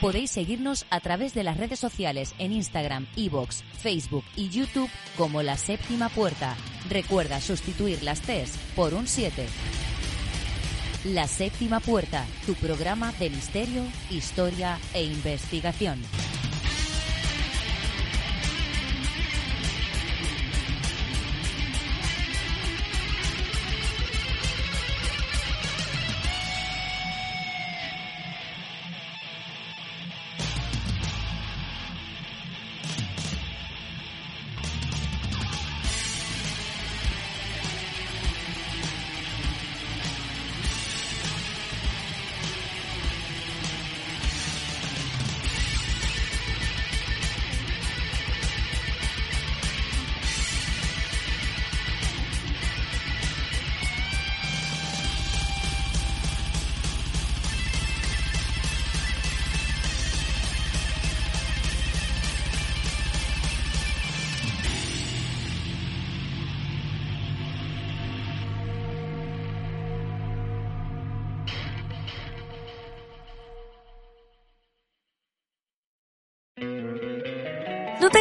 Podéis 0.00 0.30
seguirnos 0.30 0.86
a 0.88 1.00
través 1.00 1.34
de 1.34 1.44
las 1.44 1.58
redes 1.58 1.78
sociales 1.78 2.34
en 2.38 2.52
Instagram, 2.52 3.06
Evox, 3.16 3.62
Facebook 3.78 4.24
y 4.34 4.48
YouTube 4.48 4.88
como 5.18 5.42
La 5.42 5.58
Séptima 5.58 6.08
Puerta. 6.08 6.56
Recuerda 6.88 7.38
sustituir 7.38 8.02
las 8.02 8.22
T's 8.22 8.56
por 8.74 8.94
un 8.94 9.06
7. 9.06 9.46
La 11.04 11.28
Séptima 11.28 11.80
Puerta, 11.80 12.24
tu 12.46 12.54
programa 12.54 13.12
de 13.18 13.28
misterio, 13.28 13.82
historia 14.10 14.78
e 14.94 15.02
investigación. 15.04 16.00